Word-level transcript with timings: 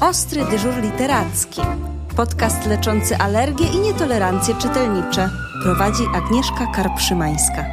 Ostry 0.00 0.44
dyżur 0.50 0.82
literacki. 0.82 1.60
Podcast 2.16 2.66
leczący 2.66 3.16
alergie 3.16 3.66
i 3.66 3.80
nietolerancje 3.80 4.54
czytelnicze. 4.54 5.30
Prowadzi 5.62 6.02
Agnieszka 6.14 6.72
Karpszymańska. 6.74 7.66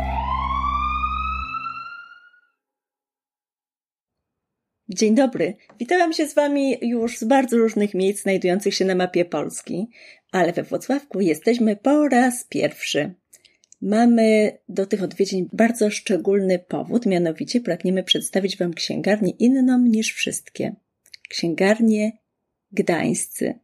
Dzień 4.89 5.15
dobry. 5.15 5.53
Witam 5.79 6.13
się 6.13 6.27
z 6.27 6.35
Wami 6.35 6.77
już 6.81 7.17
z 7.17 7.23
bardzo 7.23 7.57
różnych 7.57 7.93
miejsc 7.93 8.21
znajdujących 8.23 8.75
się 8.75 8.85
na 8.85 8.95
mapie 8.95 9.25
Polski, 9.25 9.87
ale 10.31 10.53
we 10.53 10.63
Włocławku 10.63 11.21
jesteśmy 11.21 11.75
po 11.75 12.07
raz 12.07 12.43
pierwszy. 12.43 13.13
Mamy 13.81 14.57
do 14.69 14.85
tych 14.85 15.03
odwiedzin 15.03 15.49
bardzo 15.53 15.91
szczególny 15.91 16.59
powód, 16.59 17.05
mianowicie 17.05 17.61
pragniemy 17.61 18.03
przedstawić 18.03 18.57
Wam 18.57 18.73
księgarnię 18.73 19.31
inną 19.39 19.79
niż 19.79 20.13
wszystkie. 20.13 20.75
Księgarnię 21.29 22.11
Gdańscy. 22.71 23.59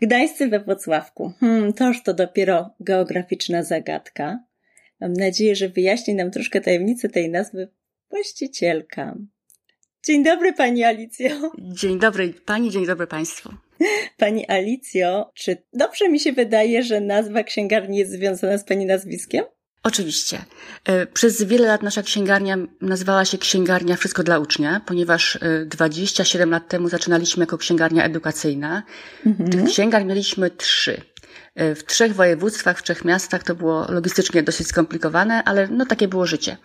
Gdańscy 0.00 0.48
we 0.48 0.60
Włocławku. 0.60 1.32
Hmm, 1.40 1.72
toż 1.72 2.02
to 2.02 2.14
dopiero 2.14 2.74
geograficzna 2.80 3.62
zagadka. 3.62 4.38
Mam 5.00 5.12
nadzieję, 5.12 5.56
że 5.56 5.68
wyjaśni 5.68 6.14
nam 6.14 6.30
troszkę 6.30 6.60
tajemnicę 6.60 7.08
tej 7.08 7.30
nazwy 7.30 7.68
właścicielka. 8.10 9.16
Dzień 10.04 10.24
dobry 10.24 10.52
Pani 10.52 10.84
Alicjo. 10.84 11.28
Dzień 11.58 11.98
dobry 11.98 12.34
Pani, 12.46 12.70
dzień 12.70 12.86
dobry 12.86 13.06
Państwu. 13.06 13.50
Pani 14.16 14.48
Alicjo, 14.48 15.32
czy 15.34 15.56
dobrze 15.72 16.08
mi 16.08 16.20
się 16.20 16.32
wydaje, 16.32 16.82
że 16.82 17.00
nazwa 17.00 17.42
księgarni 17.42 17.98
jest 17.98 18.12
związana 18.12 18.58
z 18.58 18.64
Pani 18.64 18.86
nazwiskiem? 18.86 19.44
Oczywiście. 19.88 20.44
E, 20.84 21.06
przez 21.06 21.42
wiele 21.42 21.66
lat 21.66 21.82
nasza 21.82 22.02
księgarnia 22.02 22.56
nazywała 22.80 23.24
się 23.24 23.38
Księgarnia 23.38 23.96
Wszystko 23.96 24.22
dla 24.22 24.38
Ucznia, 24.38 24.80
ponieważ 24.86 25.38
27 25.66 26.48
e, 26.48 26.52
lat 26.52 26.68
temu 26.68 26.88
zaczynaliśmy 26.88 27.42
jako 27.42 27.58
księgarnia 27.58 28.04
edukacyjna. 28.04 28.82
Mhm. 29.26 29.50
Tych 29.50 29.64
księgarni 29.64 30.08
mieliśmy 30.08 30.50
trzy. 30.50 31.00
E, 31.54 31.74
w 31.74 31.84
trzech 31.84 32.14
województwach, 32.14 32.78
w 32.78 32.82
trzech 32.82 33.04
miastach 33.04 33.42
to 33.42 33.54
było 33.54 33.86
logistycznie 33.88 34.42
dosyć 34.42 34.66
skomplikowane, 34.66 35.44
ale 35.44 35.68
no 35.68 35.86
takie 35.86 36.08
było 36.08 36.26
życie. 36.26 36.56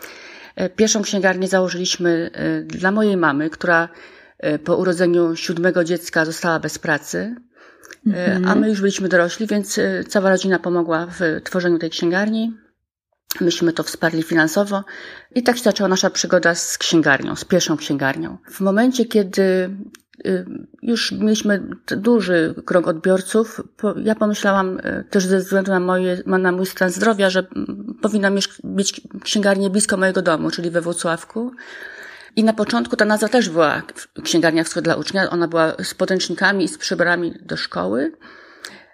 Pierwszą 0.76 1.02
księgarnię 1.02 1.48
założyliśmy 1.48 2.31
dla 2.66 2.92
mojej 2.92 3.17
mamy, 3.17 3.50
która 3.50 3.89
po 4.64 4.78
urodzeniu 4.78 5.36
siódmego 5.36 5.83
dziecka 5.83 6.26
została 6.26 6.59
bez 6.59 6.80
pracy. 6.80 7.36
Mhm. 8.08 8.48
A 8.48 8.55
my 8.55 8.70
już 8.70 8.81
byliśmy 8.81 9.09
dorośli, 9.09 9.48
więc 9.48 9.80
cała 10.08 10.30
rodzina 10.30 10.59
pomogła 10.59 11.08
w 11.20 11.42
tworzeniu 11.44 11.80
tej 11.80 11.89
księgarni. 11.89 12.62
Myśmy 13.42 13.73
to 13.73 13.84
wsparli 13.84 14.23
finansowo 14.23 14.84
i 15.36 15.44
tak 15.44 15.58
się 15.58 15.64
zaczęła 15.64 15.88
nasza 15.88 16.09
przygoda 16.09 16.56
z 16.56 16.78
księgarnią, 16.78 17.36
z 17.36 17.45
pierwszą 17.45 17.78
księgarnią. 17.78 18.38
W 18.52 18.62
momencie, 18.62 19.06
kiedy 19.06 19.70
y, 20.26 20.45
już 20.81 21.12
mieliśmy 21.12 21.64
duży 21.86 22.56
krąg 22.66 22.88
odbiorców, 22.88 23.61
ja 24.04 24.16
pomyślałam 24.16 24.80
y, 24.80 25.04
też 25.09 25.26
ze 25.26 25.39
względu 25.39 25.72
na, 25.72 25.80
moje, 25.80 26.23
na 26.26 26.52
mój 26.52 26.66
stan 26.66 26.89
zdrowia, 26.89 27.30
że 27.30 27.48
powinna 28.02 28.30
mieć 28.64 29.02
księgarnię 29.23 29.70
blisko 29.70 29.98
mojego 29.98 30.22
domu, 30.22 30.52
czyli 30.52 30.72
we 30.72 30.81
Włocławku. 30.81 31.52
I 32.36 32.44
na 32.44 32.54
początku 32.54 32.95
ta 32.95 33.06
nazwa 33.06 33.28
też 33.28 33.50
była 33.50 33.81
księgarnia 34.23 34.64
wschód 34.64 34.84
dla 34.84 34.95
ucznia. 34.95 35.30
Ona 35.30 35.48
była 35.48 35.73
z 35.84 35.94
podręcznikami 35.94 36.66
i 36.66 36.67
z 36.67 36.78
przyborami 36.78 37.34
do 37.42 37.58
szkoły. 37.58 38.11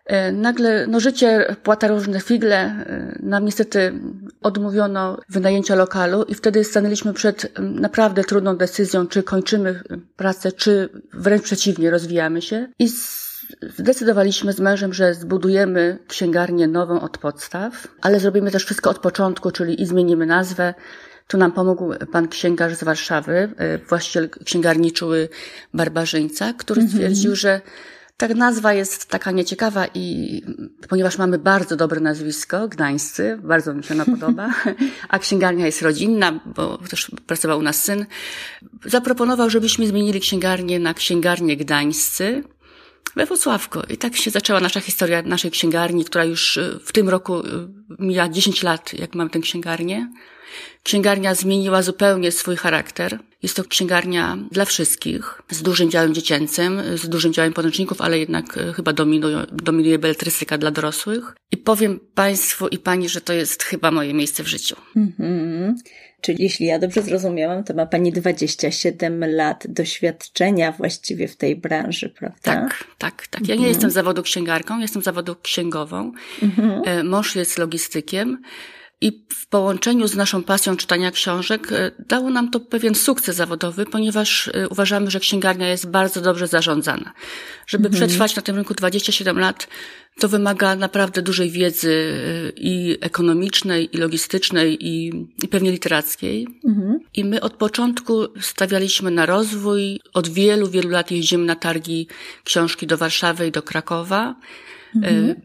E, 0.09 0.31
nagle 0.31 0.87
no, 0.87 0.99
życie 0.99 1.55
płata 1.63 1.87
różne 1.87 2.19
figle. 2.19 2.57
E, 2.57 3.19
nam 3.23 3.45
niestety 3.45 3.93
odmówiono 4.41 5.17
wynajęcia 5.29 5.75
lokalu 5.75 6.23
i 6.23 6.35
wtedy 6.35 6.63
stanęliśmy 6.63 7.13
przed 7.13 7.59
naprawdę 7.59 8.23
trudną 8.23 8.57
decyzją, 8.57 9.07
czy 9.07 9.23
kończymy 9.23 9.83
pracę, 10.15 10.51
czy 10.51 10.89
wręcz 11.13 11.43
przeciwnie, 11.43 11.89
rozwijamy 11.89 12.41
się. 12.41 12.67
I 12.79 12.89
zdecydowaliśmy 13.77 14.53
z 14.53 14.59
mężem, 14.59 14.93
że 14.93 15.13
zbudujemy 15.13 15.99
księgarnię 16.07 16.67
nową 16.67 17.01
od 17.01 17.17
podstaw, 17.17 17.87
ale 18.01 18.19
zrobimy 18.19 18.51
też 18.51 18.65
wszystko 18.65 18.89
od 18.89 18.99
początku, 18.99 19.51
czyli 19.51 19.81
i 19.81 19.85
zmienimy 19.85 20.25
nazwę. 20.25 20.73
Tu 21.27 21.37
nam 21.37 21.51
pomógł 21.51 21.93
pan 22.11 22.27
księgarz 22.27 22.75
z 22.75 22.83
Warszawy, 22.83 23.49
e, 23.57 23.77
właściciel 23.77 24.29
księgarni 24.29 24.91
Czuły 24.91 25.29
Barbarzyńca, 25.73 26.53
który 26.53 26.81
mhm. 26.81 26.97
stwierdził, 26.97 27.35
że 27.35 27.61
ta 28.19 28.27
nazwa 28.27 28.73
jest 28.73 29.05
taka 29.05 29.31
nieciekawa 29.31 29.85
i 29.93 30.41
ponieważ 30.89 31.17
mamy 31.17 31.37
bardzo 31.37 31.75
dobre 31.75 31.99
nazwisko, 31.99 32.67
Gdańscy, 32.67 33.39
bardzo 33.43 33.73
mi 33.73 33.83
się 33.83 33.93
ona 33.93 34.05
podoba, 34.05 34.53
a 35.09 35.19
księgarnia 35.19 35.65
jest 35.65 35.81
rodzinna, 35.81 36.39
bo 36.55 36.77
też 36.77 37.11
pracował 37.27 37.59
u 37.59 37.61
nas 37.61 37.83
syn, 37.83 38.05
zaproponował, 38.85 39.49
żebyśmy 39.49 39.87
zmienili 39.87 40.19
księgarnię 40.19 40.79
na 40.79 40.93
księgarnię 40.93 41.57
Gdańscy 41.57 42.43
we 43.15 43.25
Wrocławku. 43.25 43.79
I 43.89 43.97
tak 43.97 44.15
się 44.15 44.31
zaczęła 44.31 44.59
nasza 44.59 44.79
historia 44.79 45.21
naszej 45.21 45.51
księgarni, 45.51 46.05
która 46.05 46.25
już 46.25 46.59
w 46.85 46.91
tym 46.91 47.09
roku 47.09 47.41
mija 47.99 48.29
10 48.29 48.63
lat, 48.63 48.93
jak 48.93 49.15
mam 49.15 49.29
tę 49.29 49.39
księgarnię. 49.39 50.09
Księgarnia 50.83 51.35
zmieniła 51.35 51.81
zupełnie 51.81 52.31
swój 52.31 52.55
charakter. 52.55 53.19
Jest 53.43 53.55
to 53.55 53.63
księgarnia 53.63 54.37
dla 54.51 54.65
wszystkich, 54.65 55.41
z 55.49 55.61
dużym 55.61 55.91
działem 55.91 56.13
dziecięcym, 56.13 56.81
z 56.95 57.09
dużym 57.09 57.33
działem 57.33 57.53
podręczników, 57.53 58.01
ale 58.01 58.19
jednak 58.19 58.57
e, 58.57 58.73
chyba 58.73 58.93
dominuje, 58.93 59.45
dominuje 59.51 59.99
beletrystyka 59.99 60.57
dla 60.57 60.71
dorosłych. 60.71 61.35
I 61.51 61.57
powiem 61.57 61.99
Państwu 62.15 62.67
i 62.67 62.77
Pani, 62.77 63.09
że 63.09 63.21
to 63.21 63.33
jest 63.33 63.63
chyba 63.63 63.91
moje 63.91 64.13
miejsce 64.13 64.43
w 64.43 64.47
życiu. 64.47 64.75
Mm-hmm. 64.95 65.73
Czyli 66.21 66.43
jeśli 66.43 66.65
ja 66.65 66.79
dobrze 66.79 67.01
zrozumiałam, 67.01 67.63
to 67.63 67.73
ma 67.73 67.85
Pani 67.85 68.11
27 68.11 69.35
lat 69.35 69.63
doświadczenia 69.67 70.71
właściwie 70.71 71.27
w 71.27 71.35
tej 71.35 71.55
branży, 71.55 72.09
prawda? 72.09 72.39
Tak, 72.41 72.83
tak, 72.97 73.27
tak. 73.27 73.47
Ja 73.47 73.55
nie 73.55 73.61
mm-hmm. 73.61 73.67
jestem 73.67 73.91
zawodu 73.91 74.23
księgarką, 74.23 74.79
jestem 74.79 75.01
zawodu 75.01 75.35
księgową. 75.41 76.11
Mm-hmm. 76.41 77.03
Mąż 77.03 77.35
jest 77.35 77.57
logistykiem. 77.57 78.41
I 79.01 79.25
w 79.33 79.47
połączeniu 79.47 80.07
z 80.07 80.15
naszą 80.15 80.43
pasją 80.43 80.77
czytania 80.77 81.11
książek 81.11 81.71
e, 81.71 81.91
dało 81.99 82.29
nam 82.29 82.51
to 82.51 82.59
pewien 82.59 82.95
sukces 82.95 83.35
zawodowy, 83.35 83.85
ponieważ 83.85 84.47
e, 84.53 84.69
uważamy, 84.69 85.11
że 85.11 85.19
księgarnia 85.19 85.69
jest 85.69 85.89
bardzo 85.89 86.21
dobrze 86.21 86.47
zarządzana. 86.47 87.13
Żeby 87.67 87.87
mhm. 87.87 87.93
przetrwać 88.03 88.35
na 88.35 88.41
tym 88.41 88.55
rynku 88.55 88.73
27 88.73 89.39
lat, 89.39 89.67
to 90.19 90.29
wymaga 90.29 90.75
naprawdę 90.75 91.21
dużej 91.21 91.49
wiedzy 91.49 92.13
e, 92.47 92.49
i 92.55 92.97
ekonomicznej, 93.01 93.95
i 93.95 93.97
logistycznej, 93.97 94.87
i, 94.87 95.11
i 95.43 95.47
pewnie 95.47 95.71
literackiej. 95.71 96.47
Mhm. 96.65 96.99
I 97.13 97.25
my 97.25 97.41
od 97.41 97.53
początku 97.53 98.27
stawialiśmy 98.39 99.11
na 99.11 99.25
rozwój. 99.25 99.99
Od 100.13 100.27
wielu, 100.27 100.69
wielu 100.69 100.89
lat 100.89 101.11
jeździmy 101.11 101.45
na 101.45 101.55
targi 101.55 102.07
książki 102.43 102.87
do 102.87 102.97
Warszawy 102.97 103.47
i 103.47 103.51
do 103.51 103.61
Krakowa. 103.61 104.35
Mhm. 104.95 105.29
E, 105.29 105.35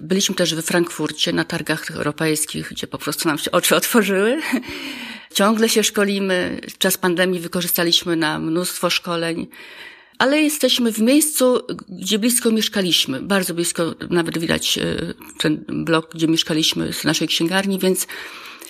byliśmy 0.00 0.34
też 0.34 0.54
we 0.54 0.62
Frankfurcie 0.62 1.32
na 1.32 1.44
targach 1.44 1.90
europejskich, 1.90 2.68
gdzie 2.70 2.86
po 2.86 2.98
prostu 2.98 3.28
nam 3.28 3.38
się 3.38 3.50
oczy 3.50 3.76
otworzyły. 3.80 4.40
Ciągle 5.34 5.68
się 5.68 5.84
szkolimy. 5.84 6.60
Czas 6.78 6.96
pandemii 6.96 7.40
wykorzystaliśmy 7.40 8.16
na 8.16 8.38
mnóstwo 8.38 8.90
szkoleń. 8.90 9.46
Ale 10.18 10.42
jesteśmy 10.42 10.92
w 10.92 10.98
miejscu, 10.98 11.60
gdzie 11.88 12.18
blisko 12.18 12.50
mieszkaliśmy. 12.50 13.22
Bardzo 13.22 13.54
blisko, 13.54 13.94
nawet 14.10 14.38
widać 14.38 14.78
e, 14.78 14.82
ten 15.38 15.64
blok, 15.68 16.14
gdzie 16.14 16.28
mieszkaliśmy 16.28 16.92
z 16.92 17.04
naszej 17.04 17.28
księgarni, 17.28 17.78
więc 17.78 18.06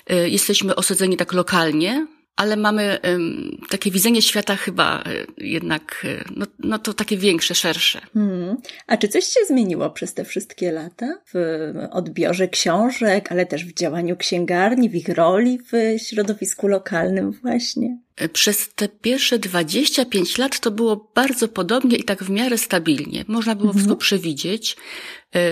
e, 0.07 0.29
jesteśmy 0.29 0.77
osadzeni 0.77 1.17
tak 1.17 1.33
lokalnie 1.33 2.07
ale 2.37 2.57
mamy 2.57 2.99
um, 3.05 3.59
takie 3.71 3.91
widzenie 3.91 4.23
świata 4.23 4.57
chyba 4.57 5.03
e, 5.03 5.27
jednak, 5.39 6.07
e, 6.09 6.25
no, 6.37 6.47
no 6.59 6.79
to 6.79 6.95
takie 6.95 7.17
większe, 7.17 7.55
szersze. 7.55 8.01
Hmm. 8.15 8.57
A 8.87 8.97
czy 8.97 9.09
coś 9.09 9.25
się 9.25 9.41
zmieniło 9.49 9.91
przez 9.91 10.15
te 10.15 10.25
wszystkie 10.25 10.73
lata 10.73 11.15
w 11.35 11.73
odbiorze 11.91 12.49
książek, 12.49 13.33
ale 13.33 13.47
też 13.47 13.65
w 13.65 13.75
działaniu 13.75 14.17
księgarni, 14.17 14.91
w 14.91 14.95
ich 14.95 15.09
roli 15.09 15.59
w 15.73 16.03
środowisku 16.03 16.69
lokalnym 16.69 17.33
właśnie? 17.33 17.99
E, 18.17 18.29
przez 18.29 18.75
te 18.75 18.89
pierwsze 18.89 19.39
25 19.39 20.39
lat 20.39 20.61
to 20.61 20.71
było 20.71 21.11
bardzo 21.15 21.49
podobnie 21.49 21.97
i 21.97 22.05
tak 22.05 22.25
w 22.25 22.31
miarę 22.31 22.59
stabilnie. 22.59 23.25
Można 23.29 23.55
było 23.55 23.69
mhm. 23.69 23.79
wszystko 23.79 23.97
przewidzieć. 23.97 24.77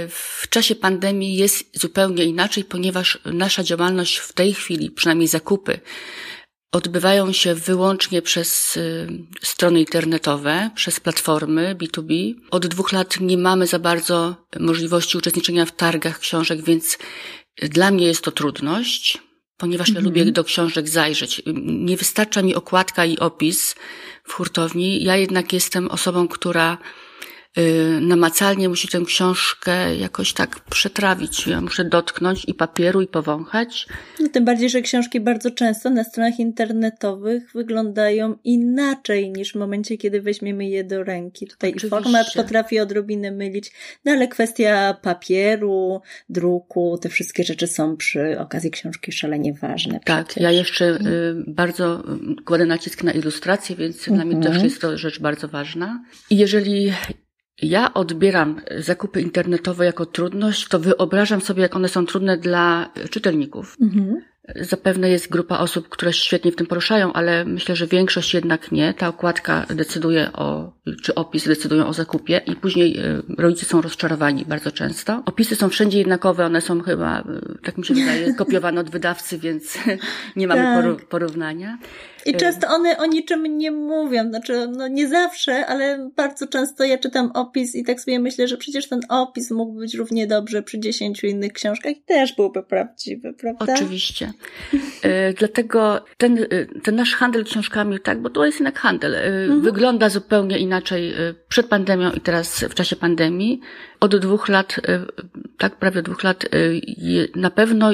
W 0.08 0.48
czasie 0.48 0.74
pandemii 0.74 1.36
jest 1.36 1.80
zupełnie 1.80 2.24
inaczej, 2.24 2.64
ponieważ 2.64 3.18
nasza 3.24 3.62
działalność 3.62 4.18
w 4.18 4.32
tej 4.32 4.54
chwili, 4.54 4.90
przynajmniej 4.90 5.28
zakupy, 5.28 5.80
odbywają 6.72 7.32
się 7.32 7.54
wyłącznie 7.54 8.22
przez 8.22 8.76
y, 8.76 9.08
strony 9.42 9.80
internetowe, 9.80 10.70
przez 10.74 11.00
platformy 11.00 11.76
B2B. 11.80 12.34
Od 12.50 12.66
dwóch 12.66 12.92
lat 12.92 13.20
nie 13.20 13.38
mamy 13.38 13.66
za 13.66 13.78
bardzo 13.78 14.36
możliwości 14.60 15.18
uczestniczenia 15.18 15.66
w 15.66 15.72
targach 15.72 16.18
książek, 16.18 16.62
więc 16.62 16.98
dla 17.62 17.90
mnie 17.90 18.06
jest 18.06 18.24
to 18.24 18.30
trudność, 18.30 19.18
ponieważ 19.56 19.88
ja 19.88 20.00
lubię 20.00 20.20
mhm. 20.20 20.32
do 20.32 20.44
książek 20.44 20.88
zajrzeć. 20.88 21.42
Nie 21.64 21.96
wystarcza 21.96 22.42
mi 22.42 22.54
okładka 22.54 23.04
i 23.04 23.18
opis 23.18 23.74
w 24.24 24.32
hurtowni. 24.32 25.04
Ja 25.04 25.16
jednak 25.16 25.52
jestem 25.52 25.88
osobą, 25.88 26.28
która 26.28 26.78
namacalnie 28.00 28.68
musi 28.68 28.88
tę 28.88 29.00
książkę 29.06 29.96
jakoś 29.96 30.32
tak 30.32 30.60
przetrawić. 30.60 31.46
Ja 31.46 31.60
muszę 31.60 31.84
dotknąć 31.84 32.44
i 32.48 32.54
papieru, 32.54 33.00
i 33.00 33.06
powąchać. 33.06 33.86
No, 34.20 34.28
tym 34.28 34.44
bardziej, 34.44 34.70
że 34.70 34.82
książki 34.82 35.20
bardzo 35.20 35.50
często 35.50 35.90
na 35.90 36.04
stronach 36.04 36.38
internetowych 36.38 37.52
wyglądają 37.54 38.36
inaczej 38.44 39.30
niż 39.30 39.52
w 39.52 39.56
momencie, 39.56 39.96
kiedy 39.96 40.22
weźmiemy 40.22 40.68
je 40.68 40.84
do 40.84 41.04
ręki. 41.04 41.46
Tutaj 41.46 41.70
Oczywiście. 41.70 41.88
format 41.88 42.26
potrafi 42.36 42.80
odrobinę 42.80 43.30
mylić, 43.30 43.72
no 44.04 44.12
ale 44.12 44.28
kwestia 44.28 44.94
papieru, 45.02 46.00
druku, 46.28 46.98
te 47.02 47.08
wszystkie 47.08 47.44
rzeczy 47.44 47.66
są 47.66 47.96
przy 47.96 48.38
okazji 48.38 48.70
książki 48.70 49.12
szalenie 49.12 49.54
ważne. 49.54 50.00
Tak, 50.04 50.26
przecież. 50.26 50.42
ja 50.42 50.50
jeszcze 50.50 50.84
y, 50.84 50.98
bardzo 51.46 52.04
kładę 52.44 52.66
nacisk 52.66 53.02
na 53.02 53.12
ilustrację, 53.12 53.76
więc 53.76 54.08
dla 54.08 54.24
mnie 54.24 54.36
też 54.36 54.46
mhm. 54.46 54.64
jest 54.64 54.80
to 54.80 54.98
rzecz 54.98 55.20
bardzo 55.20 55.48
ważna. 55.48 56.04
I 56.30 56.36
jeżeli 56.36 56.92
ja 57.62 57.94
odbieram 57.94 58.60
zakupy 58.78 59.20
internetowe 59.20 59.86
jako 59.86 60.06
trudność, 60.06 60.68
to 60.68 60.78
wyobrażam 60.78 61.40
sobie, 61.40 61.62
jak 61.62 61.76
one 61.76 61.88
są 61.88 62.06
trudne 62.06 62.38
dla 62.38 62.90
czytelników. 63.10 63.76
Mhm. 63.80 64.22
Zapewne 64.60 65.10
jest 65.10 65.30
grupa 65.30 65.58
osób, 65.58 65.88
które 65.88 66.12
świetnie 66.12 66.52
w 66.52 66.56
tym 66.56 66.66
poruszają, 66.66 67.12
ale 67.12 67.44
myślę, 67.44 67.76
że 67.76 67.86
większość 67.86 68.34
jednak 68.34 68.72
nie. 68.72 68.94
Ta 68.94 69.08
okładka 69.08 69.66
decyduje 69.74 70.32
o, 70.32 70.72
czy 71.02 71.14
opis 71.14 71.48
decydują 71.48 71.86
o 71.86 71.92
zakupie 71.92 72.40
i 72.46 72.56
później 72.56 72.98
e, 72.98 73.22
rodzice 73.38 73.66
są 73.66 73.80
rozczarowani 73.82 74.44
bardzo 74.44 74.70
często. 74.70 75.22
Opisy 75.26 75.56
są 75.56 75.68
wszędzie 75.68 75.98
jednakowe, 75.98 76.46
one 76.46 76.60
są 76.60 76.80
chyba, 76.80 77.20
e, 77.20 77.24
tak 77.62 77.78
mi 77.78 77.84
się 77.84 77.94
wydaje, 77.94 78.34
kopiowane 78.44 78.80
od 78.80 78.90
wydawcy, 78.90 79.38
więc 79.38 79.78
nie 80.36 80.46
mamy 80.46 80.96
tak. 80.96 81.08
porównania. 81.08 81.78
I 82.26 82.34
często 82.34 82.68
one 82.68 82.98
o 82.98 83.06
niczym 83.06 83.58
nie 83.58 83.70
mówią, 83.70 84.28
znaczy, 84.28 84.68
no 84.76 84.88
nie 84.88 85.08
zawsze, 85.08 85.66
ale 85.66 86.10
bardzo 86.16 86.46
często 86.46 86.84
ja 86.84 86.98
czytam 86.98 87.30
opis 87.34 87.74
i 87.74 87.84
tak 87.84 88.00
sobie 88.00 88.20
myślę, 88.20 88.48
że 88.48 88.56
przecież 88.56 88.88
ten 88.88 89.00
opis 89.08 89.50
mógł 89.50 89.72
być 89.72 89.94
równie 89.94 90.26
dobrze 90.26 90.62
przy 90.62 90.80
dziesięciu 90.80 91.26
innych 91.26 91.52
książkach 91.52 91.92
i 91.92 92.02
też 92.02 92.36
byłby 92.36 92.62
prawdziwy, 92.62 93.32
prawda? 93.32 93.74
Oczywiście. 93.74 94.32
E, 95.02 95.32
dlatego 95.40 96.04
ten, 96.16 96.38
e, 96.38 96.80
ten 96.82 96.96
nasz 96.96 97.14
handel 97.14 97.44
książkami, 97.44 98.00
tak, 98.00 98.22
bo 98.22 98.30
to 98.30 98.44
jest 98.46 98.58
jednak 98.60 98.78
handel, 98.78 99.14
mhm. 99.14 99.60
wygląda 99.60 100.08
zupełnie 100.08 100.58
inaczej 100.58 101.14
przed 101.48 101.66
pandemią 101.66 102.12
i 102.12 102.20
teraz 102.20 102.64
w 102.64 102.74
czasie 102.74 102.96
pandemii. 102.96 103.60
Od 104.00 104.16
dwóch 104.16 104.48
lat, 104.48 104.80
tak, 105.58 105.76
prawie 105.76 106.02
dwóch 106.02 106.22
lat, 106.22 106.44
na 107.36 107.50
pewno 107.50 107.90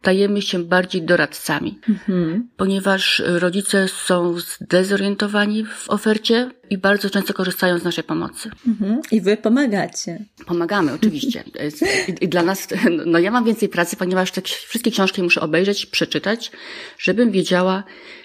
stajemy 0.00 0.42
się 0.42 0.64
bardziej 0.64 1.02
doradcami, 1.02 1.78
mhm. 1.88 2.48
ponieważ 2.56 3.22
rodzice 3.26 3.88
są 3.88 4.38
zdezorientowani 4.40 5.64
w 5.64 5.90
ofercie 5.90 6.50
i 6.70 6.78
bardzo 6.78 7.10
często 7.10 7.34
korzystają 7.34 7.78
z 7.78 7.84
naszej 7.84 8.04
pomocy. 8.04 8.50
Mhm. 8.66 9.00
I 9.12 9.20
wy 9.20 9.36
pomagacie. 9.36 10.24
Pomagamy, 10.46 10.92
oczywiście. 10.92 11.44
I, 12.08 12.24
I, 12.24 12.28
dla 12.28 12.42
nas, 12.42 12.68
no 13.06 13.18
ja 13.18 13.30
mam 13.30 13.44
więcej 13.44 13.68
pracy, 13.68 13.96
ponieważ 13.96 14.30
te 14.30 14.42
wszystkie 14.42 14.90
książki 14.90 15.22
muszę 15.22 15.40
obejrzeć, 15.40 15.86
przeczytać, 15.86 16.52
żebym 16.98 17.30
wiedziała, 17.30 17.84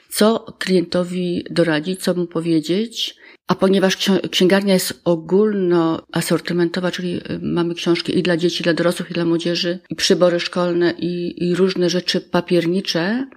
co 0.10 0.56
klientowi 0.60 1.46
doradzić, 1.50 2.04
co 2.04 2.14
mu 2.14 2.28
powiedzieć, 2.28 3.16
a 3.48 3.56
ponieważ 3.56 3.98
księgarnia 4.32 4.74
jest 4.74 5.02
ogólnoasortymentowa, 5.04 6.92
czyli 6.92 7.18
y, 7.18 7.40
mamy 7.42 7.76
książki 7.76 8.20
i 8.20 8.24
dla 8.24 8.38
dzieci, 8.38 8.62
i 8.62 8.64
dla 8.64 8.74
dorosłych, 8.74 9.12
i 9.12 9.14
dla 9.14 9.26
młodzieży, 9.26 9.80
i 9.90 9.96
przybory 9.96 10.40
szkolne, 10.40 10.94
i, 10.98 11.44
i 11.48 11.56
różne 11.56 11.90
rzeczy 11.90 12.22
papiernicze, 12.22 13.28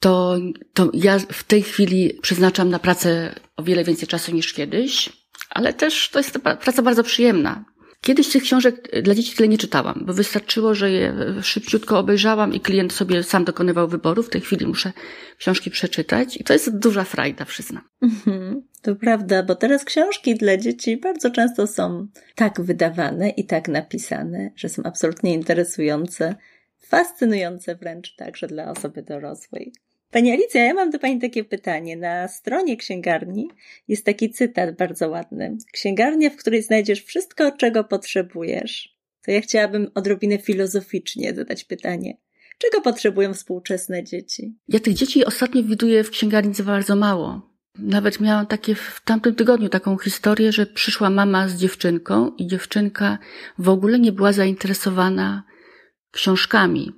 to, 0.00 0.38
to 0.74 0.90
ja 0.94 1.18
w 1.18 1.44
tej 1.44 1.62
chwili 1.62 2.18
przeznaczam 2.22 2.70
na 2.70 2.78
pracę 2.78 3.34
o 3.56 3.62
wiele 3.62 3.84
więcej 3.84 4.08
czasu 4.08 4.32
niż 4.32 4.52
kiedyś, 4.52 5.10
ale 5.50 5.72
też 5.72 6.08
to 6.08 6.18
jest 6.18 6.38
praca 6.38 6.82
bardzo 6.82 7.04
przyjemna. 7.04 7.64
Kiedyś 8.00 8.28
tych 8.28 8.42
książek 8.42 9.02
dla 9.02 9.14
dzieci 9.14 9.36
tyle 9.36 9.48
nie 9.48 9.58
czytałam, 9.58 10.02
bo 10.06 10.14
wystarczyło, 10.14 10.74
że 10.74 10.90
je 10.90 11.14
szybciutko 11.42 11.98
obejrzałam 11.98 12.54
i 12.54 12.60
klient 12.60 12.92
sobie 12.92 13.22
sam 13.22 13.44
dokonywał 13.44 13.88
wyboru. 13.88 14.22
W 14.22 14.30
tej 14.30 14.40
chwili 14.40 14.66
muszę 14.66 14.92
książki 15.38 15.70
przeczytać 15.70 16.36
i 16.36 16.44
to 16.44 16.52
jest 16.52 16.78
duża 16.78 17.04
frajda, 17.04 17.44
przyznam. 17.44 17.82
Mhm, 18.02 18.62
to 18.82 18.96
prawda, 18.96 19.42
bo 19.42 19.54
teraz 19.54 19.84
książki 19.84 20.34
dla 20.34 20.56
dzieci 20.56 20.96
bardzo 20.96 21.30
często 21.30 21.66
są 21.66 22.06
tak 22.34 22.60
wydawane 22.60 23.30
i 23.30 23.46
tak 23.46 23.68
napisane, 23.68 24.50
że 24.56 24.68
są 24.68 24.82
absolutnie 24.82 25.34
interesujące, 25.34 26.34
fascynujące 26.78 27.76
wręcz 27.76 28.16
także 28.16 28.46
dla 28.46 28.70
osoby 28.70 29.02
dorosłej. 29.02 29.72
Pani 30.10 30.32
Alicja, 30.32 30.64
ja 30.64 30.74
mam 30.74 30.90
do 30.90 30.98
Pani 30.98 31.20
takie 31.20 31.44
pytanie. 31.44 31.96
Na 31.96 32.28
stronie 32.28 32.76
księgarni 32.76 33.48
jest 33.88 34.04
taki 34.04 34.30
cytat 34.30 34.76
bardzo 34.76 35.08
ładny. 35.08 35.56
Księgarnia, 35.72 36.30
w 36.30 36.36
której 36.36 36.62
znajdziesz 36.62 37.04
wszystko, 37.04 37.52
czego 37.52 37.84
potrzebujesz. 37.84 38.98
To 39.24 39.30
ja 39.30 39.40
chciałabym 39.40 39.90
odrobinę 39.94 40.38
filozoficznie 40.38 41.34
zadać 41.34 41.64
pytanie. 41.64 42.16
Czego 42.58 42.80
potrzebują 42.80 43.34
współczesne 43.34 44.04
dzieci? 44.04 44.54
Ja 44.68 44.80
tych 44.80 44.94
dzieci 44.94 45.24
ostatnio 45.24 45.62
widuję 45.62 46.04
w 46.04 46.10
księgarni 46.10 46.54
za 46.54 46.64
bardzo 46.64 46.96
mało. 46.96 47.48
Nawet 47.78 48.20
miałam 48.20 48.46
takie 48.46 48.74
w 48.74 49.00
tamtym 49.04 49.34
tygodniu 49.34 49.68
taką 49.68 49.98
historię, 49.98 50.52
że 50.52 50.66
przyszła 50.66 51.10
mama 51.10 51.48
z 51.48 51.56
dziewczynką 51.56 52.30
i 52.38 52.46
dziewczynka 52.46 53.18
w 53.58 53.68
ogóle 53.68 53.98
nie 53.98 54.12
była 54.12 54.32
zainteresowana 54.32 55.44
książkami. 56.10 56.92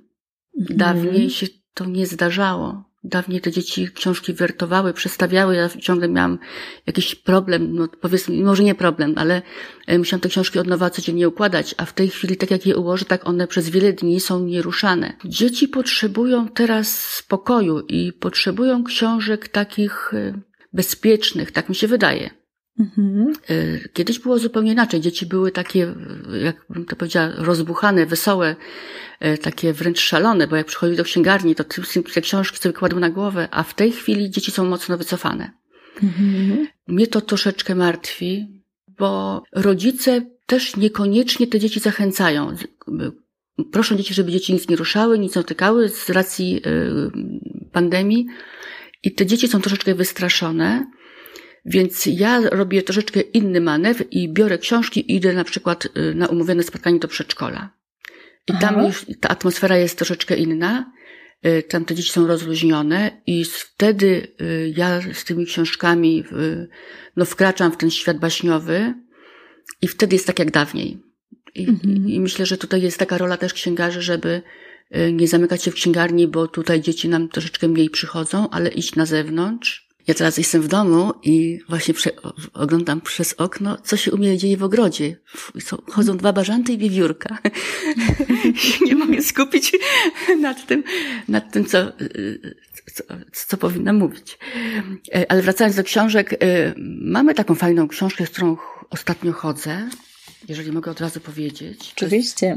Mhm. 0.59 0.77
Dawniej 0.77 1.29
się 1.29 1.47
to 1.73 1.85
nie 1.85 2.07
zdarzało. 2.07 2.90
Dawniej 3.03 3.41
te 3.41 3.51
dzieci 3.51 3.87
książki 3.93 4.33
wertowały, 4.33 4.93
przestawiały. 4.93 5.55
Ja 5.55 5.69
ciągle 5.69 6.09
miałam 6.09 6.39
jakiś 6.87 7.15
problem, 7.15 7.75
no 7.75 7.87
powiedzmy, 8.01 8.43
może 8.43 8.63
nie 8.63 8.75
problem, 8.75 9.13
ale 9.15 9.41
e, 9.87 9.97
musiałam 9.97 10.21
te 10.21 10.29
książki 10.29 10.59
od 10.59 10.67
nowa 10.67 10.89
codziennie 10.89 11.27
układać, 11.27 11.75
a 11.77 11.85
w 11.85 11.93
tej 11.93 12.09
chwili, 12.09 12.37
tak 12.37 12.51
jak 12.51 12.65
je 12.65 12.77
ułożę, 12.77 13.05
tak 13.05 13.27
one 13.27 13.47
przez 13.47 13.69
wiele 13.69 13.93
dni 13.93 14.19
są 14.19 14.45
nieruszane. 14.45 15.13
Dzieci 15.25 15.67
potrzebują 15.67 16.47
teraz 16.49 17.09
spokoju 17.09 17.79
i 17.79 18.13
potrzebują 18.13 18.83
książek 18.83 19.47
takich 19.47 20.13
e, 20.13 20.41
bezpiecznych, 20.73 21.51
tak 21.51 21.69
mi 21.69 21.75
się 21.75 21.87
wydaje. 21.87 22.40
Mhm. 22.79 23.33
E, 23.49 23.89
kiedyś 23.89 24.19
było 24.19 24.39
zupełnie 24.39 24.71
inaczej. 24.71 25.01
Dzieci 25.01 25.25
były 25.25 25.51
takie, 25.51 25.95
jak 26.43 26.65
bym 26.69 26.85
to 26.85 26.95
powiedziała, 26.95 27.31
rozbuchane, 27.37 28.05
wesołe, 28.05 28.55
e, 29.19 29.37
takie 29.37 29.73
wręcz 29.73 29.99
szalone, 29.99 30.47
bo 30.47 30.55
jak 30.55 30.65
przychodziły 30.65 30.97
do 30.97 31.03
księgarni, 31.03 31.55
to 31.55 31.63
te 32.13 32.21
książki 32.21 32.57
sobie 32.57 32.73
kładły 32.73 32.99
na 32.99 33.09
głowę, 33.09 33.47
a 33.51 33.63
w 33.63 33.73
tej 33.73 33.91
chwili 33.91 34.29
dzieci 34.29 34.51
są 34.51 34.65
mocno 34.65 34.97
wycofane. 34.97 35.51
Mhm. 36.03 36.67
Mnie 36.87 37.07
to 37.07 37.21
troszeczkę 37.21 37.75
martwi, 37.75 38.47
bo 38.87 39.43
rodzice 39.51 40.21
też 40.45 40.75
niekoniecznie 40.75 41.47
te 41.47 41.59
dzieci 41.59 41.79
zachęcają. 41.79 42.55
Proszą 43.71 43.95
dzieci, 43.95 44.13
żeby 44.13 44.31
dzieci 44.31 44.53
nic 44.53 44.69
nie 44.69 44.75
ruszały, 44.75 45.19
nic 45.19 45.35
nie 45.35 45.41
dotykały 45.41 45.89
z 45.89 46.09
racji 46.09 46.61
pandemii. 47.71 48.27
I 49.03 49.11
te 49.11 49.25
dzieci 49.25 49.47
są 49.47 49.61
troszeczkę 49.61 49.95
wystraszone. 49.95 50.85
Więc 51.65 52.05
ja 52.05 52.41
robię 52.49 52.83
troszeczkę 52.83 53.21
inny 53.21 53.61
manewr 53.61 54.05
i 54.11 54.29
biorę 54.29 54.57
książki 54.57 55.11
i 55.11 55.15
idę 55.15 55.33
na 55.33 55.43
przykład 55.43 55.85
y, 55.85 56.15
na 56.15 56.27
umówione 56.27 56.63
spotkanie 56.63 56.99
do 56.99 57.07
przedszkola. 57.07 57.69
I 58.47 58.51
Aha. 58.51 58.59
tam 58.61 58.85
już 58.85 59.05
ta 59.19 59.29
atmosfera 59.29 59.77
jest 59.77 59.97
troszeczkę 59.97 60.35
inna. 60.35 60.93
Y, 61.45 61.63
tam 61.63 61.85
te 61.85 61.95
dzieci 61.95 62.11
są 62.11 62.27
rozluźnione 62.27 63.21
i 63.27 63.45
wtedy 63.45 64.27
y, 64.41 64.73
ja 64.77 65.01
z 65.13 65.23
tymi 65.25 65.45
książkami 65.45 66.23
no, 67.15 67.25
wkraczam 67.25 67.71
w 67.71 67.77
ten 67.77 67.91
świat 67.91 68.17
baśniowy 68.17 68.93
i 69.81 69.87
wtedy 69.87 70.15
jest 70.15 70.27
tak 70.27 70.39
jak 70.39 70.51
dawniej. 70.51 70.97
I, 71.55 71.69
mhm. 71.69 72.09
I, 72.09 72.19
myślę, 72.19 72.45
że 72.45 72.57
tutaj 72.57 72.81
jest 72.81 72.97
taka 72.97 73.17
rola 73.17 73.37
też 73.37 73.53
księgarzy, 73.53 74.01
żeby 74.01 74.41
nie 75.11 75.27
zamykać 75.27 75.63
się 75.63 75.71
w 75.71 75.75
księgarni, 75.75 76.27
bo 76.27 76.47
tutaj 76.47 76.81
dzieci 76.81 77.09
nam 77.09 77.29
troszeczkę 77.29 77.67
mniej 77.67 77.89
przychodzą, 77.89 78.49
ale 78.49 78.69
iść 78.69 78.95
na 78.95 79.05
zewnątrz 79.05 79.90
ja 80.07 80.13
teraz 80.13 80.37
jestem 80.37 80.61
w 80.61 80.67
domu 80.67 81.13
i 81.23 81.59
właśnie 81.69 81.93
prze, 81.93 82.09
oglądam 82.53 83.01
przez 83.01 83.33
okno, 83.33 83.77
co 83.83 83.97
się 83.97 84.11
u 84.11 84.17
mnie 84.17 84.37
dzieje 84.37 84.57
w 84.57 84.63
ogrodzie. 84.63 85.17
Chodzą 85.89 86.17
dwa 86.17 86.33
bażanty 86.33 86.73
i 86.73 86.77
wiewiórka. 86.77 87.37
Nie 88.85 88.95
mogę 88.95 89.21
skupić 89.21 89.71
nad 90.39 90.67
tym, 90.67 90.83
nad 91.27 91.51
tym, 91.53 91.65
co, 91.65 91.91
co, 92.93 93.03
co 93.33 93.57
powinna 93.57 93.93
mówić. 93.93 94.37
Ale 95.29 95.41
wracając 95.41 95.75
do 95.75 95.83
książek, 95.83 96.39
mamy 97.01 97.33
taką 97.33 97.55
fajną 97.55 97.87
książkę, 97.87 98.25
z 98.25 98.29
którą 98.29 98.57
ostatnio 98.89 99.33
chodzę, 99.33 99.89
jeżeli 100.47 100.71
mogę 100.71 100.91
od 100.91 101.01
razu 101.01 101.19
powiedzieć. 101.19 101.93
Oczywiście. 101.97 102.55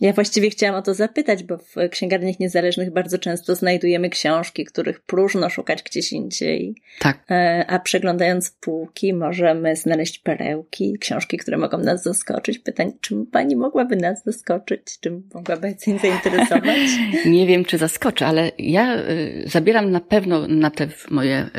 Ja 0.00 0.12
właściwie 0.12 0.50
chciałam 0.50 0.76
o 0.76 0.82
to 0.82 0.94
zapytać, 0.94 1.44
bo 1.44 1.58
w 1.58 1.74
księgarniach 1.90 2.40
niezależnych 2.40 2.92
bardzo 2.92 3.18
często 3.18 3.54
znajdujemy 3.54 4.10
książki, 4.10 4.64
których 4.64 5.00
próżno 5.00 5.50
szukać 5.50 5.82
gdzieś 5.82 6.12
indziej. 6.12 6.74
Tak. 6.98 7.18
E, 7.30 7.64
a 7.68 7.78
przeglądając 7.78 8.50
półki 8.50 9.12
możemy 9.12 9.76
znaleźć 9.76 10.18
perełki, 10.18 10.98
książki, 11.00 11.36
które 11.36 11.56
mogą 11.56 11.78
nas 11.78 12.02
zaskoczyć. 12.02 12.58
Pytanie, 12.58 12.92
czym 13.00 13.26
pani 13.26 13.56
mogłaby 13.56 13.96
nas 13.96 14.24
zaskoczyć? 14.24 14.80
Czym 15.00 15.22
mogłaby 15.34 15.74
się 15.84 15.98
zainteresować? 15.98 16.78
Nie 17.26 17.46
wiem, 17.46 17.64
czy 17.64 17.78
zaskoczę, 17.78 18.26
ale 18.26 18.50
ja 18.58 18.98
y, 18.98 19.44
zabieram 19.46 19.90
na 19.90 20.00
pewno 20.00 20.48
na 20.48 20.70
te 20.70 20.88
moje 21.10 21.50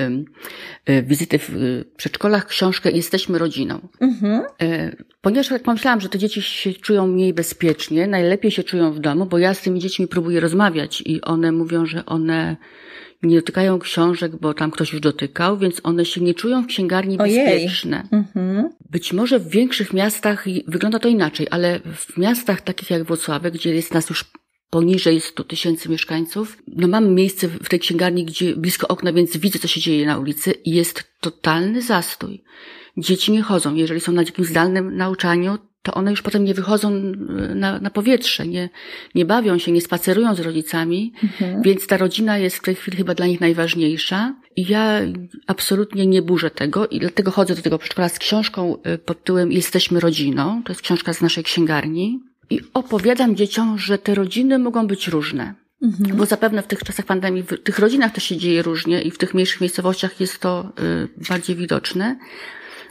y, 0.89 1.03
wizyty 1.03 1.39
w 1.39 1.51
przedszkolach 1.97 2.47
książkę 2.47 2.91
Jesteśmy 2.91 3.39
rodziną. 3.39 3.87
Mhm. 4.01 4.41
Ponieważ 5.21 5.51
jak 5.51 5.63
pomyślałam, 5.63 6.01
że 6.01 6.09
te 6.09 6.17
dzieci 6.17 6.41
się 6.41 6.73
czują 6.73 7.07
mniej 7.07 7.33
bezpiecznie, 7.33 8.07
najlepiej 8.25 8.51
się 8.51 8.63
czują 8.63 8.93
w 8.93 8.99
domu, 8.99 9.25
bo 9.25 9.37
ja 9.37 9.53
z 9.53 9.61
tymi 9.61 9.79
dziećmi 9.79 10.07
próbuję 10.07 10.39
rozmawiać 10.39 11.03
i 11.05 11.21
one 11.21 11.51
mówią, 11.51 11.85
że 11.85 12.05
one 12.05 12.57
nie 13.23 13.35
dotykają 13.35 13.79
książek, 13.79 14.35
bo 14.35 14.53
tam 14.53 14.71
ktoś 14.71 14.93
już 14.93 15.01
dotykał, 15.01 15.57
więc 15.57 15.81
one 15.83 16.05
się 16.05 16.21
nie 16.21 16.33
czują 16.33 16.63
w 16.63 16.67
księgarni 16.67 17.17
Ojej. 17.17 17.45
bezpieczne. 17.45 18.07
Mhm. 18.11 18.69
Być 18.89 19.13
może 19.13 19.39
w 19.39 19.49
większych 19.49 19.93
miastach 19.93 20.45
wygląda 20.67 20.99
to 20.99 21.07
inaczej, 21.07 21.47
ale 21.51 21.79
w 21.79 22.17
miastach 22.17 22.61
takich 22.61 22.89
jak 22.89 23.03
Włocławek, 23.03 23.53
gdzie 23.53 23.75
jest 23.75 23.93
nas 23.93 24.09
już 24.09 24.25
poniżej 24.69 25.21
100 25.21 25.43
tysięcy 25.43 25.89
mieszkańców. 25.89 26.57
No 26.67 26.87
mam 26.87 27.13
miejsce 27.13 27.47
w 27.47 27.69
tej 27.69 27.79
księgarni, 27.79 28.25
gdzie 28.25 28.55
blisko 28.55 28.87
okna, 28.87 29.13
więc 29.13 29.37
widzę, 29.37 29.59
co 29.59 29.67
się 29.67 29.81
dzieje 29.81 30.05
na 30.05 30.17
ulicy 30.17 30.51
i 30.51 30.71
jest 30.71 31.03
totalny 31.21 31.81
zastój. 31.81 32.43
Dzieci 32.97 33.31
nie 33.31 33.41
chodzą. 33.41 33.75
Jeżeli 33.75 33.99
są 33.99 34.11
na 34.11 34.21
jakimś 34.21 34.47
zdalnym 34.47 34.97
nauczaniu, 34.97 35.57
to 35.85 35.93
one 35.93 36.11
już 36.11 36.21
potem 36.21 36.43
nie 36.43 36.53
wychodzą 36.53 36.89
na, 37.55 37.79
na 37.79 37.89
powietrze, 37.89 38.47
nie, 38.47 38.69
nie 39.15 39.25
bawią 39.25 39.57
się, 39.57 39.71
nie 39.71 39.81
spacerują 39.81 40.35
z 40.35 40.39
rodzicami, 40.39 41.13
mhm. 41.23 41.61
więc 41.61 41.87
ta 41.87 41.97
rodzina 41.97 42.37
jest 42.37 42.57
w 42.57 42.61
tej 42.61 42.75
chwili 42.75 42.97
chyba 42.97 43.15
dla 43.15 43.27
nich 43.27 43.41
najważniejsza. 43.41 44.35
I 44.55 44.67
ja 44.67 45.01
absolutnie 45.47 46.07
nie 46.07 46.21
burzę 46.21 46.51
tego 46.51 46.87
i 46.87 46.99
dlatego 46.99 47.31
chodzę 47.31 47.55
do 47.55 47.61
tego 47.61 47.77
przedszkola 47.77 48.09
z 48.09 48.19
książką 48.19 48.77
y, 48.93 48.97
pod 48.97 49.17
tytułem 49.17 49.51
Jesteśmy 49.51 49.99
rodziną. 49.99 50.61
To 50.63 50.71
jest 50.71 50.81
książka 50.81 51.13
z 51.13 51.21
naszej 51.21 51.43
księgarni. 51.43 52.19
I 52.49 52.59
opowiadam 52.73 53.35
dzieciom, 53.35 53.79
że 53.79 53.97
te 53.97 54.15
rodziny 54.15 54.59
mogą 54.59 54.87
być 54.87 55.07
różne. 55.07 55.55
Mhm. 55.81 56.17
Bo 56.17 56.25
zapewne 56.25 56.61
w 56.61 56.67
tych 56.67 56.79
czasach 56.79 57.05
pandemii, 57.05 57.43
w 57.43 57.63
tych 57.63 57.79
rodzinach 57.79 58.11
też 58.11 58.23
się 58.23 58.37
dzieje 58.37 58.61
różnie 58.61 59.01
i 59.01 59.11
w 59.11 59.17
tych 59.17 59.33
mniejszych 59.33 59.61
miejscowościach 59.61 60.19
jest 60.19 60.39
to 60.39 60.73
y, 60.79 61.29
bardziej 61.29 61.55
widoczne. 61.55 62.17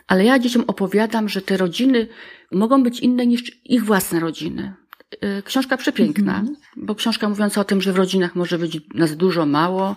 Ale 0.07 0.25
ja 0.25 0.39
dzieciom 0.39 0.65
opowiadam, 0.67 1.29
że 1.29 1.43
te 1.43 1.57
rodziny 1.57 2.09
mogą 2.53 2.83
być 2.83 3.01
inne 3.01 3.27
niż 3.27 3.61
ich 3.65 3.85
własne 3.85 4.21
rodziny. 4.21 4.75
Y, 5.15 5.43
książka 5.43 5.77
przepiękna, 5.77 6.39
mhm. 6.39 6.57
bo 6.77 6.95
książka 6.95 7.29
mówiąca 7.29 7.61
o 7.61 7.65
tym, 7.65 7.81
że 7.81 7.93
w 7.93 7.97
rodzinach 7.97 8.37
może 8.37 8.59
być 8.59 8.81
nas 8.95 9.17
dużo, 9.17 9.47
mało. 9.47 9.97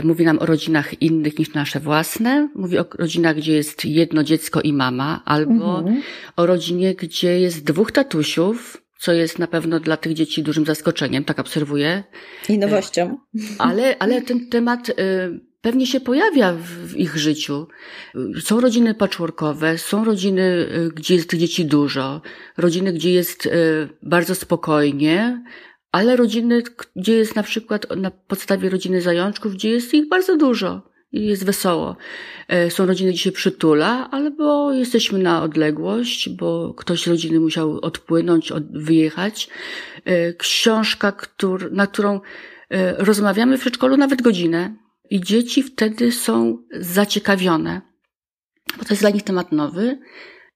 Y, 0.00 0.06
mówi 0.06 0.24
nam 0.24 0.38
o 0.38 0.46
rodzinach 0.46 1.02
innych 1.02 1.38
niż 1.38 1.54
nasze 1.54 1.80
własne. 1.80 2.48
Mówi 2.54 2.78
o 2.78 2.84
rodzinach, 2.98 3.36
gdzie 3.36 3.52
jest 3.52 3.84
jedno 3.84 4.24
dziecko 4.24 4.60
i 4.60 4.72
mama, 4.72 5.22
albo 5.24 5.78
mhm. 5.78 6.02
o 6.36 6.46
rodzinie, 6.46 6.94
gdzie 6.94 7.40
jest 7.40 7.64
dwóch 7.64 7.92
tatusiów, 7.92 8.82
co 8.98 9.12
jest 9.12 9.38
na 9.38 9.46
pewno 9.46 9.80
dla 9.80 9.96
tych 9.96 10.14
dzieci 10.14 10.42
dużym 10.42 10.66
zaskoczeniem, 10.66 11.24
tak 11.24 11.38
obserwuję. 11.38 12.04
I 12.48 12.58
nowością. 12.58 13.18
Ale, 13.58 13.98
ale 13.98 14.22
ten 14.22 14.48
temat 14.48 14.90
pewnie 15.62 15.86
się 15.86 16.00
pojawia 16.00 16.52
w 16.52 16.96
ich 16.96 17.16
życiu. 17.16 17.66
Są 18.40 18.60
rodziny 18.60 18.94
patchworkowe, 18.94 19.78
są 19.78 20.04
rodziny, 20.04 20.42
y, 20.42 20.90
gdzie 20.94 21.14
jest 21.14 21.34
dzieci 21.34 21.64
dużo, 21.64 22.20
rodziny, 22.56 22.92
gdzie 22.92 23.12
jest 23.12 23.46
y, 23.46 23.50
bardzo 24.02 24.34
spokojnie, 24.34 25.44
ale 25.92 26.16
rodziny, 26.16 26.62
gdzie 26.96 27.12
jest 27.12 27.36
na 27.36 27.42
przykład 27.42 27.96
na 27.96 28.10
podstawie 28.10 28.70
rodziny 28.70 29.02
zajączków, 29.02 29.54
gdzie 29.54 29.70
jest 29.70 29.94
ich 29.94 30.08
bardzo 30.08 30.36
dużo 30.36 30.92
i 31.12 31.26
jest 31.26 31.44
wesoło. 31.44 31.96
E, 32.48 32.70
są 32.70 32.86
rodziny, 32.86 33.10
gdzie 33.10 33.20
się 33.20 33.32
przytula, 33.32 34.10
albo 34.10 34.72
jesteśmy 34.72 35.18
na 35.18 35.42
odległość, 35.42 36.28
bo 36.28 36.74
ktoś 36.74 37.02
z 37.02 37.06
rodziny 37.06 37.40
musiał 37.40 37.78
odpłynąć, 37.82 38.52
wyjechać. 38.70 39.48
E, 40.04 40.32
książka, 40.32 41.12
na 41.70 41.86
którą 41.86 42.20
e, 42.70 43.04
rozmawiamy 43.04 43.58
w 43.58 43.60
przedszkolu 43.60 43.96
nawet 43.96 44.22
godzinę, 44.22 44.74
i 45.12 45.20
dzieci 45.20 45.62
wtedy 45.62 46.12
są 46.12 46.58
zaciekawione, 46.80 47.80
bo 48.78 48.84
to 48.84 48.90
jest 48.90 49.02
dla 49.02 49.10
nich 49.10 49.22
temat 49.22 49.52
nowy. 49.52 49.98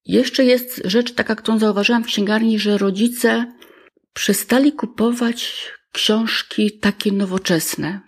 Jeszcze 0.04 0.44
jest 0.44 0.82
rzecz 0.84 1.14
taka, 1.14 1.34
którą 1.34 1.58
zauważyłam 1.58 2.04
w 2.04 2.06
księgarni, 2.06 2.58
że 2.58 2.78
rodzice 2.78 3.52
przestali 4.12 4.72
kupować 4.72 5.68
książki 5.92 6.78
takie 6.78 7.12
nowoczesne. 7.12 8.00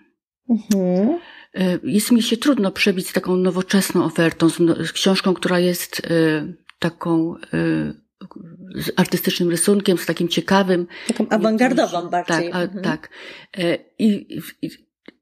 Mhm. 0.49 1.19
E, 1.53 1.79
jest 1.83 2.11
mi 2.11 2.23
się 2.23 2.37
trudno 2.37 2.71
przebić 2.71 3.09
z 3.09 3.13
taką 3.13 3.35
nowoczesną 3.35 4.03
ofertą, 4.03 4.49
z, 4.49 4.59
no, 4.59 4.75
książką, 4.93 5.33
która 5.33 5.59
jest 5.59 5.99
y, 5.99 6.57
taką 6.79 7.35
y, 7.35 8.81
z 8.81 8.91
artystycznym 8.95 9.49
rysunkiem, 9.49 9.97
z 9.97 10.05
takim 10.05 10.27
ciekawym. 10.27 10.87
Taką 11.07 11.29
awangardową 11.29 12.09
bardziej. 12.09 12.51
Tak, 12.51 12.55
a, 12.55 12.61
mhm. 12.61 12.83
tak. 12.83 13.09
I, 13.99 14.37
i, 14.61 14.69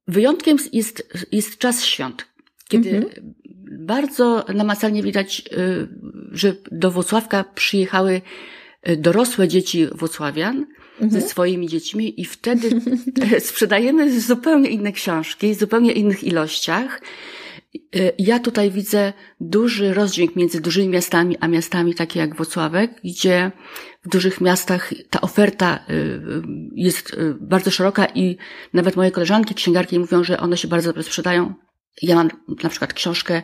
Wyjątkiem 0.07 0.57
jest, 0.73 1.09
jest 1.31 1.57
czas 1.57 1.85
świąt, 1.85 2.25
kiedy 2.67 2.89
mhm. 2.89 3.33
bardzo 3.71 4.45
namacalnie 4.53 5.03
widać, 5.03 5.43
y, 5.51 5.87
że 6.31 6.55
do 6.71 6.91
Włocławka 6.91 7.43
przyjechały 7.55 8.21
y, 8.89 8.97
dorosłe 8.97 9.47
dzieci 9.47 9.87
Włocławian 9.91 10.65
mhm. 11.01 11.11
ze 11.11 11.27
swoimi 11.27 11.67
dziećmi 11.67 12.21
i 12.21 12.25
wtedy 12.25 12.69
sprzedajemy 13.39 14.21
zupełnie 14.21 14.69
inne 14.69 14.91
książki, 14.91 15.55
w 15.55 15.59
zupełnie 15.59 15.91
innych 15.91 16.23
ilościach. 16.23 17.01
Y, 17.97 18.13
ja 18.17 18.39
tutaj 18.39 18.71
widzę 18.71 19.13
duży 19.39 19.93
rozdźwięk 19.93 20.35
między 20.35 20.61
dużymi 20.61 20.89
miastami 20.89 21.37
a 21.39 21.47
miastami 21.47 21.95
takie 21.95 22.19
jak 22.19 22.35
Włocławek, 22.35 22.91
gdzie 23.03 23.51
w 24.03 24.09
dużych 24.09 24.41
miastach 24.41 24.93
ta 25.09 25.21
oferta 25.21 25.79
y, 25.89 25.93
y, 25.93 26.41
jest 26.75 27.15
bardzo 27.41 27.71
szeroka 27.71 28.05
i 28.05 28.37
nawet 28.73 28.95
moje 28.95 29.11
koleżanki 29.11 29.55
księgarki 29.55 29.99
mówią, 29.99 30.23
że 30.23 30.39
one 30.39 30.57
się 30.57 30.67
bardzo 30.67 30.89
dobrze 30.89 31.03
sprzedają. 31.03 31.53
Ja 32.01 32.15
mam 32.15 32.29
na 32.63 32.69
przykład 32.69 32.93
książkę 32.93 33.41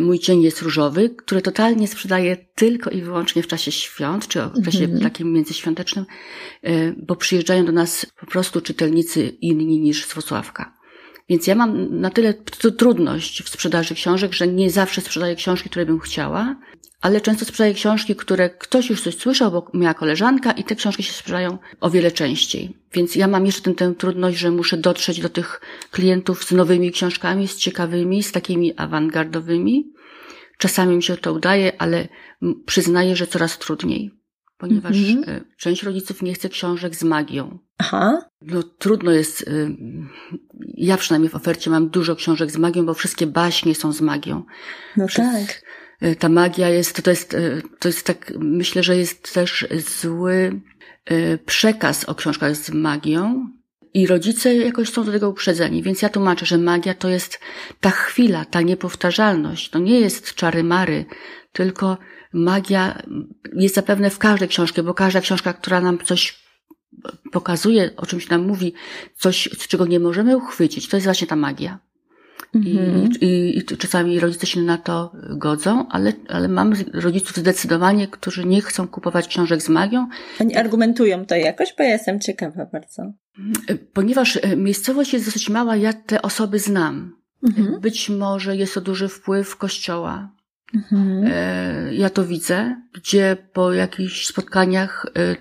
Mój 0.00 0.18
cień 0.18 0.42
jest 0.42 0.62
różowy, 0.62 1.10
który 1.10 1.42
totalnie 1.42 1.88
sprzedaje 1.88 2.36
tylko 2.54 2.90
i 2.90 3.02
wyłącznie 3.02 3.42
w 3.42 3.46
czasie 3.46 3.72
świąt, 3.72 4.28
czy 4.28 4.40
w 4.40 4.64
czasie 4.64 4.84
mm 4.84 4.98
-hmm. 4.98 5.02
takim 5.02 5.32
międzyświątecznym, 5.32 6.04
bo 6.96 7.16
przyjeżdżają 7.16 7.64
do 7.64 7.72
nas 7.72 8.06
po 8.20 8.26
prostu 8.26 8.60
czytelnicy 8.60 9.28
inni 9.40 9.80
niż 9.80 10.06
z 10.06 10.14
Włocławka. 10.14 10.79
Więc 11.30 11.46
ja 11.46 11.54
mam 11.54 12.00
na 12.00 12.10
tyle 12.10 12.34
trudność 12.78 13.42
w 13.42 13.48
sprzedaży 13.48 13.94
książek, 13.94 14.32
że 14.32 14.48
nie 14.48 14.70
zawsze 14.70 15.00
sprzedaję 15.00 15.34
książki, 15.34 15.70
które 15.70 15.86
bym 15.86 16.00
chciała, 16.00 16.56
ale 17.00 17.20
często 17.20 17.44
sprzedaję 17.44 17.74
książki, 17.74 18.16
które 18.16 18.50
ktoś 18.50 18.90
już 18.90 19.02
coś 19.02 19.16
słyszał, 19.16 19.50
bo 19.50 19.70
miała 19.74 19.94
koleżanka 19.94 20.52
i 20.52 20.64
te 20.64 20.76
książki 20.76 21.02
się 21.02 21.12
sprzedają 21.12 21.58
o 21.80 21.90
wiele 21.90 22.10
częściej. 22.10 22.76
Więc 22.92 23.16
ja 23.16 23.28
mam 23.28 23.46
jeszcze 23.46 23.62
tę, 23.62 23.74
tę 23.74 23.94
trudność, 23.94 24.38
że 24.38 24.50
muszę 24.50 24.76
dotrzeć 24.76 25.20
do 25.20 25.28
tych 25.28 25.60
klientów 25.90 26.44
z 26.44 26.52
nowymi 26.52 26.92
książkami, 26.92 27.48
z 27.48 27.56
ciekawymi, 27.56 28.22
z 28.22 28.32
takimi 28.32 28.76
awangardowymi. 28.76 29.92
Czasami 30.58 30.96
mi 30.96 31.02
się 31.02 31.16
to 31.16 31.32
udaje, 31.32 31.72
ale 31.82 32.08
przyznaję, 32.66 33.16
że 33.16 33.26
coraz 33.26 33.58
trudniej 33.58 34.19
ponieważ 34.60 34.96
mm 34.96 35.22
-hmm. 35.22 35.40
część 35.56 35.82
rodziców 35.82 36.22
nie 36.22 36.34
chce 36.34 36.48
książek 36.48 36.96
z 36.96 37.02
magią. 37.02 37.58
Aha. 37.78 38.18
No 38.42 38.62
trudno 38.62 39.10
jest, 39.10 39.42
y, 39.42 39.76
ja 40.74 40.96
przynajmniej 40.96 41.30
w 41.30 41.34
ofercie 41.34 41.70
mam 41.70 41.88
dużo 41.88 42.16
książek 42.16 42.50
z 42.50 42.58
magią, 42.58 42.86
bo 42.86 42.94
wszystkie 42.94 43.26
baśnie 43.26 43.74
są 43.74 43.92
z 43.92 44.00
magią. 44.00 44.44
No 44.96 45.06
Przez, 45.06 45.26
tak. 45.26 45.62
Y, 46.02 46.16
ta 46.16 46.28
magia 46.28 46.68
jest, 46.68 47.02
to 47.02 47.10
jest, 47.10 47.36
to 47.78 47.88
jest 47.88 48.06
tak, 48.06 48.32
myślę, 48.38 48.82
że 48.82 48.96
jest 48.96 49.34
też 49.34 49.66
zły 50.00 50.60
przekaz 51.46 52.04
o 52.04 52.14
książkach 52.14 52.56
z 52.56 52.70
magią, 52.70 53.50
i 53.94 54.06
rodzice 54.06 54.54
jakoś 54.54 54.92
są 54.92 55.04
do 55.04 55.12
tego 55.12 55.28
uprzedzeni, 55.28 55.82
więc 55.82 56.02
ja 56.02 56.08
tłumaczę, 56.08 56.46
że 56.46 56.58
magia 56.58 56.94
to 56.94 57.08
jest 57.08 57.40
ta 57.80 57.90
chwila, 57.90 58.44
ta 58.44 58.60
niepowtarzalność. 58.60 59.70
To 59.70 59.78
nie 59.78 60.00
jest 60.00 60.34
czary 60.34 60.64
mary, 60.64 61.04
tylko 61.52 61.98
magia 62.32 63.02
jest 63.52 63.74
zapewne 63.74 64.10
w 64.10 64.18
każdej 64.18 64.48
książce, 64.48 64.82
bo 64.82 64.94
każda 64.94 65.20
książka, 65.20 65.52
która 65.52 65.80
nam 65.80 65.98
coś 66.04 66.40
pokazuje, 67.32 67.90
o 67.96 68.06
czymś 68.06 68.28
nam 68.28 68.46
mówi, 68.46 68.72
coś, 69.16 69.48
czego 69.68 69.86
nie 69.86 70.00
możemy 70.00 70.36
uchwycić, 70.36 70.88
to 70.88 70.96
jest 70.96 71.06
właśnie 71.06 71.26
ta 71.26 71.36
magia. 71.36 71.78
Mhm. 72.54 73.10
I, 73.20 73.24
i, 73.24 73.58
I 73.58 73.64
czasami 73.64 74.20
rodzice 74.20 74.46
się 74.46 74.60
na 74.60 74.78
to 74.78 75.12
godzą, 75.30 75.88
ale, 75.88 76.12
ale 76.28 76.48
mamy 76.48 76.76
rodziców 76.92 77.36
zdecydowanie, 77.36 78.08
którzy 78.08 78.44
nie 78.44 78.62
chcą 78.62 78.88
kupować 78.88 79.28
książek 79.28 79.62
z 79.62 79.68
magią. 79.68 80.08
Oni 80.40 80.56
argumentują 80.56 81.26
to 81.26 81.34
jakoś, 81.34 81.74
bo 81.78 81.84
ja 81.84 81.90
jestem 81.90 82.20
ciekawa 82.20 82.66
bardzo. 82.72 83.12
Ponieważ 83.92 84.38
e, 84.42 84.56
miejscowość 84.56 85.12
jest 85.12 85.24
dosyć 85.24 85.48
mała, 85.48 85.76
ja 85.76 85.92
te 85.92 86.22
osoby 86.22 86.58
znam. 86.58 87.16
Mhm. 87.42 87.80
Być 87.80 88.08
może 88.08 88.56
jest 88.56 88.74
to 88.74 88.80
duży 88.80 89.08
wpływ 89.08 89.56
kościoła. 89.56 90.32
Mhm. 90.74 91.24
E, 91.26 91.94
ja 91.94 92.10
to 92.10 92.24
widzę, 92.24 92.82
gdzie 92.94 93.36
po 93.52 93.72
jakichś 93.72 94.26
spotkaniach 94.26 95.06
e, 95.16 95.36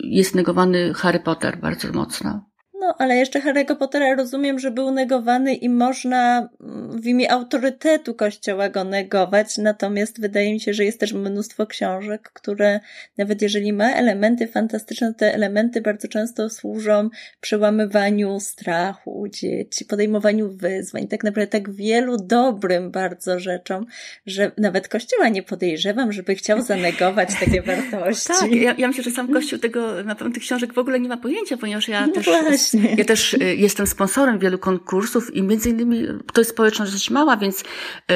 jest 0.00 0.34
negowany 0.34 0.94
Harry 0.94 1.20
Potter 1.20 1.58
bardzo 1.58 1.92
mocno. 1.92 2.49
No, 2.80 2.94
ale 2.98 3.16
jeszcze 3.16 3.40
Harry'ego 3.40 3.76
Pottera 3.76 4.14
rozumiem, 4.14 4.58
że 4.58 4.70
był 4.70 4.90
negowany 4.90 5.54
i 5.54 5.68
można 5.68 6.48
mm, 6.60 7.00
w 7.00 7.06
imię 7.06 7.32
autorytetu 7.32 8.14
Kościoła 8.14 8.68
go 8.68 8.84
negować, 8.84 9.58
natomiast 9.58 10.20
wydaje 10.20 10.52
mi 10.52 10.60
się, 10.60 10.74
że 10.74 10.84
jest 10.84 11.00
też 11.00 11.12
mnóstwo 11.12 11.66
książek, 11.66 12.30
które 12.32 12.80
nawet 13.18 13.42
jeżeli 13.42 13.72
ma 13.72 13.92
elementy 13.92 14.46
fantastyczne, 14.46 15.14
te 15.14 15.34
elementy 15.34 15.80
bardzo 15.80 16.08
często 16.08 16.50
służą 16.50 17.08
przełamywaniu 17.40 18.40
strachu 18.40 19.26
dzieci, 19.28 19.84
podejmowaniu 19.84 20.48
wyzwań, 20.48 21.08
tak 21.08 21.24
naprawdę 21.24 21.46
tak 21.60 21.70
wielu 21.70 22.16
dobrym 22.16 22.90
bardzo 22.90 23.40
rzeczom, 23.40 23.86
że 24.26 24.52
nawet 24.58 24.88
Kościoła 24.88 25.28
nie 25.28 25.42
podejrzewam, 25.42 26.12
żeby 26.12 26.34
chciał 26.34 26.62
zanegować 26.62 27.28
takie 27.40 27.62
wartości. 27.72 28.28
Tak, 28.28 28.52
ja, 28.52 28.74
ja 28.78 28.88
myślę, 28.88 29.04
że 29.04 29.10
sam 29.10 29.32
Kościół 29.32 29.58
tego, 29.58 30.04
na 30.04 30.14
pewno 30.14 30.34
tych 30.34 30.42
książek 30.42 30.74
w 30.74 30.78
ogóle 30.78 31.00
nie 31.00 31.08
ma 31.08 31.16
pojęcia, 31.16 31.56
ponieważ 31.56 31.88
ja 31.88 32.06
no 32.06 32.12
też 32.12 32.24
właśnie. 32.24 32.79
ja 32.98 33.04
też 33.04 33.34
y, 33.34 33.38
jestem 33.56 33.86
sponsorem 33.86 34.38
wielu 34.38 34.58
konkursów 34.58 35.34
i 35.34 35.42
między 35.42 35.70
innymi 35.70 36.06
to 36.32 36.40
jest 36.40 36.50
społeczność 36.50 36.92
dość 36.92 37.10
mała, 37.10 37.36
więc 37.36 37.60
y, 37.60 37.64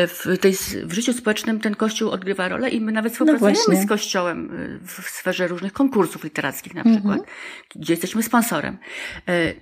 w, 0.07 0.27
tej, 0.41 0.53
w 0.85 0.93
życiu 0.93 1.13
społecznym 1.13 1.61
ten 1.61 1.75
kościół 1.75 2.11
odgrywa 2.11 2.49
rolę 2.49 2.69
i 2.71 2.81
my 2.81 2.93
nawet 2.93 3.13
współpracujemy 3.13 3.59
właśnie. 3.65 3.83
z 3.83 3.89
kościołem 3.89 4.51
y, 4.55 4.87
w 4.87 5.09
sferze 5.09 5.49
różnych 5.49 5.73
konkursów 5.73 6.25
literackich 6.25 6.75
na 6.75 6.81
Mhm. 6.81 6.97
przykład, 6.97 7.31
gdzie 7.75 7.93
jesteśmy 7.93 8.23
sponsorem. 8.23 8.79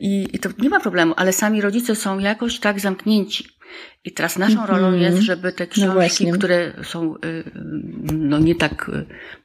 I, 0.00 0.28
I 0.32 0.38
to 0.38 0.48
nie 0.58 0.68
ma 0.68 0.80
problemu, 0.80 1.14
ale 1.16 1.32
sami 1.32 1.60
rodzice 1.60 1.94
są 1.96 2.18
jakoś 2.18 2.58
tak 2.60 2.80
zamknięci. 2.80 3.48
I 4.04 4.12
teraz 4.12 4.38
naszą 4.38 4.60
Mhm. 4.60 4.70
rolą 4.70 4.96
jest, 4.96 5.18
żeby 5.18 5.52
te 5.52 5.66
książki, 5.66 5.92
właśnie. 5.92 6.32
które 6.32 6.72
są 6.82 7.14
no 8.12 8.38
nie 8.38 8.54
tak 8.54 8.90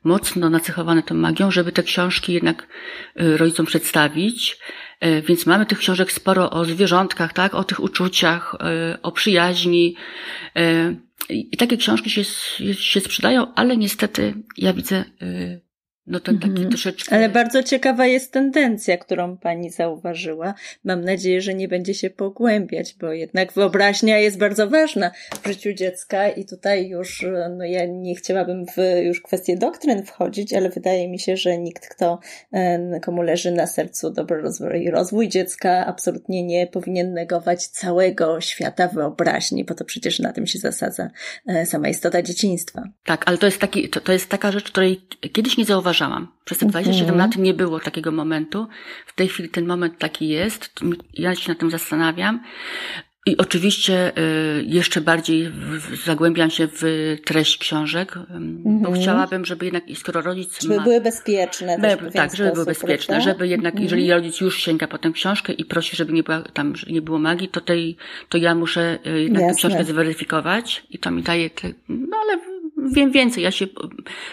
mocno 0.03 0.49
nacechowane 0.49 1.03
tą 1.03 1.15
magią, 1.15 1.51
żeby 1.51 1.71
te 1.71 1.83
książki 1.83 2.33
jednak 2.33 2.67
rodzicom 3.15 3.65
przedstawić. 3.65 4.59
Y, 5.05 5.21
Więc 5.21 5.45
mamy 5.45 5.65
tych 5.65 5.77
książek 5.77 6.11
sporo 6.11 6.49
o 6.49 6.65
zwierzątkach, 6.65 7.33
tak, 7.33 7.55
o 7.55 7.63
tych 7.63 7.79
uczuciach, 7.79 8.55
y, 8.95 9.01
o 9.01 9.11
przyjaźni. 9.11 9.95
Y, 10.57 10.95
I 11.29 11.57
takie 11.57 11.77
książki 11.77 12.09
się, 12.09 12.23
się 12.73 12.99
sprzedają, 12.99 13.53
ale 13.55 13.77
niestety 13.77 14.33
ja 14.57 14.73
widzę 14.73 15.03
no 16.07 16.19
taki 16.19 16.47
Mhm. 16.47 16.69
troszeczkę... 16.69 17.15
Ale 17.15 17.29
bardzo 17.29 17.63
ciekawa 17.63 18.05
jest 18.05 18.31
tendencja, 18.31 18.97
którą 18.97 19.37
pani 19.37 19.69
zauważyła. 19.69 20.53
Mam 20.83 21.01
nadzieję, 21.01 21.41
że 21.41 21.53
nie 21.53 21.67
będzie 21.67 21.93
się 21.93 22.09
pogłębiać, 22.09 22.95
bo 22.99 23.13
jednak 23.13 23.53
wyobraźnia 23.53 24.19
jest 24.19 24.37
bardzo 24.37 24.69
ważna 24.69 25.11
w 25.43 25.47
życiu 25.47 25.73
dziecka 25.73 26.29
i 26.29 26.45
tutaj 26.45 26.89
już, 26.89 27.25
no 27.57 27.65
ja 27.65 27.85
nie 27.85 28.15
chciałabym 28.15 28.65
w 28.65 28.77
już 29.03 29.21
kwestię 29.21 29.57
doktryn 29.57 30.05
wchodzić, 30.05 30.53
ale 30.53 30.69
wydaje 30.69 31.07
mi 31.09 31.19
się, 31.19 31.37
że 31.37 31.57
nikt, 31.57 31.87
kto, 31.87 32.19
e, 32.51 32.99
komu 32.99 33.21
leży 33.21 33.51
na 33.51 33.67
sercu 33.67 34.11
dobry 34.11 34.41
rozwój 34.41 34.83
i 34.83 34.91
rozwój 34.91 35.29
dziecka, 35.29 35.85
absolutnie 35.85 36.43
nie 36.43 36.67
powinien 36.67 37.13
negować 37.13 37.67
całego 37.67 38.41
świata 38.41 38.87
wyobraźni, 38.87 39.63
bo 39.65 39.73
to 39.73 39.85
przecież 39.85 40.19
na 40.19 40.33
tym 40.33 40.47
się 40.47 40.59
zasadza 40.59 41.09
e, 41.47 41.65
sama 41.65 41.89
istota 41.89 42.21
dzieciństwa. 42.21 42.83
Tak, 43.03 43.23
ale 43.25 43.37
to 43.37 43.45
jest, 43.45 43.59
taki, 43.59 43.89
to, 43.89 44.01
to 44.01 44.13
jest 44.13 44.29
taka 44.29 44.51
rzecz, 44.51 44.71
której 44.71 45.01
kiedyś 45.33 45.57
nie 45.57 45.65
Przez 46.45 46.57
te 46.57 46.65
27 46.65 47.09
Mhm. 47.09 47.17
lat 47.29 47.37
nie 47.37 47.53
było 47.53 47.79
takiego 47.79 48.11
momentu. 48.11 48.67
W 49.05 49.15
tej 49.15 49.27
chwili 49.27 49.49
ten 49.49 49.65
moment 49.67 49.97
taki 49.99 50.27
jest. 50.27 50.69
Ja 51.13 51.35
się 51.35 51.51
nad 51.51 51.59
tym 51.59 51.71
zastanawiam. 51.71 52.39
I 53.25 53.37
oczywiście 53.37 54.17
y, 54.17 54.63
jeszcze 54.67 55.01
bardziej 55.01 55.51
zagłębiam 56.05 56.49
się 56.49 56.67
w 56.73 56.81
treść 57.25 57.57
książek, 57.57 58.15
bo 58.63 58.69
Mhm. 58.69 58.95
chciałabym, 58.95 59.45
żeby 59.45 59.65
jednak, 59.65 59.83
skoro 59.95 60.21
rodzic 60.21 60.61
Żeby 60.61 60.75
ma... 60.77 60.83
były 60.83 61.01
bezpieczne. 61.01 61.79
Be, 61.79 61.97
tak, 62.11 62.35
żeby 62.35 62.51
były 62.51 62.65
bezpieczne, 62.65 63.15
prawda? 63.15 63.31
żeby 63.31 63.47
jednak, 63.47 63.73
Mhm. 63.73 63.83
jeżeli 63.83 64.11
rodzic 64.11 64.41
już 64.41 64.57
sięga 64.57 64.87
po 64.87 64.97
tę 64.97 65.11
książkę 65.11 65.53
i 65.53 65.65
prosi, 65.65 65.95
żeby 65.95 66.13
nie 66.13 66.23
była 66.23 66.41
tam, 66.41 66.75
że 66.75 66.91
nie 66.91 67.01
było 67.01 67.19
magii, 67.19 67.47
to 67.49 67.61
tej, 67.61 67.97
to 68.29 68.37
ja 68.37 68.55
muszę 68.55 68.99
y, 69.07 69.21
jednak 69.21 69.41
tę 69.41 69.47
Jasne. 69.47 69.69
książkę 69.69 69.83
zweryfikować 69.83 70.83
i 70.89 70.99
to 70.99 71.11
mi 71.11 71.23
daje 71.23 71.49
te, 71.49 71.67
no 71.89 72.17
ale 72.23 72.39
wiem 72.93 73.11
więcej. 73.11 73.43
Ja 73.43 73.51
się 73.51 73.67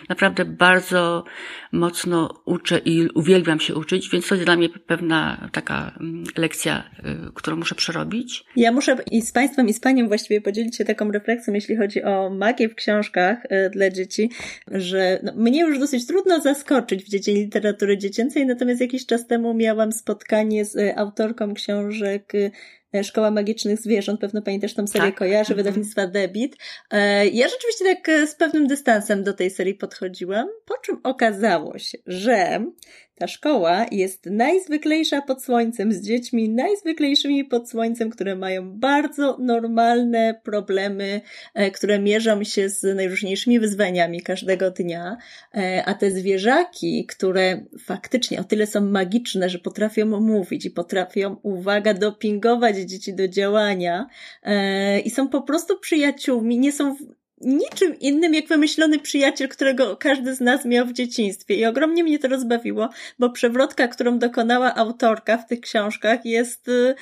naprawdę 0.09 0.45
bardzo 0.45 1.25
mocno 1.73 2.43
uczę 2.45 2.79
i 2.85 3.09
uwielbiam 3.15 3.61
się 3.61 3.75
uczyć, 3.75 4.11
więc 4.11 4.29
to 4.29 4.35
jest 4.35 4.45
dla 4.47 4.57
mnie 4.57 4.69
pewna 4.69 5.49
taka 5.53 5.95
mm, 6.01 6.25
lekcja, 6.37 6.91
y, 7.29 7.33
którą 7.35 7.57
muszę 7.57 7.75
przerobić. 7.75 8.45
Ja 8.57 8.73
muszę 8.73 8.97
i 9.11 9.23
z 9.23 9.33
Państwem, 9.33 9.69
i 9.69 9.73
z 9.73 9.81
Panią 9.81 10.09
właściwie 10.09 10.41
podzielić 10.41 10.77
się 10.77 10.85
taką 10.85 11.11
refleksją, 11.11 11.55
jeśli 11.55 11.77
chodzi 11.77 12.03
o 12.03 12.31
magię 12.31 12.69
w 12.69 12.75
książkach 12.75 13.45
y, 13.45 13.71
dla 13.71 13.91
dzieci, 13.91 14.31
że 14.71 15.21
no, 15.23 15.33
mnie 15.37 15.61
już 15.61 15.79
dosyć 15.79 16.07
trudno 16.07 16.41
zaskoczyć 16.41 17.05
w 17.05 17.09
dziedzinie 17.09 17.41
literatury 17.41 17.99
dziecięcej, 17.99 18.47
natomiast 18.47 18.81
jakiś 18.81 19.07
czas 19.07 19.27
temu 19.27 19.55
miałam 19.55 19.93
spotkanie 19.93 20.65
z 20.65 20.77
y, 20.77 20.97
autorką 20.97 21.55
książek 21.55 22.33
Szkoła 23.03 23.31
Magicznych 23.31 23.79
Zwierząt, 23.81 24.21
pewno 24.21 24.43
Pani 24.43 24.61
też 24.61 24.75
tą 24.75 24.87
serię 24.87 25.09
Tak. 25.09 25.19
kojarzy, 25.19 25.53
Mhm. 25.53 25.57
wydawnictwa 25.57 26.07
Debit. 26.07 26.57
E, 26.91 27.27
Ja 27.27 27.49
rzeczywiście 27.49 27.85
tak 27.85 28.09
e, 28.09 28.27
z 28.27 28.35
pewnym 28.35 28.67
dystansem 28.67 29.25
do 29.25 29.33
tej 29.33 29.51
serii 29.51 29.75
podchodziłam, 29.75 30.49
po 30.65 30.79
czym 30.79 31.01
okazało 31.03 31.79
się, 31.79 31.99
że 32.07 32.65
ta 33.15 33.27
szkoła 33.27 33.87
jest 33.91 34.27
najzwyklejsza 34.27 35.23
pod 35.23 35.45
słońcem, 35.45 35.93
z 35.93 36.01
dziećmi 36.01 36.49
najzwyklejszymi 36.49 37.45
pod 37.45 37.71
słońcem, 37.71 38.11
które 38.11 38.37
mają 38.37 38.79
bardzo 38.79 39.37
normalne 39.41 40.41
problemy, 40.45 41.21
e, 41.55 41.71
które 41.71 41.99
mierzą 41.99 42.45
się 42.45 42.69
z 42.69 42.97
najróżniejszymi 42.97 43.61
wyzwaniami 43.61 44.21
każdego 44.21 44.71
dnia, 44.71 45.17
E, 45.55 45.85
a 45.85 45.95
te 45.95 46.11
zwierzaki, 46.11 47.07
które 47.07 47.65
faktycznie 47.79 48.41
o 48.41 48.45
tyle 48.45 48.67
są 48.67 48.81
magiczne, 48.81 49.49
że 49.49 49.59
potrafią 49.59 50.07
mówić 50.21 50.65
i 50.65 50.71
potrafią, 50.71 51.37
uwaga, 51.43 51.95
dopingować 51.95 52.77
dzieci 52.77 53.15
do 53.15 53.29
działania 53.29 54.07
e, 54.43 55.01
i 55.01 55.11
są 55.11 55.29
po 55.29 55.43
prostu 55.43 55.79
przyjaciółmi, 55.79 56.59
nie 56.59 56.73
są 56.73 56.97
niczym 57.45 57.99
innym 58.01 58.35
jak 58.35 58.49
wymyślony 58.49 58.99
przyjaciel, 58.99 59.49
którego 59.49 59.97
każdy 59.97 60.35
z 60.35 60.41
nas 60.41 60.65
miał 60.65 60.87
w 60.87 60.93
dzieciństwie. 60.93 61.55
I 61.55 61.67
ogromnie 61.67 62.05
mnie 62.05 62.19
to 62.19 62.29
rozbawiło, 62.29 62.89
bo 63.19 63.31
przewrotka, 63.31 63.89
którą 63.89 64.19
dokonała 64.19 64.75
autorka 64.75 65.37
w 65.39 65.47
tych 65.47 65.61
książkach 65.61 66.25
jest, 66.25 66.69
y, 66.69 66.95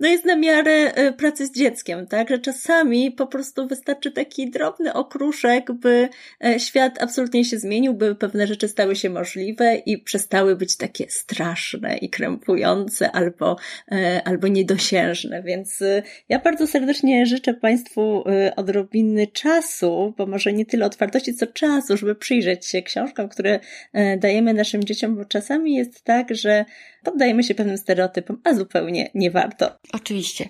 no 0.00 0.08
jest 0.08 0.24
na 0.24 0.36
miarę 0.36 0.98
y, 0.98 1.12
pracy 1.12 1.46
z 1.46 1.52
dzieckiem, 1.52 2.06
tak? 2.06 2.28
Że 2.28 2.38
czasami 2.38 3.12
po 3.12 3.26
prostu 3.26 3.66
wystarczy 3.66 4.10
taki 4.10 4.50
drobny 4.50 4.92
okruszek, 4.92 5.72
by 5.72 6.08
e, 6.44 6.60
świat 6.60 7.02
absolutnie 7.02 7.44
się 7.44 7.58
zmienił, 7.58 7.94
by 7.94 8.14
pewne 8.14 8.46
rzeczy 8.46 8.68
stały 8.68 8.96
się 8.96 9.10
możliwe 9.10 9.76
i 9.86 9.98
przestały 9.98 10.56
być 10.56 10.76
takie 10.76 11.10
straszne 11.10 11.96
i 11.96 12.10
krępujące 12.10 13.12
albo, 13.12 13.56
e, 13.92 14.22
albo 14.24 14.48
niedosiężne. 14.48 15.42
Więc 15.42 15.82
ja 16.28 16.38
bardzo 16.38 16.66
serdecznie 16.66 17.26
życzę 17.26 17.54
Państwu 17.54 18.24
odrobiny 18.56 19.26
czasu, 19.26 20.14
bo 20.18 20.26
może 20.26 20.52
nie 20.52 20.66
tyle 20.66 20.86
otwartości, 20.86 21.34
co 21.34 21.46
czasu, 21.46 21.96
żeby 21.96 22.14
przyjrzeć 22.14 22.66
się 22.66 22.82
książkom, 22.82 23.28
które 23.28 23.60
e, 23.92 24.16
dajemy 24.16 24.54
naszym 24.54 24.84
dzieciom, 24.84 25.16
bo 25.16 25.24
czasami 25.24 25.74
jest 25.74 26.04
tak, 26.04 26.34
że 26.34 26.64
poddajemy 27.04 27.44
się 27.44 27.54
pewnym 27.54 27.78
stereotypom, 27.78 28.40
a 28.44 28.54
zupełnie 28.54 29.10
nie 29.14 29.30
warto. 29.30 29.70
Oczywiście. 29.92 30.48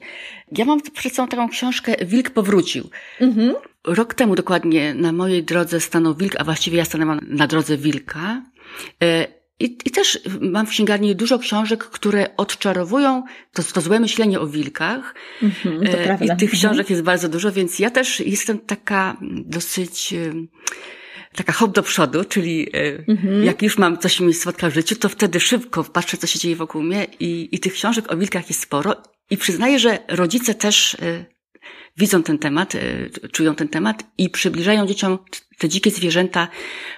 Ja 0.57 0.65
mam 0.65 0.81
przed 0.81 1.15
sobą 1.15 1.29
taką 1.29 1.49
książkę 1.49 1.95
Wilk 2.05 2.31
powrócił. 2.31 2.91
Mhm. 3.21 3.55
Rok 3.87 4.15
temu 4.15 4.35
dokładnie 4.35 4.95
na 4.95 5.13
mojej 5.13 5.43
drodze 5.45 5.81
stanął 5.81 6.15
wilk, 6.15 6.37
a 6.39 6.45
właściwie 6.45 6.79
ja 6.79 6.85
stanęłam 6.85 7.21
na 7.29 7.47
drodze 7.47 7.77
wilka. 7.77 8.43
E, 9.03 9.27
I, 9.61 9.79
I 9.85 9.91
też 9.91 10.21
mam 10.41 10.67
w 10.67 10.71
księgarni 10.71 11.17
dużo 11.17 11.39
książek, 11.39 11.85
które 11.85 12.37
odczarowują 12.37 13.23
to, 13.53 13.63
to 13.63 13.81
złe 13.81 14.01
myślenie 14.01 14.41
o 14.41 14.47
wilkach. 14.47 15.15
Mhm, 15.43 15.87
to 15.87 15.99
E, 15.99 16.05
prawda. 16.05 16.25
I 16.25 16.29
tych 16.29 16.53
Mhm. 16.53 16.53
książek 16.53 16.91
jest 16.91 17.03
bardzo 17.03 17.29
dużo, 17.29 17.53
więc 17.53 17.79
ja 17.79 17.91
też 17.91 18.21
jestem 18.21 18.59
taka 18.59 19.17
dosyć 19.47 20.15
taka 21.35 21.53
hop 21.53 21.73
do 21.73 21.83
przodu, 21.83 22.25
czyli 22.25 22.69
e, 22.77 23.05
Mhm. 23.09 23.45
jak 23.45 23.63
już 23.63 23.79
mam 23.79 23.99
coś 23.99 24.21
mi 24.21 24.35
spotka 24.35 24.71
w 24.71 24.75
życiu, 24.75 24.97
to 24.97 25.09
wtedy 25.09 25.41
szybko 25.41 25.85
patrzę, 25.85 26.17
co 26.17 26.27
się 26.27 26.39
dzieje 26.39 26.57
wokół 26.57 26.83
mnie 26.83 27.07
i, 27.21 27.49
i 27.53 27.59
tych 27.61 27.73
książek 27.73 28.13
o 28.13 28.17
wilkach 28.17 28.49
jest 28.49 28.61
sporo. 28.63 28.97
I 29.31 29.37
przyznaję, 29.37 29.79
że 29.79 29.99
rodzice 30.09 30.55
też 30.55 30.95
e, 30.95 31.25
widzą 31.97 32.23
ten 32.23 32.39
temat, 32.39 32.75
e, 32.75 33.29
czują 33.33 33.55
ten 33.55 33.69
temat 33.69 34.05
i 34.19 34.31
przybliżają 34.31 34.87
dzieciom 34.87 35.19
te 35.59 35.69
dzikie 35.69 35.91
zwierzęta 35.91 36.49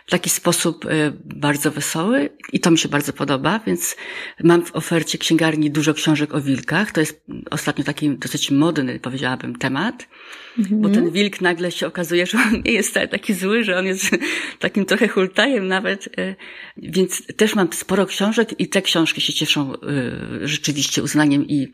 w 0.06 0.10
taki 0.10 0.30
sposób 0.30 0.84
e, 0.84 1.12
bardzo 1.24 1.70
wesoły 1.70 2.30
i 2.52 2.60
to 2.60 2.70
mi 2.70 2.78
się 2.78 2.88
bardzo 2.88 3.12
podoba, 3.12 3.60
więc 3.66 3.96
mam 4.44 4.64
w 4.64 4.76
ofercie 4.76 5.18
księgarni 5.18 5.70
dużo 5.70 5.94
książek 5.94 6.34
o 6.34 6.40
wilkach. 6.40 6.92
To 6.92 7.00
jest 7.00 7.24
ostatnio 7.50 7.84
taki 7.84 8.10
dosyć 8.18 8.50
modny, 8.50 9.00
powiedziałabym, 9.00 9.56
temat, 9.56 10.08
bo 10.70 10.88
ten 10.88 11.10
wilk 11.10 11.40
nagle 11.40 11.70
się 11.70 11.86
okazuje, 11.86 12.26
że 12.26 12.38
on 12.38 12.62
nie 12.64 12.72
jest 12.72 12.90
wcale 12.90 13.08
taki 13.08 13.34
zły, 13.34 13.64
że 13.64 13.78
on 13.78 13.86
jest 13.86 14.10
takim 14.58 14.84
trochę 14.84 15.08
hultajem 15.08 15.68
nawet, 15.68 16.08
e, 16.18 16.34
więc 16.76 17.22
też 17.36 17.54
mam 17.54 17.72
sporo 17.72 18.06
książek 18.06 18.60
i 18.60 18.68
te 18.68 18.82
książki 18.82 19.20
się 19.20 19.32
cieszą 19.32 19.72
rzeczywiście 20.42 21.02
uznaniem 21.02 21.48
i 21.48 21.72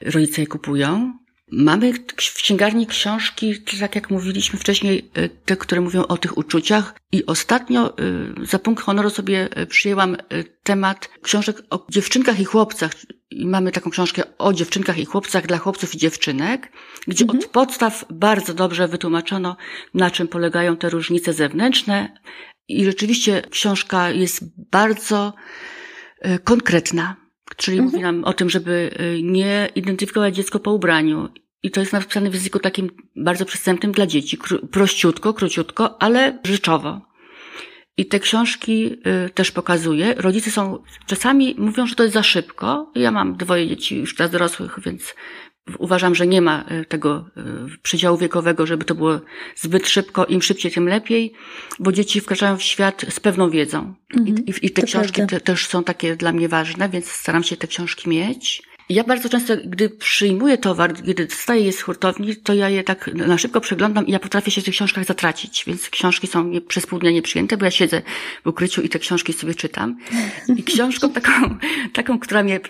rodzice 0.00 0.40
je 0.40 0.46
kupują. 0.46 1.23
Mamy 1.52 1.92
w 2.16 2.34
księgarni 2.34 2.86
książki, 2.86 3.54
tak 3.80 3.94
jak 3.94 4.10
mówiliśmy 4.10 4.58
wcześniej, 4.58 5.10
e, 5.14 5.28
te, 5.28 5.56
które 5.56 5.80
mówią 5.80 6.02
o 6.06 6.16
tych 6.16 6.38
uczuciach. 6.38 6.94
I 7.12 7.26
ostatnio 7.26 7.98
e, 7.98 8.02
za 8.46 8.58
punkt 8.58 8.84
honoru 8.84 9.10
sobie 9.10 9.48
e, 9.50 9.66
przyjęłam 9.66 10.16
temat 10.62 11.08
książek 11.22 11.62
o 11.70 11.86
dziewczynkach 11.90 12.40
i 12.40 12.44
chłopcach. 12.44 12.92
I 13.30 13.46
mamy 13.46 13.72
taką 13.72 13.90
książkę 13.90 14.22
o 14.38 14.52
dziewczynkach 14.52 14.98
i 14.98 15.04
chłopcach 15.04 15.46
dla 15.46 15.58
chłopców 15.58 15.94
i 15.94 15.98
dziewczynek, 15.98 16.72
gdzie 17.06 17.24
mhm. 17.24 17.40
od 17.40 17.46
podstaw 17.46 18.04
bardzo 18.10 18.54
dobrze 18.54 18.88
wytłumaczono, 18.88 19.56
na 19.94 20.10
czym 20.10 20.28
polegają 20.28 20.76
te 20.76 20.90
różnice 20.90 21.32
zewnętrzne. 21.32 22.20
I 22.68 22.84
rzeczywiście 22.84 23.42
książka 23.50 24.10
jest 24.10 24.44
bardzo 24.70 25.32
konkretna 26.44 27.23
Czyli 27.56 27.78
mhm. 27.78 27.92
mówi 27.92 28.02
nam 28.02 28.24
o 28.24 28.32
tym, 28.32 28.50
żeby 28.50 28.90
y, 29.00 29.22
nie 29.22 29.68
identyfikować 29.74 30.34
dziecko 30.34 30.60
po 30.60 30.72
ubraniu. 30.72 31.28
I 31.62 31.70
to 31.70 31.80
jest 31.80 31.92
napisane 31.92 32.30
w 32.30 32.34
języku 32.34 32.58
takim 32.58 32.90
bardzo 33.16 33.44
przystępnym 33.44 33.92
dla 33.92 34.06
dzieci. 34.06 34.38
Prościutko, 34.70 35.34
króciutko, 35.34 36.02
ale 36.02 36.38
rzeczowo. 36.44 37.00
I 37.96 38.06
te 38.06 38.20
książki 38.20 38.96
y, 39.26 39.30
też 39.30 39.50
pokazuje. 39.50 40.14
Rodzice 40.16 40.50
są, 40.50 40.82
czasami 41.06 41.54
mówią, 41.58 41.86
że 41.86 41.94
to 41.94 42.02
jest 42.02 42.14
za 42.14 42.22
szybko. 42.22 42.92
Ja 42.94 43.10
mam 43.10 43.36
dwoje 43.36 43.68
dzieci 43.68 43.96
już 43.96 44.16
teraz 44.16 44.32
dorosłych, 44.32 44.78
więc 44.86 45.14
uważam, 45.78 46.14
że 46.14 46.26
nie 46.26 46.42
ma 46.42 46.64
e, 46.68 46.84
tego 46.84 47.30
e, 47.36 47.42
przedziału 47.82 48.18
wiekowego, 48.18 48.66
żeby 48.66 48.84
to 48.84 48.94
było 48.94 49.20
zbyt 49.56 49.88
szybko. 49.88 50.26
Im 50.26 50.42
szybciej, 50.42 50.72
tym 50.72 50.88
lepiej, 50.88 51.32
bo 51.78 51.92
dzieci 51.92 52.20
wkraczają 52.20 52.56
w 52.56 52.62
świat 52.62 53.04
z 53.08 53.20
pewną 53.20 53.50
wiedzą. 53.50 53.94
Mhm, 54.16 54.46
I, 54.46 54.66
i, 54.66 54.70
te 54.70 54.82
książki 54.82 55.22
te, 55.26 55.40
też 55.40 55.66
są 55.66 55.84
takie 55.84 56.16
dla 56.16 56.32
mnie 56.32 56.48
ważne, 56.48 56.88
więc 56.88 57.10
staram 57.10 57.44
się 57.44 57.56
te 57.56 57.66
książki 57.66 58.08
mieć. 58.08 58.62
Ja 58.88 59.04
bardzo 59.04 59.28
często, 59.28 59.54
gdy 59.64 59.90
przyjmuję 59.90 60.58
towar, 60.58 60.92
gdy 60.92 61.26
dostaję 61.26 61.64
je 61.64 61.72
z 61.72 61.82
hurtowni, 61.82 62.36
to 62.36 62.54
ja 62.54 62.68
je 62.68 62.84
tak 62.84 63.10
na 63.14 63.38
szybko 63.38 63.60
przeglądam 63.60 64.06
i 64.06 64.12
ja 64.12 64.18
potrafię 64.18 64.50
się 64.50 64.60
w 64.60 64.64
tych 64.64 64.74
książkach 64.74 65.04
zatracić, 65.04 65.64
więc 65.66 65.90
książki 65.90 66.26
są 66.26 66.52
przez 66.68 66.86
pół 66.86 66.98
dnia 66.98 67.10
nieprzyjęte, 67.10 67.56
bo 67.56 67.64
ja 67.64 67.70
siedzę 67.70 68.02
w 68.44 68.48
ukryciu 68.48 68.82
i 68.82 68.88
te 68.88 68.98
książki 68.98 69.32
sobie 69.32 69.54
czytam. 69.54 69.96
I 70.56 70.62
książką 70.62 71.12
taką, 71.12 71.58
taką, 71.92 72.18
która 72.18 72.42
mnie, 72.42 72.60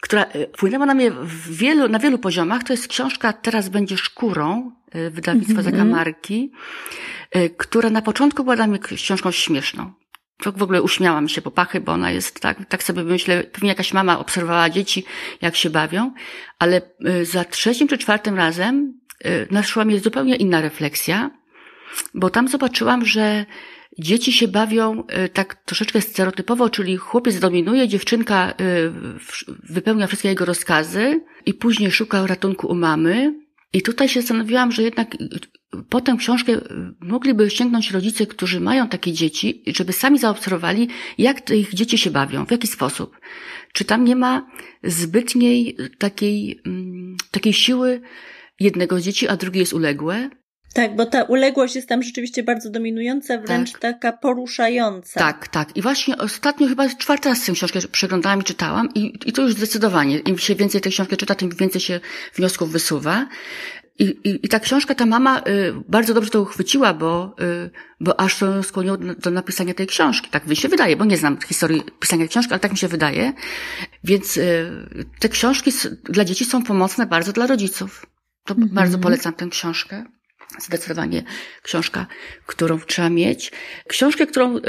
która 0.00 0.22
y, 0.22 0.48
wpłynęła 0.56 0.86
na 0.86 0.94
mnie 0.94 1.10
w 1.10 1.56
wielu, 1.56 1.88
na 1.88 1.98
wielu 1.98 2.18
poziomach, 2.18 2.64
to 2.64 2.72
jest 2.72 2.88
książka 2.88 3.32
Teraz 3.32 3.68
będzie 3.68 3.96
szkórą, 3.96 4.72
y, 4.94 5.10
wydawnictwa 5.10 5.60
mm 5.60 5.64
-hmm. 5.64 5.70
Zakamarki, 5.70 6.52
y, 7.36 7.50
która 7.56 7.90
na 7.90 8.02
początku 8.02 8.44
była 8.44 8.56
dla 8.56 8.66
mnie 8.66 8.78
książką 8.78 9.30
śmieszną 9.30 9.92
w 10.42 10.62
ogóle 10.62 10.82
uśmiałam 10.82 11.28
się 11.28 11.42
po 11.42 11.50
pachy, 11.50 11.80
bo 11.80 11.92
ona 11.92 12.10
jest 12.10 12.40
tak, 12.40 12.64
tak 12.68 12.82
sobie 12.82 13.04
myślę, 13.04 13.44
pewnie 13.44 13.68
jakaś 13.68 13.92
mama 13.92 14.18
obserwowała 14.18 14.70
dzieci, 14.70 15.04
jak 15.42 15.56
się 15.56 15.70
bawią, 15.70 16.12
ale 16.58 16.80
y, 17.20 17.24
za 17.24 17.44
trzecim 17.44 17.88
czy 17.88 17.98
czwartym 17.98 18.36
razem 18.36 19.00
y, 19.26 19.46
naszła 19.50 19.84
mnie 19.84 20.00
zupełnie 20.00 20.36
inna 20.36 20.60
refleksja, 20.60 21.30
bo 22.14 22.30
tam 22.30 22.48
zobaczyłam, 22.48 23.04
że 23.04 23.46
dzieci 23.98 24.32
się 24.32 24.48
bawią 24.48 25.04
y, 25.24 25.28
tak 25.28 25.54
troszeczkę 25.54 26.00
stereotypowo, 26.00 26.70
czyli 26.70 26.96
chłopiec 26.96 27.38
dominuje, 27.38 27.88
dziewczynka 27.88 28.54
wypełnia 29.48 30.06
wszystkie 30.06 30.28
jego 30.28 30.44
rozkazy 30.44 31.20
i 31.46 31.54
później 31.54 31.90
szuka 31.90 32.26
ratunku 32.26 32.66
u 32.66 32.74
mamy. 32.74 33.47
I 33.72 33.82
tutaj 33.82 34.08
się 34.08 34.20
zastanowiłam, 34.20 34.72
że 34.72 34.82
jednak 34.82 35.16
po 35.88 36.00
tę 36.00 36.16
książkę 36.18 36.60
mogliby 37.00 37.50
sięgnąć 37.50 37.90
rodzice, 37.90 38.26
którzy 38.26 38.60
mają 38.60 38.88
takie 38.88 39.12
dzieci, 39.12 39.62
żeby 39.66 39.92
sami 39.92 40.18
zaobserwowali, 40.18 40.88
jak 41.18 41.40
te 41.40 41.56
ich 41.56 41.74
dzieci 41.74 41.98
się 41.98 42.10
bawią, 42.10 42.46
w 42.46 42.50
jaki 42.50 42.66
sposób. 42.66 43.20
Czy 43.72 43.84
tam 43.84 44.04
nie 44.04 44.16
ma 44.16 44.50
zbytniej 44.84 45.76
takiej, 45.98 46.60
mm, 46.66 47.16
takiej 47.30 47.52
siły 47.52 48.00
jednego 48.60 49.00
z 49.00 49.02
dzieci, 49.02 49.28
a 49.28 49.36
drugie 49.36 49.60
jest 49.60 49.72
uległe? 49.72 50.30
Tak, 50.78 50.96
bo 50.96 51.06
ta 51.06 51.22
uległość 51.22 51.76
jest 51.76 51.88
tam 51.88 52.02
rzeczywiście 52.02 52.42
bardzo 52.42 52.70
dominująca, 52.70 53.38
wręcz 53.38 53.72
tak. 53.72 53.80
taka 53.80 54.12
poruszająca. 54.12 55.20
Tak, 55.20 55.48
tak. 55.48 55.76
I 55.76 55.82
właśnie 55.82 56.18
ostatnio 56.18 56.68
chyba 56.68 56.88
czwarty 56.88 57.28
raz 57.28 57.44
tę 57.44 57.52
książkę 57.52 57.80
przeglądałam 57.92 58.40
i 58.40 58.44
czytałam 58.44 58.88
i, 58.94 59.18
i 59.26 59.32
to 59.32 59.42
już 59.42 59.52
zdecydowanie. 59.52 60.18
Im 60.18 60.38
się 60.38 60.54
więcej 60.54 60.80
tej 60.80 60.92
książki 60.92 61.16
czyta, 61.16 61.34
tym 61.34 61.50
więcej 61.50 61.80
się 61.80 62.00
wniosków 62.34 62.72
wysuwa. 62.72 63.28
I, 63.98 64.04
i, 64.04 64.46
I 64.46 64.48
ta 64.48 64.60
książka, 64.60 64.94
ta 64.94 65.06
mama 65.06 65.38
y, 65.38 65.74
bardzo 65.88 66.14
dobrze 66.14 66.30
to 66.30 66.42
uchwyciła, 66.42 66.94
bo, 66.94 67.36
y, 67.40 67.70
bo 68.00 68.20
aż 68.20 68.38
to 68.38 68.46
ją 68.46 68.62
skłoniło 68.62 68.96
do, 68.96 69.14
do 69.14 69.30
napisania 69.30 69.74
tej 69.74 69.86
książki. 69.86 70.30
Tak 70.30 70.46
mi 70.46 70.56
się 70.56 70.68
wydaje, 70.68 70.96
bo 70.96 71.04
nie 71.04 71.16
znam 71.16 71.38
historii 71.48 71.82
pisania 72.00 72.28
książki, 72.28 72.52
ale 72.52 72.60
tak 72.60 72.72
mi 72.72 72.78
się 72.78 72.88
wydaje. 72.88 73.32
Więc 74.04 74.36
y, 74.36 74.70
te 75.18 75.28
książki 75.28 75.72
dla 76.04 76.24
dzieci 76.24 76.44
są 76.44 76.62
pomocne 76.62 77.06
bardzo 77.06 77.32
dla 77.32 77.46
rodziców. 77.46 78.06
To 78.44 78.54
mm 78.54 78.68
-hmm. 78.68 78.72
bardzo 78.72 78.98
polecam 78.98 79.32
tę 79.32 79.48
książkę 79.48 80.04
zdecydowanie 80.58 81.22
książka, 81.62 82.06
którą 82.46 82.78
trzeba 82.78 83.10
mieć. 83.10 83.52
Książkę, 83.88 84.26
którą 84.26 84.56
y, 84.56 84.60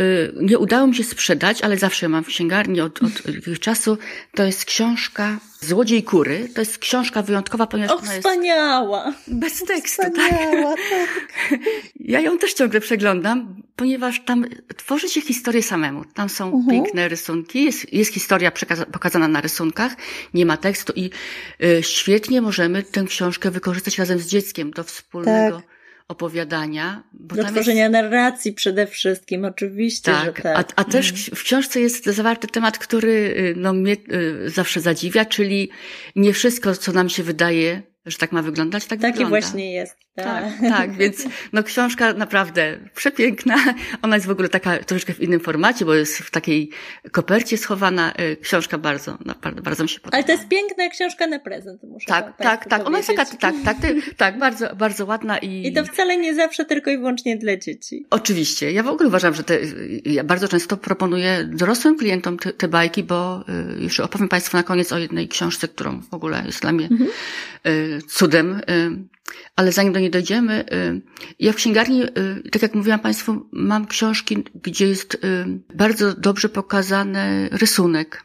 nie 0.42 0.60
udało 0.60 0.88
mi 0.88 0.96
się 0.96 1.04
sprzedać, 1.04 1.62
ale 1.62 1.78
zawsze 1.78 2.10
mam 2.10 2.24
w 2.24 2.28
księgarni 2.28 2.82
od, 2.82 3.04
od 3.04 3.26
jakiegoś 3.36 3.60
czasu, 3.60 3.98
to 4.36 4.44
jest 4.44 4.66
książka 4.66 5.40
Złodziej 5.62 6.04
Kury. 6.04 6.50
To 6.56 6.62
jest 6.62 6.78
książka 6.78 7.22
wyjątkowa, 7.22 7.68
ponieważ 7.68 7.92
o, 7.92 7.98
ona 7.98 8.14
jest... 8.14 8.28
wspaniała! 8.28 9.14
Bez 9.28 9.64
tekstu, 9.64 10.02
tak? 10.02 10.12
wspaniała, 10.12 10.76
tak? 10.76 11.30
tak. 11.50 11.60
Ja 12.00 12.20
ją 12.20 12.38
też 12.38 12.54
ciągle 12.54 12.80
przeglądam, 12.80 13.62
ponieważ 13.76 14.22
tam 14.26 14.46
tworzy 14.78 15.10
się 15.10 15.22
historię 15.22 15.64
samemu. 15.64 16.06
Tam 16.06 16.30
są 16.30 16.50
uh 16.50 16.56
mhm. 16.56 16.66
-huh. 16.66 16.84
piękne 16.84 17.08
rysunki, 17.08 17.64
jest, 17.64 17.94
jest 17.94 18.14
historia 18.14 18.52
pokazana 18.92 19.28
na 19.28 19.42
rysunkach, 19.42 19.96
nie 20.34 20.46
ma 20.46 20.58
tekstu 20.58 20.94
i 20.96 21.10
y, 21.64 21.84
świetnie 21.84 22.42
możemy 22.42 22.84
tę 22.84 23.04
książkę 23.04 23.52
wykorzystać 23.52 23.98
razem 23.98 24.20
z 24.20 24.28
dzieckiem 24.28 24.72
do 24.72 24.84
wspólnego 24.84 25.56
tak 25.56 25.79
opowiadania. 26.10 27.04
Do 27.14 27.44
tworzenia 27.44 27.84
jest... 27.84 27.94
narracji 27.94 28.54
przede 28.54 28.88
wszystkim, 28.88 29.46
oczywiście, 29.46 30.12
tak, 30.12 30.26
że 30.26 30.44
tak. 30.44 30.74
A, 30.76 30.82
a 30.82 30.84
też 30.84 31.10
mhm. 31.10 31.36
w 31.36 31.44
książce 31.44 31.80
jest 31.80 32.06
zawarty 32.06 32.48
temat, 32.48 32.78
który 32.78 33.12
y, 33.12 33.54
no, 33.58 33.74
mnie 33.74 33.96
y, 34.14 34.50
zawsze 34.50 34.82
zadziwia, 34.82 35.26
czyli 35.26 35.70
nie 36.16 36.34
wszystko, 36.34 36.76
co 36.76 36.92
nam 36.92 37.10
się 37.10 37.24
wydaje, 37.24 37.82
że 38.06 38.18
tak 38.18 38.32
ma 38.32 38.42
wyglądać, 38.42 38.86
tak 38.86 39.00
Taki 39.00 39.14
wygląda. 39.14 39.30
właśnie 39.30 39.74
jest. 39.74 39.98
Tak. 40.24 40.44
tak, 40.62 40.70
tak, 40.70 40.92
więc 40.92 41.24
no 41.54 41.64
książka 41.64 42.14
naprawdę 42.14 42.78
przepiękna. 42.96 43.56
Ona 44.02 44.16
jest 44.16 44.28
w 44.28 44.32
ogóle 44.32 44.50
taka 44.50 44.78
troszeczkę 44.78 45.14
w 45.14 45.20
innym 45.20 45.40
formacie, 45.40 45.86
bo 45.86 45.94
jest 45.94 46.18
w 46.18 46.32
takiej 46.32 46.70
kopercie 47.12 47.58
schowana. 47.58 48.14
Y, 48.20 48.38
książka 48.42 48.78
bardzo, 48.78 49.18
naprawdę 49.26 49.62
bardzo 49.62 49.84
mi 49.84 49.90
się 49.90 50.00
podoba. 50.00 50.18
Ale 50.18 50.24
to 50.24 50.32
jest 50.32 50.48
piękna 50.48 50.90
książka 50.90 51.28
na 51.28 51.40
prezent, 51.40 51.84
muszę 51.84 52.06
Tak, 52.08 52.38
tak, 52.38 52.70
tak. 52.70 52.88
Ona 52.88 52.98
jest 52.98 53.10
taka, 53.10 53.26
tak, 53.26 53.56
tak, 53.66 53.78
tak, 54.18 54.40
bardzo, 54.40 54.76
bardzo 54.76 55.06
ładna 55.06 55.38
i... 55.38 55.68
I 55.68 55.74
to 55.74 55.86
wcale 55.86 56.18
nie 56.18 56.36
zawsze 56.36 56.66
tylko 56.66 56.92
i 56.92 56.98
wyłącznie 56.98 57.38
dla 57.38 57.58
dzieci. 57.58 58.06
Oczywiście. 58.10 58.72
Ja 58.72 58.84
w 58.84 58.88
ogóle 58.88 59.10
uważam, 59.10 59.34
że 59.34 59.44
te, 59.44 59.58
ja 60.06 60.24
bardzo 60.24 60.48
często 60.48 60.78
proponuję 60.78 61.50
dorosłym 61.54 61.98
klientom 61.98 62.38
te, 62.38 62.54
te 62.54 62.68
bajki, 62.68 63.04
bo 63.04 63.46
y, 63.78 63.84
już 63.84 64.00
opowiem 64.00 64.30
Państwu 64.30 64.58
na 64.58 64.64
koniec 64.64 64.92
o 64.92 64.98
jednej 64.98 65.28
książce, 65.28 65.68
którą 65.68 66.02
w 66.02 66.14
ogóle 66.14 66.44
jest 66.46 66.62
dla 66.62 66.72
mnie 66.72 66.88
mhm. 66.92 67.10
Y, 67.68 68.02
cudem 68.08 68.62
ale 69.56 69.72
zanim 69.72 69.94
do 69.94 70.00
niej 70.00 70.10
dojdziemy, 70.10 70.66
y, 70.74 71.02
ja 71.40 71.54
w 71.54 71.56
księgarni, 71.56 72.04
y, 72.04 72.50
tak 72.52 72.62
jak 72.62 72.76
mówiłam 72.76 73.00
Państwu, 73.00 73.50
mam 73.52 73.88
książki, 73.88 74.44
gdzie 74.64 74.88
jest 74.88 75.14
y, 75.14 75.20
bardzo 75.76 76.14
dobrze 76.14 76.50
pokazany 76.50 77.50
rysunek. 77.52 78.24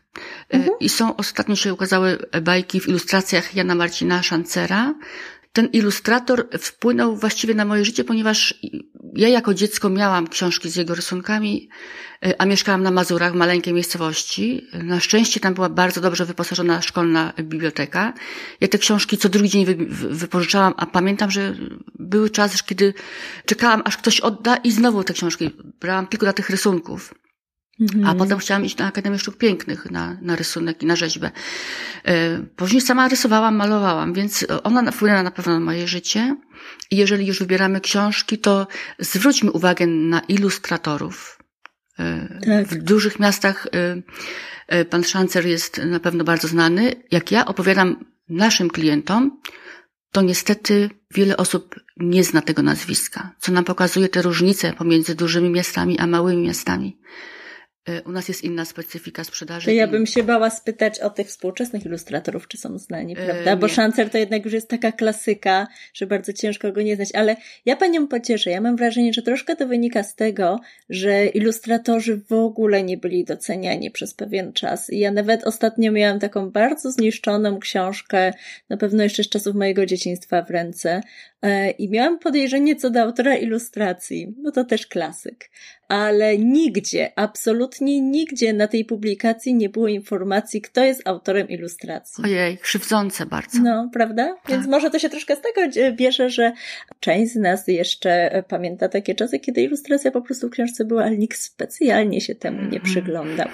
Mhm. 0.48 0.78
I 0.80 0.88
są, 0.88 1.16
ostatnio 1.16 1.56
się 1.56 1.74
ukazały 1.74 2.18
bajki 2.42 2.80
w 2.80 2.88
ilustracjach 2.88 3.54
Jana 3.54 3.74
Marcina 3.74 4.22
Szancera, 4.22 4.94
ten 5.54 5.66
ilustrator 5.66 6.48
wpłynął 6.58 7.16
właściwie 7.16 7.54
na 7.54 7.64
moje 7.64 7.84
życie, 7.84 8.04
ponieważ 8.04 8.54
ja 9.16 9.28
jako 9.28 9.54
dziecko 9.54 9.90
miałam 9.90 10.28
książki 10.28 10.70
z 10.70 10.76
jego 10.76 10.94
rysunkami, 10.94 11.68
e, 12.26 12.40
a 12.40 12.46
mieszkałam 12.46 12.82
na 12.82 12.90
Mazurach, 12.90 13.32
w 13.32 13.36
maleńkiej 13.36 13.74
miejscowości. 13.74 14.66
Na 14.72 15.00
szczęście 15.00 15.40
tam 15.40 15.54
była 15.54 15.68
bardzo 15.68 16.00
dobrze 16.00 16.26
wyposażona 16.26 16.82
szkolna 16.82 17.32
biblioteka. 17.38 18.12
Ja 18.60 18.68
te 18.68 18.78
książki 18.78 19.18
co 19.18 19.28
drugi 19.28 19.48
dzień 19.48 19.66
wypożyczałam, 20.10 20.74
a 20.76 20.86
pamiętam, 20.86 21.30
że 21.30 21.54
były 21.98 22.30
czasy, 22.30 22.58
kiedy 22.66 22.94
czekałam, 23.46 23.82
aż 23.84 23.96
ktoś 23.96 24.20
odda 24.20 24.56
i 24.56 24.72
znowu 24.72 25.04
te 25.04 25.12
książki 25.12 25.50
brałam 25.80 26.06
tylko 26.06 26.26
dla 26.26 26.32
tych 26.32 26.50
rysunków. 26.50 27.14
Mhm. 27.80 28.06
A 28.06 28.14
potem 28.14 28.38
chciałam 28.38 28.64
iść 28.64 28.76
na 28.76 28.86
Akademię 28.86 29.18
Sztuk 29.18 29.36
Pięknych, 29.36 29.90
na, 29.90 30.18
na 30.22 30.36
rysunek 30.36 30.82
i 30.82 30.86
na 30.86 30.96
rzeźbę. 30.96 31.30
E, 32.04 32.38
później 32.56 32.80
sama 32.80 33.08
rysowałam, 33.08 33.56
malowałam, 33.56 34.12
więc 34.12 34.46
ona 34.62 34.90
wpłynęła 34.90 35.22
na 35.22 35.30
pewno 35.30 35.52
na 35.52 35.60
moje 35.60 35.88
życie. 35.88 36.36
I 36.90 36.96
jeżeli 36.96 37.26
już 37.26 37.38
wybieramy 37.38 37.80
książki, 37.80 38.38
to 38.38 38.66
zwróćmy 38.98 39.50
uwagę 39.50 39.86
na 39.86 40.20
ilustratorów. 40.20 41.38
E, 41.98 42.38
tak. 42.46 42.66
W 42.66 42.82
dużych 42.82 43.20
miastach 43.20 43.66
e, 44.68 44.84
pan 44.84 45.04
Szancer 45.04 45.46
jest 45.46 45.78
na 45.78 46.00
pewno 46.00 46.24
bardzo 46.24 46.48
znany. 46.48 46.92
Jak 47.10 47.32
ja 47.32 47.46
opowiadam 47.46 48.04
naszym 48.28 48.70
klientom, 48.70 49.40
to 50.12 50.22
niestety 50.22 50.90
wiele 51.14 51.36
osób 51.36 51.74
nie 51.96 52.24
zna 52.24 52.42
tego 52.42 52.62
nazwiska, 52.62 53.34
co 53.38 53.52
nam 53.52 53.64
pokazuje 53.64 54.08
te 54.08 54.22
różnice 54.22 54.72
pomiędzy 54.72 55.14
dużymi 55.14 55.50
miastami 55.50 55.98
a 55.98 56.06
małymi 56.06 56.42
miastami. 56.42 56.98
E, 57.88 58.02
u 58.02 58.12
nas 58.12 58.28
jest 58.28 58.44
inna 58.44 58.64
specyfika 58.64 59.24
sprzedaży. 59.24 59.64
To 59.64 59.70
ja 59.70 59.86
bym 59.86 60.06
się 60.06 60.22
bała 60.22 60.50
spytać 60.50 61.00
o 61.00 61.10
tych 61.10 61.26
współczesnych 61.26 61.86
ilustratorów, 61.86 62.48
czy 62.48 62.58
są 62.58 62.78
znani, 62.78 63.12
E, 63.18 63.24
prawda? 63.24 63.56
Bo 63.56 63.66
nie. 63.66 63.72
Szancer 63.72 64.10
to 64.10 64.18
jednak 64.18 64.44
już 64.44 64.54
jest 64.54 64.68
taka 64.68 64.92
klasyka, 64.92 65.66
że 65.94 66.06
bardzo 66.06 66.32
ciężko 66.32 66.72
go 66.72 66.82
nie 66.82 66.96
znać. 66.96 67.08
Ale 67.14 67.36
ja 67.64 67.76
panią 67.76 68.08
pocieszę. 68.08 68.50
Ja 68.50 68.60
mam 68.60 68.76
wrażenie, 68.76 69.12
że 69.12 69.22
troszkę 69.22 69.56
to 69.56 69.66
wynika 69.66 70.02
z 70.02 70.14
tego, 70.14 70.60
że 70.90 71.26
ilustratorzy 71.26 72.20
w 72.28 72.32
ogóle 72.32 72.82
nie 72.82 72.96
byli 72.96 73.24
doceniani 73.24 73.90
przez 73.90 74.14
pewien 74.14 74.52
czas. 74.52 74.90
I 74.90 74.98
ja 74.98 75.10
nawet 75.10 75.44
ostatnio 75.44 75.92
miałam 75.92 76.18
taką 76.18 76.50
bardzo 76.50 76.90
zniszczoną 76.90 77.58
książkę, 77.58 78.32
na 78.68 78.76
pewno 78.76 79.02
jeszcze 79.02 79.24
z 79.24 79.28
czasów 79.28 79.54
mojego 79.54 79.86
dzieciństwa 79.86 80.42
w 80.42 80.50
ręce. 80.50 81.00
E, 81.42 81.70
I 81.70 81.88
miałam 81.88 82.18
podejrzenie 82.18 82.76
co 82.76 82.90
do 82.90 83.00
autora 83.00 83.36
ilustracji, 83.36 84.34
bo 84.42 84.50
to 84.50 84.64
też 84.64 84.86
klasyk. 84.86 85.50
Ale 85.88 86.38
nigdzie, 86.38 87.12
absolutnie 87.16 88.00
nigdzie 88.00 88.52
na 88.52 88.68
tej 88.68 88.84
publikacji 88.84 89.54
nie 89.54 89.68
było 89.68 89.88
informacji, 89.88 90.60
kto 90.60 90.84
jest 90.84 91.02
autorem 91.08 91.48
ilustracji. 91.48 92.24
Ojej, 92.24 92.58
krzywdzące 92.58 93.26
bardzo. 93.26 93.58
No, 93.62 93.90
prawda? 93.92 94.36
Więc 94.48 94.62
Tak. 94.62 94.70
może 94.70 94.90
to 94.90 94.98
się 94.98 95.08
troszkę 95.08 95.36
z 95.36 95.40
tego 95.40 95.60
bierze, 95.92 96.30
że 96.30 96.52
część 97.00 97.32
z 97.32 97.36
nas 97.36 97.68
jeszcze 97.68 98.32
e, 98.32 98.42
pamięta 98.42 98.88
takie 98.88 99.14
czasy, 99.14 99.38
kiedy 99.38 99.62
ilustracja 99.62 100.10
po 100.10 100.22
prostu 100.22 100.48
w 100.48 100.50
książce 100.50 100.84
była, 100.84 101.04
ale 101.04 101.16
nikt 101.16 101.38
specjalnie 101.38 102.20
się 102.20 102.34
temu 102.34 102.58
nie 102.58 102.64
Mhm. 102.64 102.82
przyglądał. 102.84 103.48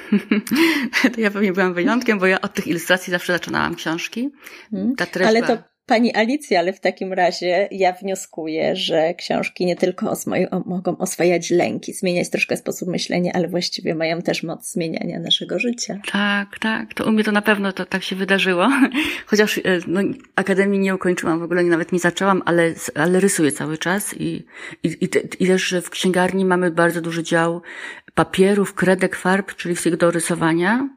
to 1.15 1.21
ja 1.21 1.31
pewnie 1.31 1.53
byłam 1.53 1.75
wyjątkiem, 1.75 2.19
bo 2.19 2.27
ja 2.27 2.41
od 2.41 2.55
tych 2.55 2.67
ilustracji 2.67 3.11
zawsze 3.11 3.33
zaczynałam 3.33 3.75
książki. 3.75 4.31
Mhm. 4.73 4.97
Ta 4.97 5.07
Ale 5.27 5.43
to 5.43 5.59
Pani 5.91 6.15
Alicja, 6.15 6.59
ale 6.59 6.73
w 6.73 6.81
takim 6.81 7.13
razie 7.13 7.69
ja 7.71 7.93
wnioskuję, 7.93 8.77
że 8.77 9.15
książki 9.15 9.67
nie 9.67 9.77
tylko 9.77 10.07
oswoj- 10.07 10.47
o, 10.51 10.63
mogą 10.67 10.97
oswajać 10.97 11.51
lęki, 11.51 11.93
zmieniać 11.93 12.31
troszkę 12.31 12.57
sposób 12.57 12.89
myślenia, 12.89 13.33
ale 13.35 13.49
właściwie 13.49 13.95
mają 13.95 14.23
też 14.23 14.43
moc 14.43 14.73
zmieniania 14.73 15.21
naszego 15.21 15.59
życia. 15.59 16.01
Tak, 16.13 16.59
tak. 16.59 16.95
To 16.95 17.05
u 17.05 17.13
mnie 17.13 17.25
to 17.25 17.33
na 17.33 17.43
pewno 17.43 17.73
to 17.73 17.85
tak 17.87 18.03
się 18.03 18.17
wydarzyło. 18.17 18.69
Chociaż 19.27 19.59
e, 19.59 19.63
no, 19.87 20.01
akademii 20.37 20.81
nie 20.81 20.95
ukończyłam, 20.95 21.39
w 21.39 21.43
ogóle 21.43 21.63
nawet 21.63 21.93
nie 21.93 21.99
zaczęłam, 21.99 22.43
ale, 22.45 22.75
ale 22.95 23.21
rysuję 23.21 23.53
cały 23.53 23.79
czas 23.79 24.15
i, 24.15 24.47
i, 24.83 24.89
i, 24.89 25.09
i 25.41 25.47
też 25.47 25.75
w 25.83 25.91
księgarni 25.91 26.45
mamy 26.45 26.71
bardzo 26.71 27.01
duży 27.01 27.23
dział 27.23 27.63
papierów, 28.15 28.75
kredek, 28.75 29.17
farb, 29.17 29.55
czyli 29.55 29.75
wszystkiego 29.75 29.97
do 29.97 30.11
rysowania. 30.11 30.89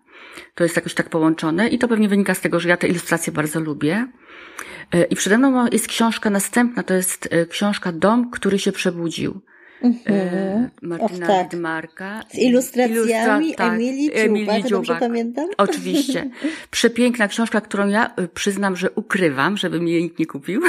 To 0.55 0.63
jest 0.63 0.75
jakoś 0.75 0.93
tak 0.93 1.09
połączone 1.09 1.67
i 1.67 1.79
to 1.79 1.87
pewnie 1.87 2.09
wynika 2.09 2.35
z 2.35 2.41
tego, 2.41 2.59
że 2.59 2.69
ja 2.69 2.77
te 2.77 2.87
ilustracje 2.87 3.33
bardzo 3.33 3.59
lubię. 3.59 4.07
E, 4.93 5.03
I 5.03 5.15
przede 5.15 5.37
mną 5.37 5.65
jest 5.71 5.87
książka 5.87 6.29
następna, 6.29 6.83
to 6.83 6.93
jest 6.93 7.27
e, 7.31 7.45
książka 7.45 7.91
Dom, 7.91 8.31
który 8.31 8.59
się 8.59 8.71
przebudził. 8.71 9.41
E, 9.83 9.87
Mhm. 9.87 10.69
Martina 10.81 11.25
Och, 11.27 11.27
tak. 11.27 11.49
Widmarka. 11.51 12.23
Z 12.31 12.35
ilustracjami 12.37 12.95
Ilustra- 13.51 13.55
tak, 13.55 13.73
Emilii 13.73 14.09
Dziubak, 14.09 14.25
Emilii 14.25 14.63
Dziubak. 14.63 14.99
pamiętam? 14.99 15.45
Oczywiście. 15.57 16.29
Przepiękna 16.71 17.27
książka, 17.27 17.61
którą 17.61 17.87
ja 17.87 18.13
przyznam, 18.33 18.75
że 18.77 18.91
ukrywam, 18.91 19.57
żeby 19.57 19.79
mi 19.79 19.91
jej 19.91 20.03
nikt 20.03 20.19
nie 20.19 20.25
kupił, 20.25 20.61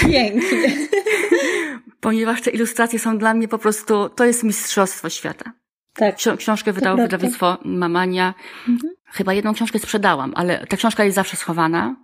Pięknie. 0.00 0.72
ponieważ 2.00 2.42
te 2.42 2.50
ilustracje 2.50 2.98
są 2.98 3.18
dla 3.18 3.34
mnie 3.34 3.48
po 3.48 3.58
prostu, 3.58 4.08
to 4.08 4.24
jest 4.24 4.42
mistrzostwo 4.44 5.10
świata. 5.10 5.52
Tak. 5.94 6.16
Ksią- 6.16 6.36
książkę 6.36 6.72
wydało 6.72 6.96
wydawnictwo 6.96 7.58
Mamania. 7.64 8.34
Mhm. 8.68 8.92
Chyba 9.06 9.32
jedną 9.34 9.54
książkę 9.54 9.78
sprzedałam, 9.78 10.32
ale 10.36 10.66
ta 10.66 10.76
książka 10.76 11.04
jest 11.04 11.14
zawsze 11.14 11.36
schowana. 11.36 11.96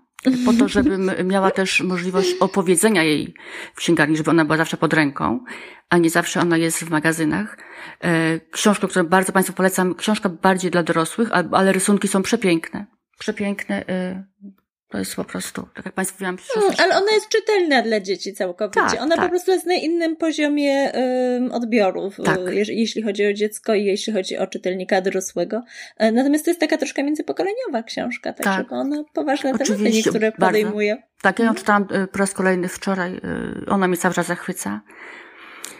Po 0.44 0.52
to, 0.52 0.68
żebym 0.68 1.10
miała 1.24 1.50
też 1.50 1.80
możliwość 1.80 2.34
opowiedzenia 2.40 3.02
jej 3.02 3.34
w 3.74 3.78
księgarni, 3.78 4.16
żeby 4.16 4.30
ona 4.30 4.44
była 4.44 4.56
zawsze 4.56 4.76
pod 4.76 4.92
ręką, 4.92 5.44
a 5.90 5.98
nie 5.98 6.10
zawsze 6.10 6.40
ona 6.40 6.56
jest 6.56 6.78
w 6.78 6.90
magazynach. 6.90 7.58
E, 8.00 8.40
Książkę, 8.50 8.88
którą 8.88 9.06
bardzo 9.06 9.32
Państwu 9.32 9.54
polecam, 9.54 9.94
książka 9.94 10.28
bardziej 10.28 10.70
dla 10.70 10.82
dorosłych, 10.82 11.28
ale 11.52 11.72
rysunki 11.72 12.08
są 12.08 12.22
przepiękne. 12.22 12.86
Przepiękne. 13.18 13.84
To 14.90 14.98
jest 14.98 15.16
po 15.16 15.24
prostu, 15.24 15.68
tak 15.74 15.84
jak 15.84 15.94
Państwu 15.94 16.14
mówiłam, 16.14 16.38
Mm, 16.56 16.74
ale 16.78 16.96
ona 16.96 17.12
jest 17.12 17.28
czytelna 17.28 17.82
dla 17.82 18.00
dzieci 18.00 18.32
całkowicie. 18.34 18.80
Tak, 18.80 19.00
ona 19.02 19.16
tak. 19.16 19.24
po 19.24 19.30
prostu 19.30 19.50
jest 19.50 19.66
na 19.66 19.74
innym 19.74 20.16
poziomie 20.16 20.92
ym, 21.36 21.52
odbioru, 21.52 22.10
Tak. 22.24 22.38
y, 22.38 22.54
jeśli 22.74 23.02
chodzi 23.02 23.26
o 23.26 23.32
dziecko 23.32 23.74
i 23.74 23.84
jeśli 23.84 24.12
chodzi 24.12 24.38
o 24.38 24.46
czytelnika 24.46 25.00
dorosłego. 25.00 25.62
E, 25.96 26.12
Natomiast 26.12 26.44
to 26.44 26.50
jest 26.50 26.60
taka 26.60 26.76
troszkę 26.78 27.02
międzypokoleniowa 27.02 27.82
książka, 27.82 28.32
także 28.32 28.58
Tak. 28.58 28.68
bo 28.68 28.76
ona 28.76 29.04
poważne 29.12 29.52
tematy 29.52 29.72
Oczywiście, 29.72 29.96
niektóre 29.96 30.30
bardzo. 30.30 30.46
podejmuje. 30.46 31.02
Tak, 31.22 31.38
ja 31.38 31.44
ją 31.44 31.54
czytałam 31.54 31.82
y, 31.82 32.06
po 32.06 32.18
raz 32.18 32.34
kolejny 32.34 32.68
wczoraj. 32.68 33.14
y, 33.64 33.70
Ona 33.70 33.88
mnie 33.88 33.96
cały 33.96 34.14
czas 34.14 34.26
zachwyca. 34.26 34.80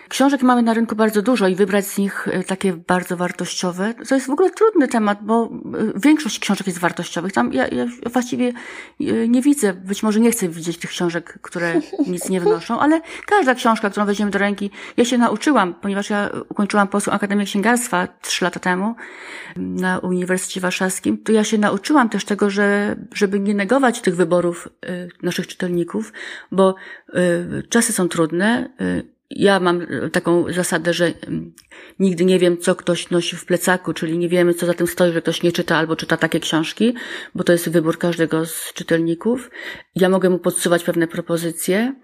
Książek 0.09 0.43
mamy 0.43 0.63
na 0.63 0.75
rynku 0.75 0.97
bardzo 0.97 1.23
dużo 1.23 1.49
i 1.49 1.55
wybrać 1.55 1.87
z 1.87 1.99
nich 1.99 2.29
y, 2.29 2.45
takie 2.45 2.73
bardzo 2.73 3.17
wartościowe. 3.17 3.95
To 4.09 4.15
jest 4.15 4.27
w 4.27 4.31
ogóle 4.31 4.51
trudny 4.51 4.89
temat, 4.89 5.19
bo 5.23 5.51
y, 5.97 6.01
większość 6.01 6.39
książek 6.39 6.67
jest 6.67 6.79
wartościowych. 6.79 7.33
Tam 7.33 7.53
ja, 7.53 7.69
ja 7.69 7.87
właściwie 8.13 8.53
y, 9.01 9.29
nie 9.29 9.43
widzę, 9.43 9.75
być 9.75 10.03
może 10.03 10.21
nie 10.21 10.31
chcę 10.31 10.49
widzieć 10.49 10.79
tych 10.79 10.91
książek, 10.91 11.39
które 11.43 11.81
nic 12.13 12.29
nie 12.29 12.41
wnoszą, 12.41 12.81
ale 12.81 13.01
każda 13.27 13.55
książka, 13.55 13.91
którą 13.91 14.07
weźmiemy 14.07 14.31
do 14.31 14.39
ręki, 14.39 14.71
ja 14.97 15.05
się 15.05 15.19
nauczyłam, 15.19 15.75
ponieważ 15.75 16.11
ja 16.11 16.31
ukończyłam 16.49 16.89
Polską 16.89 17.13
Akademię 17.13 17.45
Księgarstwa 17.45 18.09
trzy 18.23 18.45
lata 18.45 18.61
temu 18.61 18.95
na 19.57 19.99
Uniwersytecie 19.99 20.61
Warszawskim, 20.61 21.19
to 21.19 21.33
ja 21.33 21.45
się 21.45 21.59
nauczyłam 21.59 22.09
też 22.09 22.25
tego, 22.25 22.51
że 22.51 22.97
żeby 23.15 23.41
nie 23.41 23.55
negować 23.55 24.01
tych 24.01 24.17
wyborów 24.17 24.69
naszych 25.23 25.47
czytelników, 25.47 26.13
bo 26.53 26.75
czasy 27.69 27.93
są 27.93 28.09
trudne. 28.09 28.71
Ja 29.31 29.61
mam 29.61 29.83
y, 29.83 30.11
taką 30.11 30.53
zasadę, 30.53 30.95
że 30.95 31.07
mm, 31.07 31.55
nigdy 31.99 32.25
nie 32.25 32.39
wiem, 32.39 32.59
co 32.59 32.75
ktoś 32.75 33.11
nosi 33.11 33.37
w 33.37 33.47
plecaku, 33.47 33.93
czyli 33.93 34.19
nie 34.19 34.29
wiemy, 34.29 34.55
co 34.55 34.67
za 34.67 34.75
tym 34.75 34.87
stoi, 34.87 35.13
że 35.13 35.23
ktoś 35.23 35.43
nie 35.43 35.53
czyta 35.53 35.77
albo 35.77 35.97
czyta 35.97 36.17
takie 36.17 36.41
książki, 36.41 36.95
bo 37.35 37.45
to 37.45 37.53
jest 37.53 37.71
wybór 37.71 37.99
każdego 37.99 38.47
z 38.47 38.73
czytelników. 38.73 39.51
Ja 39.95 40.09
mogę 40.09 40.31
mu 40.31 40.39
podsuwać 40.39 40.85
pewne 40.85 41.07
propozycje 41.07 41.95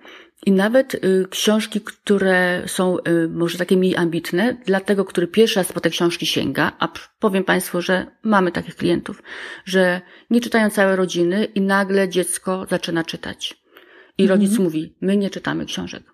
i 0.47 0.53
nawet 0.53 0.95
y, 0.95 1.27
książki, 1.31 1.81
które 1.81 2.63
są 2.67 2.99
y, 2.99 3.29
może 3.29 3.59
takie 3.59 3.77
mniej 3.77 3.97
ambitne, 3.97 4.57
dla 4.67 4.81
tego, 4.81 5.05
który 5.05 5.27
pierwszy 5.27 5.57
raz 5.61 5.73
po 5.73 5.81
te 5.81 5.91
książki 5.91 6.27
sięga, 6.27 6.73
a 6.79 6.89
powiem 7.21 7.45
Państwu, 7.45 7.81
że 7.81 8.07
mamy 8.23 8.53
takich 8.53 8.77
klientów, 8.77 9.23
że 9.65 10.01
nie 10.31 10.41
czytają 10.41 10.71
całe 10.71 10.97
rodziny 10.97 11.45
i 11.45 11.61
nagle 11.61 12.09
dziecko 12.09 12.67
zaczyna 12.71 13.05
czytać. 13.05 13.65
I 14.19 14.27
rodzic 14.27 14.59
mówi, 14.59 14.97
my 15.01 15.17
nie 15.17 15.31
czytamy 15.31 15.67
książek. 15.67 16.14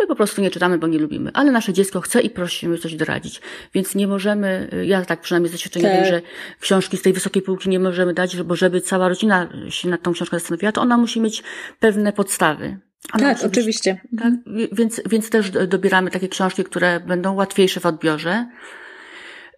My 0.00 0.06
po 0.06 0.16
prostu 0.16 0.40
nie 0.40 0.50
czytamy, 0.50 0.78
bo 0.78 0.86
nie 0.86 0.98
lubimy, 0.98 1.30
ale 1.34 1.50
nasze 1.50 1.72
dziecko 1.72 2.00
chce 2.00 2.20
i 2.20 2.30
prosimy 2.30 2.78
coś 2.78 2.94
doradzić. 2.94 3.40
Więc 3.74 3.94
nie 3.94 4.06
możemy, 4.06 4.68
y, 4.74 4.86
ja 4.86 5.04
tak 5.04 5.20
przynajmniej 5.20 5.48
z 5.48 5.52
doświadczenia 5.52 5.88
Tak. 5.88 5.96
wiem, 5.98 6.06
że 6.06 6.22
książki 6.60 6.96
z 6.96 7.02
tej 7.02 7.12
wysokiej 7.12 7.42
półki 7.42 7.68
nie 7.68 7.80
możemy 7.80 8.14
dać, 8.14 8.42
bo 8.42 8.56
żeby 8.56 8.80
cała 8.80 9.08
rodzina 9.08 9.48
się 9.68 9.88
nad 9.88 10.02
tą 10.02 10.12
książką 10.12 10.38
zastanowiła, 10.38 10.72
to 10.72 10.80
ona 10.80 10.96
musi 10.96 11.20
mieć 11.20 11.42
pewne 11.80 12.12
podstawy. 12.12 12.78
Ona 13.12 13.24
Tak, 13.24 13.36
być- 13.36 13.46
oczywiście. 13.52 14.00
tak, 14.18 14.32
wi- 14.46 14.68
więc, 14.72 15.00
więc 15.06 15.30
też 15.30 15.50
do- 15.50 15.66
dobieramy 15.66 16.10
takie 16.10 16.28
książki, 16.28 16.64
które 16.64 17.00
będą 17.00 17.34
łatwiejsze 17.34 17.80
w 17.80 17.86
odbiorze. 17.86 18.46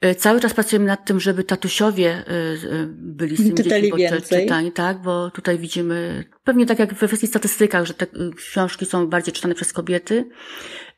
Y, 0.05 0.15
Cały 0.15 0.41
czas 0.41 0.55
pracujemy 0.55 0.87
nad 0.87 1.05
tym, 1.05 1.21
żeby 1.21 1.45
tatusiowie 1.45 2.19
y, 2.19 2.33
y, 2.33 2.87
byli 2.91 3.37
z 3.37 3.39
tymi 3.39 3.55
Czytali 3.55 3.93
więcej. 3.97 4.43
czytani, 4.43 4.73
tak, 4.73 5.03
bo 5.03 5.31
tutaj 5.31 5.59
widzimy, 5.59 6.25
pewnie 6.45 6.67
tak 6.67 6.79
jak 6.79 6.95
we 6.95 7.07
wszystkich 7.09 7.31
statystykach, 7.31 7.87
że 7.87 7.95
te 7.95 8.07
książki 8.37 8.87
są 8.87 9.07
bardziej 9.07 9.35
czytane 9.35 9.55
przez 9.55 9.73
kobiety. 9.73 10.29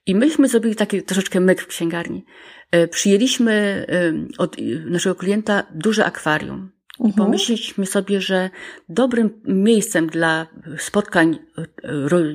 I 0.06 0.14
myśmy 0.14 0.48
zrobili 0.48 0.76
taki 0.76 1.02
troszeczkę 1.02 1.40
myk 1.40 1.60
w 1.62 1.66
księgarni. 1.66 2.24
Przyjęliśmy 2.90 3.86
od 4.38 4.56
naszego 4.86 5.14
klienta 5.14 5.66
duże 5.74 6.04
akwarium. 6.04 6.70
I 6.98 7.02
Mhm. 7.02 7.14
pomyśleliśmy 7.26 7.86
sobie, 7.86 8.20
że 8.20 8.50
dobrym 8.88 9.30
miejscem 9.44 10.06
dla 10.06 10.46
spotkań 10.78 11.38
e, 11.53 11.53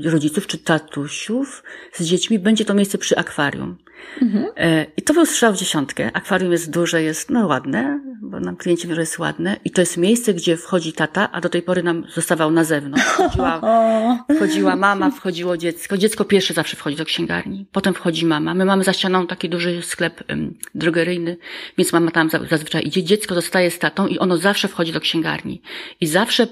rodziców 0.03 0.47
czy 0.47 0.58
tatusiów 0.58 1.63
z 1.93 2.03
dziećmi 2.03 2.39
będzie 2.39 2.65
to 2.65 2.73
miejsce 2.73 2.97
przy 2.97 3.17
akwarium. 3.17 3.77
Mhm. 4.21 4.45
E, 4.58 4.86
I 4.97 5.01
to 5.01 5.13
był 5.13 5.25
strzał 5.25 5.53
w 5.53 5.58
dziesiątkę. 5.58 6.12
Akwarium 6.13 6.51
jest 6.51 6.71
duże, 6.71 7.03
jest 7.03 7.29
no 7.29 7.47
ładne, 7.47 8.01
bo 8.21 8.39
nam 8.39 8.55
klienci 8.55 8.88
mówią, 8.88 8.95
że 8.95 9.01
jest 9.01 9.19
ładne. 9.19 9.58
I 9.65 9.71
to 9.71 9.82
jest 9.82 9.97
miejsce, 9.97 10.34
gdzie 10.34 10.58
wchodzi 10.58 10.93
tata, 10.93 11.32
a 11.32 11.41
do 11.41 11.49
tej 11.49 11.62
pory 11.62 11.84
nam 11.84 12.05
zostawał 12.13 12.51
na 12.51 12.63
zewnątrz. 12.63 13.05
Wchodziła, 13.05 13.62
wchodziła 14.36 14.75
mama, 14.75 15.12
wchodziło 15.12 15.58
dziecko. 15.58 15.97
Dziecko 15.97 16.25
pierwsze 16.25 16.53
zawsze 16.53 16.77
wchodzi 16.77 16.97
do 16.97 17.05
księgarni. 17.05 17.67
Potem 17.71 17.93
wchodzi 17.93 18.25
mama. 18.25 18.53
My 18.53 18.65
mamy 18.65 18.84
za 18.84 18.93
ścianą 18.93 19.27
taki 19.27 19.49
duży 19.49 19.82
sklep 19.82 20.23
um, 20.29 20.53
drogeryjny, 20.75 21.38
więc 21.77 21.93
mama 21.93 22.12
tam 22.12 22.29
za- 22.29 22.45
zazwyczaj 22.49 22.84
idzie. 22.88 23.03
Dziecko 23.03 23.36
zostaje 23.36 23.71
z 23.71 23.79
tatą 23.79 24.08
i 24.08 24.19
ono 24.19 24.38
zawsze 24.38 24.67
wchodzi 24.67 24.91
do 24.91 24.99
księgarni. 24.99 25.62
I 26.01 26.08
zawsze 26.08 26.47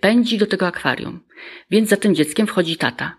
pędzi 0.00 0.38
do 0.38 0.46
tego 0.46 0.66
akwarium. 0.66 1.20
Więc 1.70 1.88
za 1.88 1.96
tym 1.96 2.14
dzieckiem 2.14 2.46
wchodzi 2.46 2.76
tata. 2.76 3.16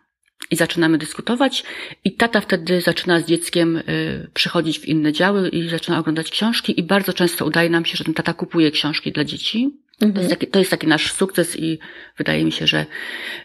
I 0.52 0.56
zaczynamy 0.56 0.98
dyskutować 0.98 1.64
i 2.04 2.16
tata 2.16 2.42
wtedy 2.42 2.82
zaczyna 2.82 3.20
z 3.20 3.26
dzieckiem 3.26 3.78
y, 3.78 4.30
przychodzić 4.34 4.80
w 4.80 4.86
inne 4.86 5.14
działy 5.14 5.50
i 5.50 5.70
zaczyna 5.70 6.00
oglądać 6.00 6.30
książki 6.32 6.80
i 6.80 6.84
bardzo 6.84 7.14
często 7.14 7.46
udaje 7.46 7.70
nam 7.70 7.86
się, 7.86 7.98
że 7.98 8.04
ten 8.04 8.14
tata 8.14 8.34
kupuje 8.34 8.72
książki 8.72 9.12
dla 9.12 9.24
dzieci. 9.24 9.70
To 10.00 10.06
Mhm. 10.06 10.24
jest, 10.26 10.30
taki, 10.40 10.48
to 10.48 10.60
jest 10.60 10.72
taki 10.72 10.88
nasz 10.88 11.12
sukces 11.14 11.60
i 11.60 11.80
wydaje 12.18 12.46
mi 12.46 12.52
się, 12.52 12.68
że 12.68 12.86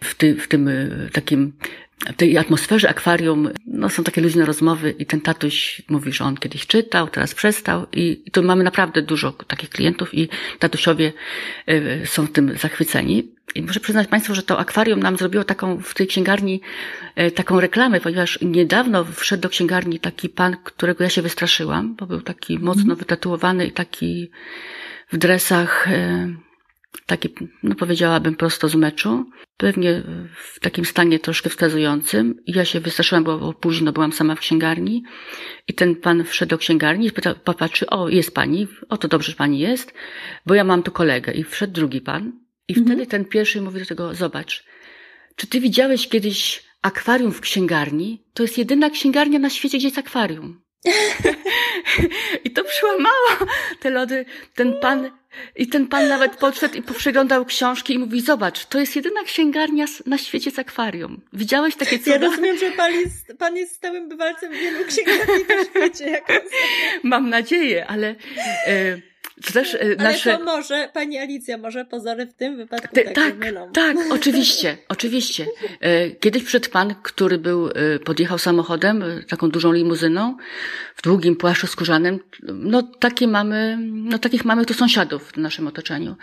w, 0.01 0.14
ty, 0.14 0.35
w 0.35 0.49
tym 0.49 0.69
y, 0.69 1.09
takim 1.12 1.53
tej 2.16 2.38
atmosferze 2.38 2.88
akwarium, 2.88 3.50
no 3.66 3.88
są 3.88 4.04
takie 4.04 4.20
luźne 4.20 4.44
rozmowy 4.44 4.94
i 4.98 5.06
ten 5.06 5.20
tatuś 5.20 5.82
mówi, 5.88 6.12
że 6.12 6.24
on 6.24 6.37
kiedyś 6.37 6.66
czytał, 6.66 7.09
teraz 7.09 7.35
przestał 7.35 7.87
i, 7.92 8.22
i 8.26 8.30
tu 8.30 8.42
mamy 8.42 8.64
naprawdę 8.64 9.02
dużo 9.02 9.32
takich 9.32 9.70
klientów 9.70 10.14
i 10.14 10.28
tatusiowie 10.59 11.12
y, 11.68 12.02
są 12.06 12.28
tym 12.28 12.59
zachwyceni. 12.59 13.28
I 13.54 13.62
muszę 13.62 13.80
przyznać 13.80 14.09
Państwu, 14.09 14.35
że 14.35 14.42
to 14.42 14.59
akwarium 14.59 15.00
nam 15.00 15.16
zrobiło 15.16 15.44
taką 15.44 15.78
w 15.78 15.94
tej 15.94 16.06
księgarni 16.06 16.61
y, 17.20 17.30
taką 17.30 17.61
reklamę, 17.61 18.00
ponieważ 18.00 18.38
niedawno 18.42 19.04
wszedł 19.04 19.42
do 19.42 19.48
księgarni 19.48 20.00
taki 20.00 20.28
pan, 20.28 20.56
którego 20.64 21.04
ja 21.04 21.11
się 21.11 21.22
wystraszyłam, 21.22 21.94
bo 21.94 22.06
był 22.06 22.20
taki 22.20 22.59
mocno 22.59 22.82
mhm. 22.82 22.98
wytatuowany 22.98 23.66
i 23.66 23.72
taki 23.72 24.30
w 25.12 25.16
dresach 25.16 25.88
y, 25.88 26.45
taki, 27.07 27.29
no 27.62 27.75
powiedziałabym 27.75 28.37
prosto 28.37 28.68
z 28.68 28.75
meczu. 28.75 29.31
Pewnie 29.57 30.03
w 30.37 30.61
takim 30.61 30.85
stanie 30.85 31.18
troszkę 31.18 31.51
wskazującym. 31.51 32.35
Ja 32.46 32.64
się 32.64 32.81
wystraszyłam, 32.81 33.25
bo 33.25 33.53
późno 33.53 33.92
byłam 33.92 34.12
sama 34.12 34.35
w 34.35 34.40
księgarni 34.40 35.03
i 35.68 35.75
ten 35.75 35.96
pan 35.96 36.25
wszedł 36.25 36.51
do 36.51 36.59
księgarni 36.59 37.07
i 37.07 37.12
popatrzy, 37.44 37.87
o, 37.87 38.09
jest 38.09 38.35
pani, 38.35 38.66
o 38.88 38.96
to 38.96 39.09
dobrze, 39.09 39.33
że 39.33 39.37
pani 39.37 39.59
jest, 39.59 39.94
bo 40.46 40.55
ja 40.55 40.64
mam 40.64 40.83
tu 40.83 40.90
kolegę. 40.90 41.33
I 41.33 41.44
wszedł 41.44 41.72
drugi 41.72 42.01
pan 42.01 42.33
i 42.68 42.72
mhm. 42.72 42.87
wtedy 42.87 43.07
ten 43.07 43.25
pierwszy 43.25 43.61
mówi 43.61 43.81
do 43.81 43.87
tego, 43.87 44.14
zobacz, 44.14 44.64
czy 45.37 45.46
ty 45.46 45.61
widziałeś 45.61 46.09
kiedyś 46.09 46.64
akwarium 46.83 47.33
w 47.33 47.40
księgarni? 47.40 48.25
To 48.35 48.42
jest 48.42 48.59
jedyna 48.59 48.90
księgarnia 48.90 49.38
na 49.38 49.51
świecie, 49.51 49.79
gdzie 49.79 49.87
jest 49.87 49.99
akwarium. 49.99 50.65
I 52.44 52.51
to 52.51 52.64
przełamało 52.64 53.29
te 53.81 53.90
lody. 53.90 54.25
Ten 54.55 54.81
pan, 54.81 55.11
i 55.57 55.66
ten 55.66 55.87
pan 55.87 56.09
nawet 56.09 56.37
podszedł 56.37 56.75
i 56.75 56.83
przeglądał 56.83 57.44
książki 57.44 57.94
i 57.94 57.99
mówi, 57.99 58.20
zobacz, 58.20 58.66
to 58.66 58.79
jest 58.79 58.96
jedyna 58.96 59.22
księgarnia 59.25 59.85
na 60.07 60.18
świecie 60.18 60.51
z 60.51 60.59
akwarium. 60.59 61.20
Widziałeś 61.33 61.77
takie 61.77 61.99
cuda? 61.99 62.11
Ja 62.11 62.18
rozumiem, 62.18 62.59
że 62.59 62.70
pan 62.70 62.92
jest, 62.92 63.33
pan 63.38 63.57
jest 63.57 63.75
stałym 63.75 64.09
bywalcem 64.09 64.53
wielu 64.53 64.85
księgarni 64.85 65.44
na 65.49 65.64
świecie. 65.64 66.11
Jak 66.11 66.42
Mam 67.03 67.31
nadzieję, 67.31 67.87
ale... 67.87 68.14
E, 68.66 69.15
to 69.44 69.53
też 69.53 69.75
Ale 69.81 69.96
nasze... 69.96 70.38
to 70.38 70.44
może, 70.44 70.88
pani 70.94 71.18
Alicja, 71.18 71.59
może 71.59 71.85
pozory 71.85 72.27
w 72.27 72.35
tym 72.35 72.57
wypadku 72.57 72.94
Ty, 72.94 73.05
tak 73.14 73.37
mylą. 73.37 73.72
Tak, 73.72 73.96
oczywiście, 74.11 74.79
oczywiście. 74.88 75.46
E, 75.81 76.11
kiedyś 76.11 76.42
przed 76.42 76.68
pan, 76.68 76.94
który 77.03 77.38
był, 77.38 77.68
e, 77.68 77.99
podjechał 77.99 78.38
samochodem, 78.38 79.05
taką 79.29 79.51
dużą 79.51 79.72
limuzyną, 79.72 80.37
w 80.96 81.03
długim 81.03 81.37
płaszczu 81.37 81.66
skórzanym, 81.66 82.18
no 82.42 82.83
takie 82.83 83.29
mamy, 83.29 83.79
no 83.81 84.18
takich 84.18 84.44
mamy 84.44 84.64
tu 84.64 84.75
sąsiadów 84.75 85.33
w 85.33 85.37
naszym 85.37 85.66
otoczeniu. 85.66 86.16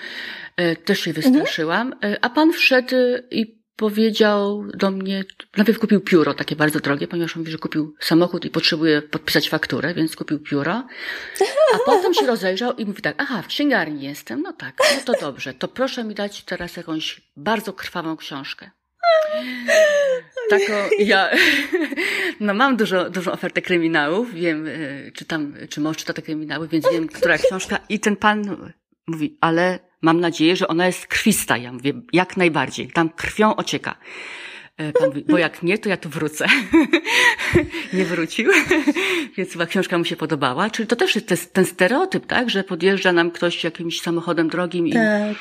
Też 0.86 1.00
się 1.00 1.14
wystraszyłam, 1.14 1.94
mhm. 1.94 2.16
a 2.22 2.30
pan 2.30 2.54
wszedł 2.54 2.96
i 3.32 3.63
powiedział 3.76 4.64
do 4.74 4.92
mnie, 4.92 5.24
najpierw 5.58 5.80
kupił 5.80 6.02
pióro 6.02 6.34
takie 6.34 6.56
bardzo 6.56 6.80
drogie, 6.80 7.08
ponieważ 7.08 7.36
on 7.36 7.40
mówi, 7.40 7.52
że 7.52 7.58
kupił 7.58 7.96
samochód 8.00 8.46
i 8.46 8.50
potrzebuje 8.50 9.02
podpisać 9.02 9.50
fakturę, 9.50 9.94
więc 9.94 10.16
kupił 10.16 10.40
pióro. 10.40 10.88
A 11.74 11.78
potem 11.86 12.14
się 12.14 12.28
rozejrzał 12.28 12.76
i 12.76 12.86
mówi 12.86 13.02
tak, 13.02 13.16
aha, 13.18 13.42
w 13.42 13.48
księgarni 13.48 14.04
jestem, 14.04 14.42
no 14.42 14.54
tak, 14.54 14.78
no 14.96 15.14
to 15.14 15.22
dobrze, 15.22 15.54
to 15.54 15.68
proszę 15.68 16.04
mi 16.04 16.16
dać 16.16 16.44
teraz 16.44 16.78
jakąś 16.78 17.22
bardzo 17.38 17.74
krwawą 17.74 18.18
książkę. 18.18 18.72
Taką, 20.50 20.74
ja, 21.00 21.30
no 22.40 22.54
mam 22.54 22.78
dużo, 22.78 23.10
dużą 23.10 23.32
ofertę 23.32 23.62
kryminałów, 23.62 24.34
wiem, 24.34 24.68
e, 24.68 25.12
czytam, 25.12 25.54
czy 25.70 25.82
mąż 25.82 25.98
czyta 25.98 26.14
te 26.14 26.22
kryminały, 26.22 26.68
więc 26.68 26.86
wiem, 26.92 27.08
która 27.08 27.38
książka 27.38 27.80
i 27.90 28.00
ten 28.00 28.16
pan 28.16 28.72
mówi, 29.08 29.38
ale 29.42 29.80
Mam 30.04 30.20
nadzieję, 30.20 30.56
że 30.56 30.68
ona 30.68 30.86
jest 30.86 31.08
krwista. 31.08 31.58
Ja 31.58 31.74
mówię, 31.74 31.94
jak 32.14 32.38
najbardziej. 32.38 32.88
Tam 32.88 33.10
krwią 33.10 33.56
ocieka. 33.56 33.96
E, 34.78 34.92
pan 34.92 35.08
mówi, 35.08 35.26
bo 35.30 35.38
jak 35.38 35.64
nie, 35.64 35.78
to 35.78 35.90
ja 35.90 35.98
tu 35.98 36.10
wrócę. 36.10 36.46
nie 37.94 38.06
wrócił, 38.06 38.52
więc 39.38 39.52
chyba 39.52 39.66
książka 39.66 39.98
mu 39.98 40.06
się 40.06 40.16
podobała. 40.16 40.70
Czyli 40.70 40.88
to 40.88 40.96
też 40.96 41.16
jest 41.16 41.54
ten 41.54 41.66
stereotyp, 41.66 42.26
tak, 42.26 42.50
że 42.50 42.64
podjeżdża 42.64 43.12
nam 43.12 43.32
ktoś 43.32 43.64
jakimś 43.64 44.02
samochodem 44.02 44.50
drogim 44.50 44.88
i, 44.88 44.94
tak. 44.94 45.36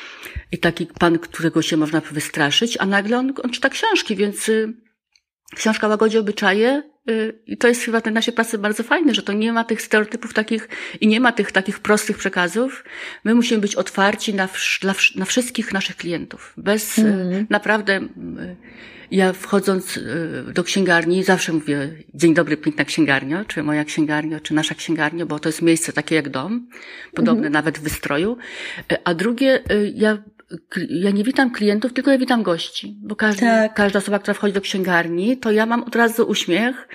i 0.51 0.57
taki 0.57 0.85
pan, 0.85 1.19
którego 1.19 1.61
się 1.61 1.77
można 1.77 2.01
wystraszyć, 2.11 2.77
a 2.79 2.85
nagle 2.85 3.17
on, 3.17 3.33
on 3.43 3.51
czyta 3.51 3.69
książki, 3.69 4.15
więc 4.15 4.49
y, 4.49 4.73
książka 5.55 5.87
łagodzi 5.87 6.17
obyczaje, 6.17 6.92
I 7.47 7.57
to 7.57 7.67
jest 7.67 7.81
chyba 7.81 8.01
w 8.01 8.11
naszej 8.11 8.33
pracy 8.33 8.57
bardzo 8.57 8.83
fajne, 8.83 9.13
że 9.13 9.23
to 9.23 9.33
nie 9.33 9.53
ma 9.53 9.63
tych 9.63 9.81
stereotypów 9.81 10.33
takich 10.33 10.69
i 11.01 11.07
nie 11.07 11.19
ma 11.19 11.31
tych 11.31 11.51
takich 11.51 11.79
prostych 11.79 12.17
przekazów. 12.17 12.83
My 13.23 13.35
musimy 13.35 13.61
być 13.61 13.75
otwarci 13.75 14.33
na, 14.33 14.49
dla, 14.81 14.95
na 15.15 15.25
wszystkich 15.25 15.73
naszych 15.73 15.95
klientów. 15.95 16.53
Bez 16.57 16.99
mm. 16.99 17.47
naprawdę, 17.49 17.97
y, 17.97 18.55
ja 19.11 19.33
wchodząc 19.33 19.99
do 20.53 20.63
księgarni 20.63 21.23
zawsze 21.23 21.53
mówię 21.53 21.89
dzień 22.13 22.33
dobry 22.33 22.57
piękna 22.57 22.85
księgarnia, 22.85 23.45
czy 23.45 23.63
moja 23.63 23.85
księgarnia, 23.85 24.39
czy 24.39 24.53
nasza 24.53 24.75
księgarnia, 24.75 25.25
bo 25.25 25.39
to 25.39 25.49
jest 25.49 25.61
miejsce 25.61 25.93
takie 25.93 26.15
jak 26.15 26.29
dom, 26.29 26.67
podobne 27.13 27.41
mm. 27.41 27.53
nawet 27.53 27.79
w 27.79 27.81
wystroju. 27.81 28.37
A 29.03 29.13
drugie, 29.13 29.63
ja 29.93 30.17
ja 30.89 31.11
nie 31.11 31.23
witam 31.23 31.51
klientów, 31.51 31.93
tylko 31.93 32.11
ja 32.11 32.17
witam 32.17 32.43
gości, 32.43 32.97
bo 33.01 33.15
każdy, 33.15 33.41
tak. 33.41 33.73
każda 33.73 33.99
osoba, 33.99 34.19
która 34.19 34.33
wchodzi 34.33 34.53
do 34.53 34.61
księgarni, 34.61 35.37
to 35.37 35.51
ja 35.51 35.65
mam 35.65 35.83
od 35.83 35.95
razu 35.95 36.23
uśmiech, 36.23 36.87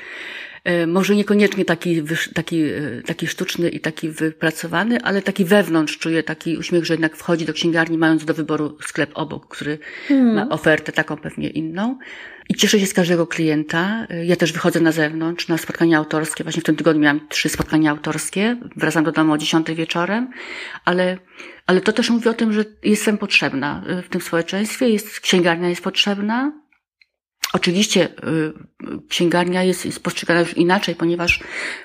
może 0.87 1.17
niekoniecznie 1.17 1.65
taki, 1.65 2.03
taki, 2.35 2.63
e, 2.63 3.03
taki 3.07 3.27
sztuczny 3.27 3.69
i 3.69 3.81
taki 3.81 4.09
wypracowany, 4.09 5.03
ale 5.03 5.23
taki 5.23 5.45
wewnątrz 5.45 5.99
czuję 5.99 6.23
taki 6.23 6.57
uśmiech, 6.57 6.85
że 6.85 6.95
jednak 6.95 7.17
wchodzi 7.17 7.45
do 7.45 7.53
księgarni, 7.53 7.99
mając 7.99 8.25
do 8.25 8.35
wyboru 8.35 8.79
sklep 8.83 9.11
obok, 9.15 9.49
który 9.49 9.79
hmm. 10.09 10.35
ma 10.35 10.49
ofertę 10.49 10.93
taką 10.93 11.17
pewnie 11.17 11.49
inną. 11.49 11.99
I 12.49 12.55
cieszę 12.55 12.81
się 12.81 12.87
z 12.87 12.95
każdego 12.95 13.27
klienta. 13.27 14.07
Ja 14.25 14.37
też 14.37 14.53
wychodzę 14.53 14.81
na 14.81 14.93
zewnątrz, 14.93 15.49
na 15.49 15.59
spotkania 15.59 15.99
autorskie. 15.99 16.45
Właśnie 16.45 16.63
w 16.63 16.65
tym 16.65 16.77
tygodniu 16.77 17.03
miałam 17.03 17.29
trzy 17.29 17.49
spotkania 17.49 17.91
autorskie. 17.91 18.57
Wracam 18.77 19.05
do 19.05 19.13
domu 19.13 19.33
o 19.33 19.39
dziesiątej 19.39 19.75
wieczorem, 19.75 20.31
ale, 20.85 21.19
ale 21.67 21.81
to 21.81 21.93
też 21.93 22.11
mówi 22.11 22.29
o 22.29 22.35
tym, 22.35 22.53
że 22.53 22.65
jestem 22.83 23.19
potrzebna 23.19 23.85
w 24.03 24.09
tym 24.09 24.21
społeczeństwie. 24.21 24.89
Jest, 24.89 25.21
księgarnia 25.21 25.69
jest 25.69 25.83
potrzebna. 25.83 26.53
Oczywiście 27.53 28.09
y, 28.09 28.53
księgarnia 29.09 29.63
jest, 29.63 29.87
jest 29.87 30.03
postrzegana 30.03 30.41
już 30.41 30.57
inaczej, 30.57 30.95
ponieważ 30.95 31.41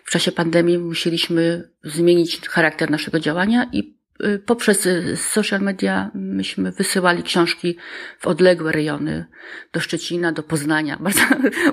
w 0.05 0.11
czasie 0.11 0.31
pandemii 0.31 0.77
musieliśmy 0.77 1.69
zmienić 1.83 2.47
charakter 2.47 2.91
naszego 2.91 3.19
działania 3.19 3.69
i 3.71 4.02
poprzez 4.45 4.85
y, 4.85 5.17
social 5.17 5.61
media 5.61 6.11
myśmy 6.13 6.71
wysyłali 6.71 7.23
książki 7.23 7.77
w 8.19 8.27
odległe 8.27 8.71
rejony, 8.71 9.25
do 9.73 9.79
Szczecina, 9.79 10.31
do 10.31 10.43
Poznania. 10.43 10.97
Bardzo, 11.03 11.21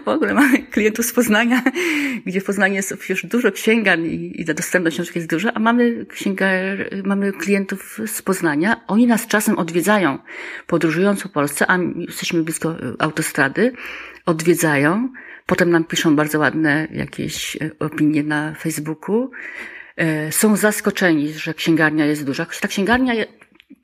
w 0.05 0.09
ogóle 0.09 0.35
mamy 0.35 0.59
klientów 0.59 1.07
z 1.07 1.13
Poznania, 1.13 1.63
gdzie 2.27 2.41
w 2.41 2.45
Poznaniu 2.45 2.75
jest 2.75 3.09
już 3.09 3.27
dużo 3.27 3.53
księgarni 3.53 4.09
i, 4.09 4.41
i 4.41 4.45
ta 4.45 4.55
dostępność 4.55 4.97
książek 4.97 5.17
jest 5.17 5.31
duża, 5.31 5.55
a 5.55 5.59
mamy 5.59 6.07
księgar, 6.07 6.91
mamy 7.05 7.33
klientów 7.33 8.01
z 8.07 8.23
Poznania. 8.23 8.81
Oni 8.87 9.07
nas 9.07 9.27
czasem 9.27 9.59
odwiedzają, 9.59 10.19
podróżując 10.67 11.23
po 11.23 11.29
Polsce, 11.29 11.71
a 11.71 11.79
jesteśmy 11.97 12.43
blisko 12.43 12.77
autostrady, 12.99 13.73
odwiedzają, 14.27 15.13
potem 15.47 15.71
nam 15.71 15.85
piszą 15.85 16.17
bardzo 16.17 16.39
ładne 16.39 16.89
jakieś 16.91 17.57
y, 17.57 17.71
opinie 17.79 18.23
na 18.23 18.55
Facebooku, 18.55 19.31
są 20.31 20.57
zaskoczeni, 20.57 21.33
że 21.33 21.55
księgarnia 21.55 22.07
jest 22.07 22.25
duża. 22.25 22.47
Ta 22.61 22.69
księgarnia, 22.69 23.15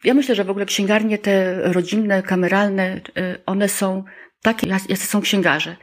ja 0.04 0.14
myślę, 0.14 0.34
że 0.34 0.44
w 0.44 0.50
ogóle 0.50 0.66
księgarnie 0.66 1.18
te 1.18 1.62
rodzinne, 1.72 2.22
kameralne, 2.22 3.00
e, 3.16 3.38
one 3.46 3.68
są 3.68 4.04
takie, 4.42 4.68
jacy 4.68 5.06
są 5.06 5.20
księgarze. 5.20 5.76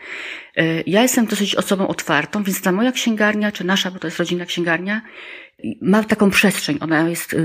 E, 0.56 0.82
ja 0.82 1.02
jestem 1.02 1.26
dosyć 1.26 1.56
osobą 1.56 1.88
otwartą, 1.88 2.43
więc 2.43 2.62
ta 2.62 2.72
moja 2.72 2.91
księgarnia, 2.91 3.52
czy 3.52 3.63
nasza, 3.63 3.91
bo 3.91 4.00
to 4.00 4.08
jest 4.08 4.19
rodzinna 4.19 4.46
księgarnia, 4.46 5.02
ma 5.82 6.04
taką 6.04 6.30
przestrzeń. 6.30 6.78
Ona 6.82 7.10
jest 7.10 7.36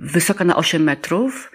wysoka 0.00 0.44
na 0.44 0.56
8 0.56 0.82
metrów, 0.82 1.50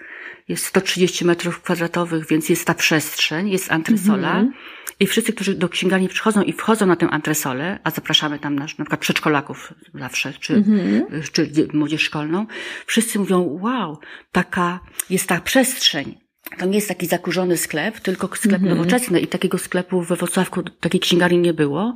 jest 0.48 0.66
130 0.66 1.24
metrów 1.24 1.60
kwadratowych, 1.60 2.26
więc 2.26 2.48
jest 2.48 2.64
ta 2.64 2.74
przestrzeń, 2.74 3.50
jest 3.50 3.72
antresola. 3.72 4.32
Mm 4.32 4.48
-hmm. 4.48 4.52
I 5.00 5.06
wszyscy, 5.06 5.32
którzy 5.32 5.54
do 5.54 5.68
księgarni 5.68 6.08
przychodzą 6.08 6.42
i 6.42 6.52
wchodzą 6.52 6.86
na 6.86 6.96
tę 6.96 7.10
antresolę, 7.10 7.78
a 7.84 7.90
zapraszamy 7.90 8.38
tam 8.38 8.54
na, 8.54 8.60
na 8.60 8.66
przykład 8.66 9.00
przedszkolaków 9.00 9.72
zawsze, 9.94 10.32
czy, 10.32 10.54
mm 10.54 10.64
-hmm. 10.64 11.30
czy 11.32 11.50
młodzież 11.72 12.02
szkolną, 12.02 12.46
wszyscy 12.86 13.18
mówią, 13.18 13.58
wow, 13.62 13.98
taka, 14.32 14.80
jest 15.10 15.28
ta 15.28 15.40
przestrzeń. 15.40 16.18
To 16.58 16.66
nie 16.66 16.74
jest 16.74 16.88
taki 16.88 17.06
zakurzony 17.06 17.56
sklep, 17.56 18.00
tylko 18.00 18.36
sklep 18.36 18.62
mm 18.62 18.64
-hmm. 18.64 18.76
nowoczesny 18.76 19.20
i 19.20 19.26
takiego 19.26 19.58
sklepu 19.58 20.02
we 20.02 20.16
Wrocławku, 20.16 20.62
takiej 20.62 21.00
księgarni 21.00 21.38
nie 21.38 21.54
było. 21.54 21.94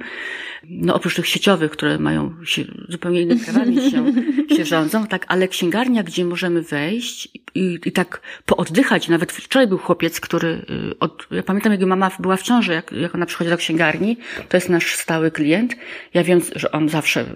No 0.69 0.95
oprócz 0.95 1.15
tych 1.15 1.27
sieciowych, 1.27 1.71
które 1.71 1.99
mają 1.99 2.45
się, 2.45 2.65
zupełnie 2.89 3.23
innymi 3.23 3.41
prawami 3.41 3.77
się, 3.91 4.13
się 4.57 4.65
rządzą, 4.65 5.07
tak, 5.07 5.25
ale 5.29 5.49
księgarnia, 5.49 6.03
gdzie 6.03 6.25
możemy 6.25 6.63
wejść 6.63 7.29
i, 7.55 7.79
i 7.85 7.93
tak 7.93 8.21
pooddychać. 8.47 9.09
Nawet 9.09 9.33
wczoraj 9.33 9.67
był 9.67 9.79
chłopiec, 9.79 10.21
który, 10.21 10.49
y, 10.49 10.99
od, 10.99 11.27
ja 11.31 11.43
pamiętam, 11.43 11.73
jak 11.73 11.81
mama 11.81 12.11
była 12.19 12.37
w 12.37 12.43
ciąży, 12.43 12.73
jak, 12.73 12.93
jak 12.93 13.15
ona 13.15 13.27
przychodzi 13.27 13.51
do 13.51 13.57
księgarni, 13.57 14.17
to 14.49 14.57
jest 14.57 14.69
nasz 14.69 14.95
stały 14.95 15.31
klient. 15.31 15.77
Ja 16.15 16.25
wiem, 16.25 16.41
że 16.57 16.73
on 16.73 16.89
zawsze 16.89 17.21
y, 17.21 17.27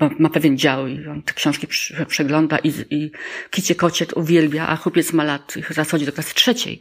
ma, 0.00 0.10
ma 0.18 0.28
pewien 0.28 0.58
dział 0.58 0.86
i 0.86 1.06
on 1.06 1.22
te 1.22 1.32
książki 1.32 1.66
przegląda 2.06 2.58
i, 2.58 2.72
i 2.90 3.10
kicie 3.50 3.74
kociet 3.74 4.12
uwielbia, 4.12 4.68
a 4.68 4.76
chłopiec 4.76 5.12
ma 5.12 5.24
lat, 5.24 5.54
zaraz 5.70 5.90
chodzi 5.90 6.06
do 6.06 6.12
klasy 6.12 6.34
trzeciej. 6.40 6.80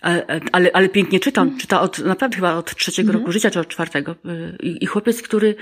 Ale, 0.00 0.22
ale, 0.52 0.70
ale 0.72 0.88
pięknie 0.88 1.20
czyta, 1.20 1.42
on 1.42 1.58
czyta 1.58 1.80
od, 1.80 1.98
naprawdę 1.98 2.36
chyba 2.36 2.54
od 2.54 2.74
trzeciego 2.74 3.08
mhm. 3.08 3.20
roku 3.20 3.32
życia, 3.32 3.50
czy 3.50 3.60
od 3.60 3.68
czwartego. 3.68 4.16
I, 4.62 4.84
i 4.84 4.86
chłopiec, 4.86 5.22
który, 5.22 5.54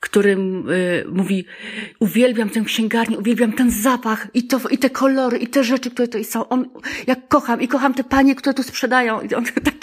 który 0.00 0.36
mówi, 1.08 1.44
uwielbiam 2.00 2.50
tę 2.50 2.60
księgarnię, 2.60 3.18
uwielbiam 3.18 3.52
ten 3.52 3.70
zapach 3.70 4.28
i 4.34 4.46
to, 4.46 4.60
i 4.70 4.78
te 4.78 4.90
kolory, 4.90 5.38
i 5.38 5.46
te 5.46 5.64
rzeczy, 5.64 5.90
które 5.90 6.08
tutaj 6.08 6.24
są. 6.24 6.48
On, 6.48 6.68
jak 7.06 7.28
kocham, 7.28 7.60
i 7.60 7.68
kocham 7.68 7.94
te 7.94 8.04
panie, 8.04 8.34
które 8.34 8.54
tu 8.54 8.62
sprzedają. 8.62 9.20
I 9.20 9.34
on, 9.34 9.44
tak, 9.68 9.74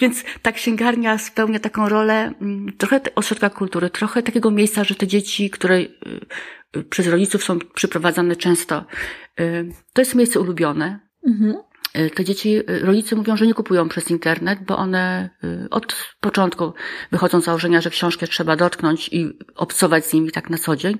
więc 0.00 0.24
ta 0.42 0.52
księgarnia 0.52 1.18
spełnia 1.18 1.58
taką 1.58 1.88
rolę 1.88 2.32
mm, 2.40 2.72
trochę 2.78 3.00
ośrodka 3.14 3.50
kultury, 3.50 3.90
trochę 3.90 4.22
takiego 4.22 4.50
miejsca, 4.50 4.84
że 4.84 4.94
te 4.94 5.06
dzieci, 5.06 5.50
które 5.50 5.76
y, 5.76 5.88
y, 6.76 6.84
przez 6.84 7.06
rodziców 7.06 7.44
są 7.44 7.58
przyprowadzane 7.74 8.36
często, 8.36 8.84
y, 9.40 9.72
to 9.92 10.02
jest 10.02 10.14
miejsce 10.14 10.40
ulubione. 10.40 11.00
Mhm. 11.26 11.56
Y, 11.98 12.10
te 12.10 12.24
dzieci, 12.24 12.56
y, 12.70 12.78
rodzice 12.78 13.16
mówią, 13.16 13.36
że 13.36 13.46
nie 13.46 13.54
kupują 13.54 13.88
przez 13.88 14.10
internet, 14.10 14.58
bo 14.66 14.76
one 14.76 15.30
y, 15.44 15.70
od 15.70 15.96
początku 16.20 16.72
wychodzą 17.12 17.40
z 17.40 17.44
założenia, 17.44 17.80
że 17.80 17.90
książkę 17.90 18.26
trzeba 18.26 18.56
dotknąć 18.56 19.08
i 19.12 19.38
obcować 19.54 20.06
z 20.06 20.12
nimi 20.12 20.30
tak 20.30 20.50
na 20.50 20.58
co 20.58 20.76
dzień. 20.76 20.98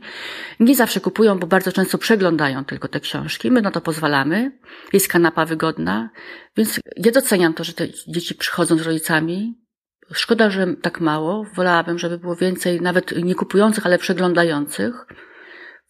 Nie 0.61 0.75
zawsze 0.75 1.01
kupują, 1.01 1.39
bo 1.39 1.47
bardzo 1.47 1.73
często 1.73 1.99
przeglądają 1.99 2.65
tylko 2.65 2.89
te 2.89 3.01
książki. 3.01 3.51
My 3.51 3.63
na 3.63 3.71
to 3.71 3.81
pozwalamy. 3.81 4.59
Jest 4.93 5.09
kanapa 5.09 5.45
wygodna. 5.45 6.11
Więc 6.57 6.81
ja 6.97 7.13
doceniam 7.13 7.55
to, 7.55 7.65
że 7.65 7.73
te 7.73 7.89
dzieci 8.09 8.35
przychodzą 8.35 8.79
z 8.79 8.83
rodzicami. 8.83 9.55
Szkoda, 10.13 10.51
że 10.51 10.67
tak 10.83 11.01
mało. 11.01 11.47
Wolałabym, 11.55 11.99
żeby 11.99 12.19
było 12.19 12.37
więcej 12.37 12.81
nawet 12.81 13.25
nie 13.25 13.35
kupujących, 13.35 13.87
ale 13.87 13.99
przeglądających. 13.99 15.07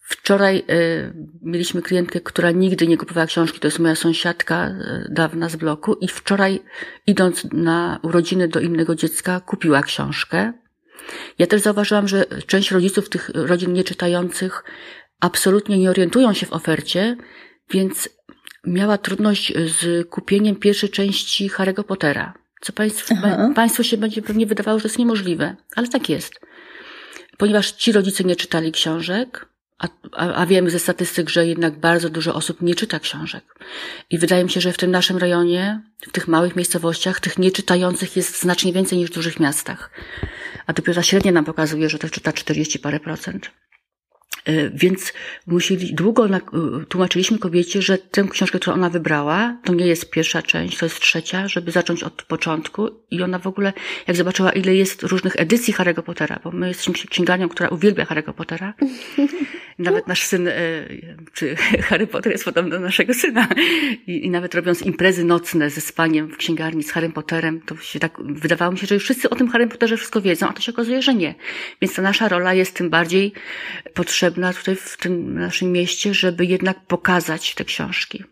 Wczoraj 0.09 0.57
y, 0.57 1.13
mieliśmy 1.41 1.81
klientkę, 1.81 2.21
która 2.21 2.51
nigdy 2.51 2.87
nie 2.87 2.97
kupowała 2.97 3.27
książki, 3.27 3.59
to 3.59 3.67
jest 3.67 3.79
moja 3.79 3.95
sąsiadka 3.95 4.67
y, 4.67 4.73
dawna 5.09 5.49
z 5.49 5.55
bloku 5.55 5.93
i 5.93 6.07
wczoraj 6.07 6.59
idąc 7.07 7.47
na 7.53 7.99
urodziny 8.03 8.47
do 8.47 8.59
innego 8.59 8.95
dziecka 8.95 9.39
kupiła 9.39 9.81
książkę. 9.81 10.53
Ja 11.39 11.47
też 11.47 11.61
zauważyłam, 11.61 12.07
że 12.07 12.25
część 12.25 12.71
rodziców 12.71 13.09
tych 13.09 13.29
rodzin 13.33 13.73
nieczytających 13.73 14.63
absolutnie 15.19 15.77
nie 15.77 15.89
orientują 15.89 16.33
się 16.33 16.45
w 16.45 16.53
ofercie, 16.53 17.17
więc 17.69 18.09
miała 18.67 18.97
trudność 18.97 19.53
z 19.65 20.09
kupieniem 20.09 20.55
pierwszej 20.55 20.89
części 20.89 21.49
Harry'ego 21.49 21.83
Pottera. 21.83 22.33
Co 22.61 22.73
państw, 22.73 23.09
Państwu 23.55 23.83
się 23.83 23.97
będzie 23.97 24.21
pewnie 24.21 24.45
wydawało, 24.45 24.79
że 24.79 24.87
jest 24.87 24.99
niemożliwe, 24.99 25.55
ale 25.75 25.87
tak 25.87 26.09
jest. 26.09 26.33
Ponieważ 27.37 27.71
ci 27.71 27.91
rodzice 27.91 28.23
nie 28.23 28.35
czytali 28.35 28.71
książek, 28.71 29.47
a, 29.79 29.87
a, 30.11 30.33
a 30.33 30.45
wiemy 30.45 30.69
ze 30.69 30.79
statystyk, 30.79 31.29
że 31.29 31.47
jednak 31.47 31.79
bardzo 31.79 32.09
dużo 32.09 32.33
osób 32.33 32.61
nie 32.61 32.75
czyta 32.75 32.99
książek. 32.99 33.43
I 34.09 34.17
wydaje 34.17 34.43
mi 34.43 34.49
się, 34.49 34.61
że 34.61 34.73
w 34.73 34.77
tym 34.77 34.91
naszym 34.91 35.17
rejonie, 35.17 35.81
w 36.01 36.11
tych 36.11 36.27
małych 36.27 36.55
miejscowościach, 36.55 37.19
tych 37.19 37.37
nieczytających 37.37 38.15
jest 38.15 38.41
znacznie 38.41 38.73
więcej 38.73 38.97
niż 38.97 39.09
w 39.09 39.13
dużych 39.13 39.39
miastach. 39.39 39.91
A 40.67 40.73
dopiero 40.73 40.95
ta 40.95 41.03
średnia 41.03 41.31
nam 41.31 41.45
pokazuje, 41.45 41.89
że 41.89 41.99
to 41.99 42.09
czyta 42.09 42.33
40 42.33 42.79
parę 42.79 42.99
procent. 42.99 43.51
E, 44.47 44.69
więc 44.69 45.13
musieli, 45.47 45.93
długo 45.93 46.27
e, 46.27 46.39
tłumaczyliśmy 46.89 47.39
kobiecie, 47.39 47.81
że 47.81 47.97
tę 47.97 48.23
książkę, 48.31 48.59
którą 48.59 48.75
ona 48.75 48.89
wybrała, 48.89 49.57
to 49.63 49.73
nie 49.73 49.87
jest 49.87 50.11
pierwsza 50.11 50.41
część, 50.41 50.77
to 50.77 50.85
jest 50.85 50.99
trzecia, 50.99 51.47
żeby 51.47 51.71
zacząć 51.71 52.03
od 52.03 52.23
początku. 52.23 52.89
I 53.11 53.23
ona 53.23 53.39
w 53.39 53.47
ogóle, 53.47 53.73
jak 54.07 54.17
zobaczyła, 54.17 54.51
ile 54.51 54.75
jest 54.75 55.03
różnych 55.03 55.35
edycji 55.35 55.73
Harry'ego 55.73 56.01
Pottera, 56.01 56.39
bo 56.43 56.51
my 56.51 56.67
jesteśmy 56.67 56.93
księgarnią, 57.09 57.49
która 57.49 57.69
uwielbia 57.69 58.05
Harry'ego 58.05 58.33
Pottera. 58.33 58.73
Nawet 59.79 60.07
nasz 60.07 60.23
syn, 60.23 60.47
e, 60.47 60.53
czy 61.33 61.55
Harry 61.89 62.07
Potter 62.07 62.31
jest 62.31 62.45
podobny 62.45 62.71
do 62.71 62.79
naszego 62.79 63.13
syna. 63.13 63.47
I, 64.07 64.25
I, 64.25 64.29
nawet 64.29 64.55
robiąc 64.55 64.81
imprezy 64.81 65.23
nocne 65.23 65.69
ze 65.69 65.81
spaniem 65.81 66.27
w 66.27 66.37
księgarni 66.37 66.83
z 66.83 66.91
Harrym 66.91 67.11
Potterem, 67.11 67.61
to 67.61 67.77
się 67.77 67.99
tak, 67.99 68.17
wydawało 68.23 68.71
mi 68.71 68.77
się, 68.77 68.87
że 68.87 68.95
już 68.95 69.03
wszyscy 69.03 69.29
o 69.29 69.35
tym 69.35 69.49
Harrym 69.49 69.69
Potterze 69.69 69.97
wszystko 69.97 70.21
wiedzą, 70.21 70.47
a 70.47 70.53
to 70.53 70.61
się 70.61 70.71
okazuje, 70.71 71.01
że 71.01 71.13
nie. 71.13 71.35
Więc 71.81 71.95
ta 71.95 72.01
nasza 72.01 72.29
rola 72.29 72.53
jest 72.53 72.75
tym 72.75 72.89
bardziej 72.89 73.33
potrzebna 73.93 74.36
potrzebna 74.37 74.53
tutaj 74.53 74.75
w 74.75 74.97
tym 74.97 75.39
naszym 75.39 75.71
mieście, 75.71 76.13
żeby 76.13 76.45
jednak 76.45 76.85
pokazać 76.85 77.55
te 77.55 77.65
książki, 77.65 78.23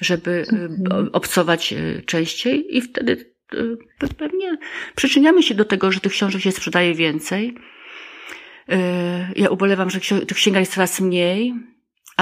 żeby 0.00 0.30
y, 0.30 0.56
mhm. 0.56 1.10
obcować 1.12 1.72
y, 1.72 2.02
częściej 2.06 2.76
i 2.76 2.82
wtedy 2.82 3.34
y, 3.54 3.76
pewnie 4.18 4.58
przyczyniamy 4.96 5.42
się 5.42 5.54
do 5.54 5.64
tego, 5.64 5.92
że 5.92 6.00
tych 6.00 6.12
książek 6.12 6.42
się 6.42 6.52
sprzedaje 6.52 6.94
więcej. 6.94 7.54
Ja 9.36 9.50
ubolewam, 9.50 9.90
że 9.90 10.00
tych 10.00 10.36
księgarni 10.36 10.62
jest 10.62 10.74
coraz 10.74 11.00
mniej, 11.00 11.54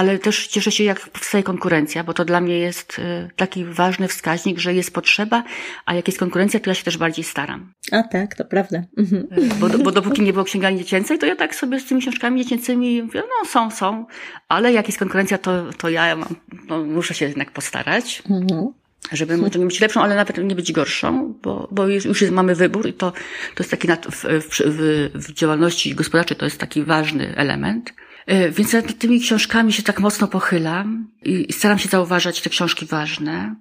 ale 0.01 0.19
też 0.19 0.47
cieszę 0.47 0.71
się, 0.71 0.83
jak 0.83 1.09
powstaje 1.09 1.43
konkurencja, 1.43 2.03
bo 2.03 2.13
to 2.13 2.25
dla 2.25 2.41
mnie 2.41 2.59
jest 2.59 2.99
y, 2.99 3.29
taki 3.35 3.65
ważny 3.65 4.07
wskaźnik, 4.07 4.59
że 4.59 4.73
jest 4.73 4.93
potrzeba, 4.93 5.43
a 5.85 5.93
jak 5.93 6.07
jest 6.07 6.19
konkurencja, 6.19 6.59
to 6.59 6.69
ja 6.69 6.73
się 6.73 6.83
też 6.83 6.97
bardziej 6.97 7.23
staram. 7.23 7.73
A 7.91 8.03
tak, 8.03 8.35
to 8.35 8.45
prawda. 8.45 8.83
Mhm. 8.97 9.27
Y, 9.37 9.55
bo, 9.59 9.69
bo 9.69 9.91
dopóki 9.91 10.21
nie 10.21 10.33
było 10.33 10.45
księgarni 10.45 10.79
dziecięcej, 10.79 11.19
to 11.19 11.25
ja 11.25 11.35
tak 11.35 11.55
sobie 11.55 11.79
z 11.79 11.85
tymi 11.85 12.01
książkami 12.01 12.43
dziecięcymi 12.43 13.03
mówię, 13.03 13.21
no 13.21 13.49
są, 13.49 13.71
są, 13.71 14.05
ale 14.49 14.73
jak 14.73 14.87
jest 14.87 14.99
konkurencja, 14.99 15.37
to, 15.37 15.73
to 15.77 15.89
ja 15.89 16.15
mam, 16.15 16.35
no, 16.67 16.83
muszę 16.85 17.13
się 17.13 17.25
jednak 17.25 17.51
postarać. 17.51 18.23
Mhm 18.29 18.73
żeby 19.11 19.37
być 19.37 19.79
lepszą, 19.79 20.01
ale 20.01 20.15
nawet 20.15 20.37
nie 20.37 20.55
być 20.55 20.71
gorszą, 20.71 21.33
bo, 21.43 21.67
bo 21.71 21.87
już, 21.87 22.05
już 22.05 22.21
jest, 22.21 22.33
mamy 22.33 22.55
wybór 22.55 22.87
i 22.87 22.93
to, 22.93 23.11
to 23.55 23.63
jest 23.63 23.71
taki 23.71 23.87
w, 23.87 24.23
w, 24.23 24.61
w, 24.65 25.09
w 25.13 25.33
działalności 25.33 25.95
gospodarczej 25.95 26.37
to 26.37 26.45
jest 26.45 26.57
taki 26.57 26.83
ważny 26.83 27.35
element. 27.35 27.93
E, 28.25 28.51
więc 28.51 28.73
nad 28.73 28.97
tymi 28.97 29.19
książkami 29.19 29.73
się 29.73 29.83
tak 29.83 29.99
mocno 29.99 30.27
pochylam 30.27 31.07
i 31.23 31.53
staram 31.53 31.79
się 31.79 31.89
zauważać 31.89 32.41
te 32.41 32.49
książki 32.49 32.85
ważne. 32.85 33.55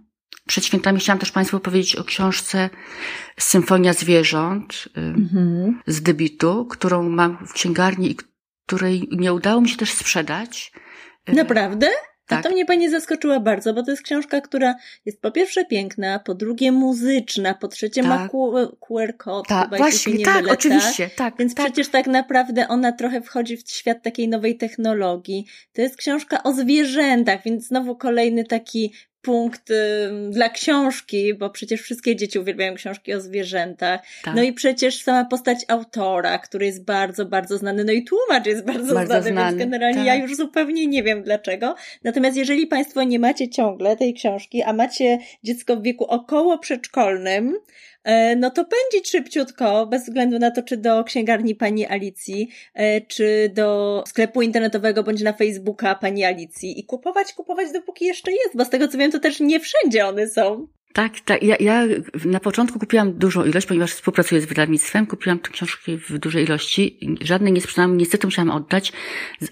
Przed 0.47 0.65
świętami 0.65 1.01
chciałam 1.01 1.19
też 1.19 1.33
Państwu 1.33 1.61
powiedzieć 1.61 1.97
o 1.97 2.05
książce 2.05 2.71
Symfonia 3.39 3.93
Zwierząt 3.93 4.89
mhm. 4.95 5.81
z 5.87 6.03
debitu, 6.03 6.67
którą 6.67 7.09
mam 7.09 7.47
w 7.47 7.53
księgarni 7.53 8.11
i 8.11 8.17
której 8.67 9.09
nie 9.13 9.33
udało 9.33 9.61
mi 9.61 9.69
się 9.69 9.77
też 9.77 9.93
sprzedać. 9.93 10.73
E, 11.27 11.33
Naprawdę? 11.33 11.89
Tak. 12.31 12.41
A 12.41 12.43
to 12.43 12.51
mnie 12.51 12.67
pani 12.67 12.91
zaskoczyła 12.91 13.41
bardzo, 13.41 13.75
bo 13.75 13.83
to 13.83 13.91
jest 13.91 14.03
książka, 14.03 14.41
która 14.41 14.75
jest 15.07 15.21
po 15.23 15.31
pierwsze 15.31 15.65
piękna, 15.65 16.19
po 16.19 16.35
drugie 16.35 16.73
muzyczna, 16.73 17.55
po 17.55 17.69
trzecie 17.69 18.03
tak. 18.03 18.11
ma 18.11 18.29
QR 18.81 19.17
code. 19.17 19.49
Tak, 19.49 19.69
właśnie, 19.69 20.25
tak, 20.25 20.43
mylę, 20.43 20.53
oczywiście, 20.53 21.05
tak. 21.09 21.17
tak 21.17 21.37
Więc 21.39 21.55
tak. 21.55 21.67
przecież 21.67 21.89
tak 21.89 22.07
naprawdę 22.07 22.69
ona 22.69 22.93
trochę 22.93 23.23
wchodzi 23.23 23.57
w 23.57 23.71
świat 23.71 24.03
takiej 24.03 24.29
nowej 24.29 24.57
technologii. 24.57 25.47
To 25.73 25.83
jest 25.83 25.97
książka 25.97 26.43
o 26.43 26.53
zwierzętach, 26.53 27.43
więc 27.45 27.67
znowu 27.67 27.97
kolejny 27.97 28.45
taki 28.45 28.93
punkt 29.23 29.73
dla 30.31 30.49
książki, 30.49 31.35
bo 31.35 31.51
przecież 31.51 31.81
wszystkie 31.81 32.17
dzieci 32.17 32.39
uwielbiają 32.39 32.75
książki 32.75 33.15
o 33.15 33.21
zwierzętach. 33.21 34.01
Tak. 34.25 34.35
No 34.35 34.43
i 34.43 34.53
przecież 34.53 35.03
sama 35.03 35.25
postać 35.25 35.59
autora, 35.69 36.39
który 36.39 36.67
jest 36.67 36.85
bardzo, 36.85 37.27
bardzo 37.27 37.59
znany, 37.59 37.85
no 37.85 37.93
i 37.93 38.05
tłumacz 38.05 38.47
jest 38.47 38.65
bardzo, 38.65 38.95
bardzo 38.95 39.13
znany, 39.13 39.31
znany, 39.31 39.51
więc 39.51 39.59
generalnie 39.59 39.99
tak. 39.99 40.07
ja 40.07 40.15
już 40.15 40.37
zupełnie 40.37 40.87
nie 40.87 41.03
wiem 41.03 41.23
dlaczego. 41.23 41.75
Natomiast 42.05 42.37
jeżeli 42.37 42.67
Państwo 42.67 43.03
nie 43.03 43.19
macie 43.19 43.49
ciągle 43.49 43.97
tej 43.97 44.15
książki, 44.15 44.63
a 44.63 44.73
macie 44.73 45.19
dziecko 45.45 45.77
w 45.77 45.83
wieku 45.83 46.05
około 46.05 46.59
przedszkolnym, 46.59 47.57
no 48.37 48.51
to 48.51 48.65
pędzić 48.65 49.11
szybciutko, 49.11 49.87
bez 49.87 50.05
względu 50.05 50.39
na 50.39 50.51
to, 50.51 50.63
czy 50.63 50.77
do 50.77 51.05
księgarni 51.05 51.55
pani 51.55 51.87
Alicji, 51.87 52.49
e, 52.75 53.01
czy 53.01 53.51
do 53.55 54.03
sklepu 54.07 54.43
internetowego, 54.43 55.03
bądź 55.03 55.23
na 55.23 55.33
Facebooka 55.33 55.95
pani 55.95 56.25
Alicji 56.25 56.81
i 56.81 56.85
kupować, 56.85 57.33
kupować 57.33 57.73
dopóki 57.73 58.05
jeszcze 58.05 58.33
jest, 58.33 58.57
bo 58.57 58.65
z 58.65 58.71
tego 58.71 58.89
co 58.89 58.99
wiem, 58.99 59.11
to 59.11 59.21
też 59.21 59.41
nie 59.41 59.61
wszędzie 59.61 60.07
one 60.07 60.29
są. 60.29 60.67
Tak, 60.93 61.21
tak. 61.21 61.43
Ja, 61.43 61.57
ja 61.61 61.85
na 62.25 62.41
początku 62.41 62.79
kupiłam 62.79 63.13
dużą 63.13 63.45
ilość, 63.45 63.67
ponieważ 63.67 63.93
współpracuję 63.93 64.41
z 64.41 64.45
wydawnictwem, 64.45 65.07
kupiłam 65.07 65.39
te 65.39 65.51
książki 65.51 65.97
w 65.97 66.19
dużej 66.19 66.45
ilości. 66.45 66.99
Żadnej 67.21 67.53
nie 67.53 67.61
sprzedałam, 67.61 67.97
niestety 67.97 68.27
musiałam 68.27 68.51
oddać, 68.51 68.93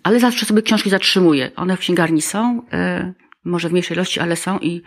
ale 0.03 0.21
zawsze 0.21 0.47
sobie 0.47 0.63
książki 0.63 0.91
zatrzymuję. 0.91 1.51
One 1.57 1.77
w 1.77 1.81
księgarni 1.81 2.23
są, 2.23 2.63
e, 2.73 3.13
może 3.49 3.69
w 3.69 3.73
mniejszej 3.73 3.97
ilości, 3.97 4.21
ale 4.21 4.37
są 4.37 4.59
i 4.59 4.83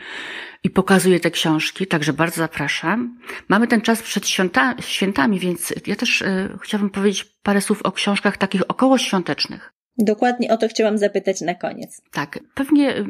i 0.63 0.69
pokazuje 0.69 1.19
te 1.19 1.31
książki, 1.31 1.87
także 1.87 2.13
bardzo 2.13 2.35
zapraszam. 2.35 3.19
Mamy 3.47 3.67
ten 3.67 3.81
czas 3.81 4.01
przed 4.01 4.27
święta, 4.27 4.75
świętami, 4.79 5.39
więc 5.39 5.73
ja 5.87 5.95
też 5.95 6.21
y, 6.21 6.49
chciałabym 6.61 6.89
powiedzieć 6.89 7.23
parę 7.43 7.61
słów 7.61 7.81
o 7.81 7.91
książkach 7.91 8.37
takich 8.37 8.61
okołoświątecznych. 8.67 9.73
Dokładnie 9.97 10.51
o 10.51 10.57
to 10.57 10.67
chciałam 10.67 10.97
zapytać 10.97 11.41
na 11.41 11.55
koniec. 11.55 12.01
Tak, 12.11 12.39
pewnie 12.53 12.95
e, 12.95 13.05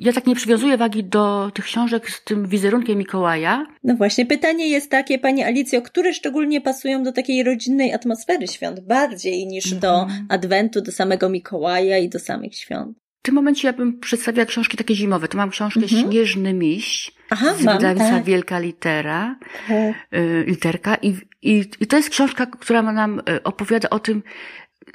ja 0.00 0.12
tak 0.12 0.26
nie 0.26 0.34
przywiązuję 0.34 0.76
wagi 0.76 1.04
do 1.04 1.50
tych 1.54 1.64
książek 1.64 2.10
z 2.10 2.24
tym 2.24 2.48
wizerunkiem 2.48 2.98
Mikołaja. 2.98 3.66
No 3.84 3.96
właśnie, 3.96 4.26
pytanie 4.26 4.68
jest 4.68 4.90
takie, 4.90 5.18
Pani 5.18 5.42
Alicjo, 5.42 5.82
które 5.82 6.14
szczególnie 6.14 6.60
pasują 6.60 7.02
do 7.02 7.12
takiej 7.12 7.42
rodzinnej 7.42 7.92
atmosfery 7.92 8.48
świąt 8.48 8.80
bardziej 8.80 9.46
niż 9.46 9.74
do 9.74 10.02
mhm. 10.02 10.26
adwentu, 10.28 10.80
do 10.80 10.92
samego 10.92 11.28
Mikołaja 11.28 11.98
i 11.98 12.08
do 12.08 12.18
samych 12.18 12.54
świąt? 12.54 13.01
W 13.22 13.24
tym 13.24 13.34
momencie 13.34 13.68
ja 13.68 13.72
bym 13.72 14.00
przedstawiała 14.00 14.46
książki 14.46 14.76
takie 14.76 14.94
zimowe. 14.94 15.28
To 15.28 15.38
mam 15.38 15.50
książkę 15.50 15.80
mhm. 15.80 16.02
Śnieżny 16.02 16.54
Miś 16.54 17.12
Aha, 17.30 17.54
z 17.54 17.58
wydawnictwa 17.58 18.14
tak. 18.14 18.24
Wielka 18.24 18.58
Litera, 18.58 19.36
tak. 19.68 19.94
y, 20.20 20.44
literka. 20.46 20.94
I, 20.94 21.16
i, 21.42 21.64
I 21.80 21.86
to 21.86 21.96
jest 21.96 22.10
książka, 22.10 22.46
która 22.46 22.82
nam 22.82 23.18
y, 23.18 23.42
opowiada 23.42 23.90
o 23.90 23.98
tym, 23.98 24.22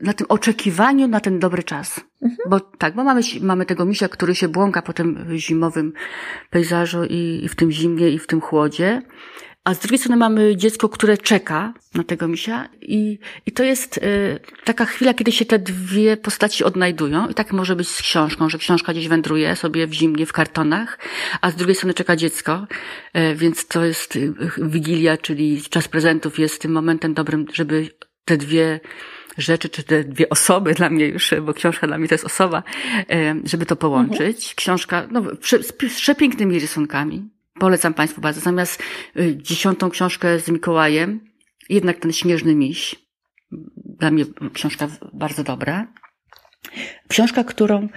na 0.02 0.14
tym 0.14 0.28
oczekiwaniu 0.30 1.08
na 1.08 1.20
ten 1.20 1.40
dobry 1.40 1.64
czas. 1.64 2.02
Mhm. 2.22 2.50
Bo 2.50 2.60
tak, 2.60 2.96
bo 2.96 3.04
mamy, 3.04 3.22
mamy 3.42 3.66
tego 3.66 3.86
misia, 3.86 4.10
który 4.10 4.36
się 4.36 4.48
błąka 4.48 4.82
po 4.82 4.94
tym 4.94 5.26
zimowym 5.36 5.94
pejzażu 6.50 7.04
i, 7.04 7.42
i 7.44 7.50
w 7.50 7.56
tym 7.56 7.72
zimnie 7.72 8.10
i 8.10 8.20
w 8.20 8.28
tym 8.28 8.42
chłodzie. 8.42 9.02
A 9.68 9.74
z 9.74 9.80
drugiej 9.80 9.97
strony 9.97 10.18
mamy 10.18 10.55
dziecko, 10.55 10.89
które 10.89 11.18
czeka 11.18 11.74
na 11.93 12.03
tego 12.03 12.28
misia 12.28 12.70
i, 12.82 13.20
i 13.45 13.51
to 13.51 13.63
jest 13.63 13.97
y, 13.97 14.39
taka 14.63 14.86
chwila, 14.86 15.13
kiedy 15.13 15.32
się 15.32 15.45
te 15.45 15.59
dwie 15.59 16.18
postaci 16.18 16.63
odnajdują 16.63 17.28
i 17.28 17.34
tak 17.34 17.53
może 17.53 17.76
być 17.76 17.89
z 17.89 18.01
książką, 18.01 18.49
że 18.49 18.57
książka 18.57 18.93
gdzieś 18.93 19.07
wędruje 19.07 19.55
sobie 19.55 19.88
w 19.88 19.93
zimnie, 19.93 20.26
w 20.26 20.34
kartonach, 20.34 20.99
a 21.41 21.51
z 21.51 21.55
drugiej 21.55 21.76
strony 21.76 21.93
czeka 21.93 22.15
dziecko, 22.15 22.68
y, 23.18 23.36
więc 23.36 23.68
to 23.68 23.86
jest 23.86 24.15
y, 24.15 24.34
Wigilia, 24.57 25.18
czyli 25.18 25.61
czas 25.61 25.88
prezentów 25.88 26.39
jest 26.39 26.61
tym 26.61 26.72
momentem 26.72 27.13
dobrym, 27.13 27.45
żeby 27.53 27.89
te 28.26 28.38
dwie 28.38 28.80
rzeczy, 29.38 29.70
czy 29.70 29.84
te 29.84 30.03
dwie 30.03 30.30
osoby 30.30 30.74
dla 30.74 30.89
mnie 30.89 31.05
już, 31.05 31.34
bo 31.41 31.53
książka 31.53 31.88
dla 31.88 31.97
mnie 31.97 32.07
to 32.07 32.13
jest 32.13 32.26
osoba, 32.26 32.63
y, 33.11 33.41
żeby 33.43 33.65
to 33.65 33.76
połączyć. 33.76 34.38
Mhm. 34.38 34.55
Książka, 34.55 35.07
no, 35.11 35.24
z 35.61 35.74
przepięknymi 35.74 36.59
rysunkami, 36.59 37.37
Polecam 37.60 37.93
Państwu 37.93 38.22
bardzo. 38.22 38.41
Zamiast 38.41 38.84
y, 39.18 39.38
dziesiątą 39.38 39.89
książkę 39.89 40.39
z 40.39 40.49
Mikołajem, 40.49 41.20
jednak 41.70 41.99
ten 41.99 42.14
śnieżny 42.14 42.55
miś. 42.55 42.95
Dla 43.76 44.12
mnie 44.12 44.26
książka 44.53 44.88
bardzo 45.14 45.43
dobra. 45.43 45.88
Książka, 47.08 47.43
którą 47.43 47.88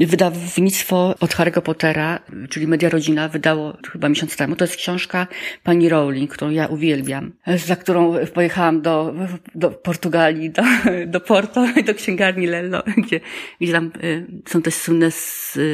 y, 0.00 0.06
wydawnictwo 0.06 1.14
od 1.20 1.30
Harry'ego 1.30 1.60
Pottera, 1.60 2.20
czyli 2.50 2.66
Media 2.66 2.88
Rodzina, 2.88 3.28
wydało 3.28 3.76
chyba 3.92 4.08
miesiąc 4.08 4.36
temu. 4.36 4.56
To 4.56 4.64
jest 4.64 4.76
książka 4.76 5.26
pani 5.62 5.88
Rowling, 5.88 6.30
którą 6.30 6.50
ja 6.50 6.66
uwielbiam, 6.66 7.32
za 7.66 7.76
którą 7.76 8.14
pojechałam 8.34 8.82
do, 8.82 9.14
do 9.54 9.70
Portugalii, 9.70 10.50
do, 10.50 10.62
do 11.06 11.20
Porto, 11.20 11.66
do 11.86 11.94
księgarni 11.94 12.46
Lello, 12.46 12.82
gdzie, 12.96 13.20
gdzie 13.60 13.72
tam 13.72 13.92
y, 14.02 14.26
są 14.48 14.62
też 14.62 14.74
słynne 14.74 15.08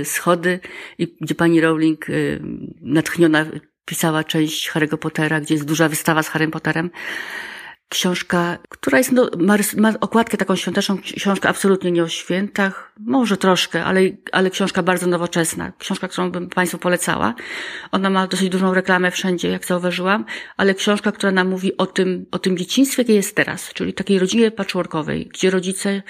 schody 0.04 0.60
i 0.98 1.16
gdzie 1.20 1.34
pani 1.34 1.60
Rowling 1.60 2.06
natchniona 2.80 3.46
pisała 3.84 4.24
część 4.24 4.70
Harry'ego 4.70 4.96
Pottera, 4.96 5.40
gdzie 5.40 5.54
jest 5.54 5.66
duża 5.66 5.88
wystawa 5.88 6.22
z 6.22 6.28
Harrym 6.28 6.50
Potterem 6.50 6.90
książka, 7.88 8.58
która 8.68 8.98
jest, 8.98 9.12
no, 9.12 9.30
ma, 9.38 9.56
ma 9.76 9.92
okładkę 10.00 10.36
taką 10.36 10.56
świąteczną, 10.56 10.98
książka 10.98 11.48
absolutnie 11.48 11.90
nie 11.90 12.02
o 12.02 12.08
świętach, 12.08 12.92
może 13.00 13.36
troszkę, 13.36 13.84
ale, 13.84 14.00
ale 14.32 14.50
książka 14.50 14.82
bardzo 14.82 15.06
nowoczesna, 15.06 15.72
książka, 15.78 16.08
którą 16.08 16.30
bym 16.30 16.48
Państwu 16.48 16.78
polecała. 16.78 17.34
Ona 17.92 18.10
ma 18.10 18.26
dosyć 18.26 18.48
dużą 18.48 18.74
reklamę 18.74 19.10
wszędzie, 19.10 19.48
jak 19.48 19.64
zauważyłam, 19.64 20.24
ale 20.56 20.74
książka, 20.74 21.12
która 21.12 21.32
nam 21.32 21.48
mówi 21.48 21.76
o 21.76 21.86
tym, 21.86 22.26
o 22.30 22.38
tym 22.38 22.58
dzieciństwie, 22.58 23.02
jakie 23.02 23.14
jest 23.14 23.36
teraz, 23.36 23.72
czyli 23.74 23.94
takiej 23.94 24.18
rodzinie 24.18 24.50
patchworkowej, 24.50 25.26
gdzie 25.26 25.50
rodzice 25.50 26.02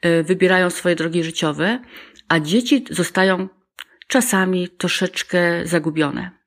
e, 0.00 0.22
wybierają 0.22 0.70
swoje 0.70 0.96
drogi 0.96 1.24
życiowe, 1.24 1.78
a 2.28 2.40
dzieci 2.40 2.84
zostają 2.90 3.48
czasami 4.08 4.68
troszeczkę 4.68 5.66
zagubione 5.66 6.39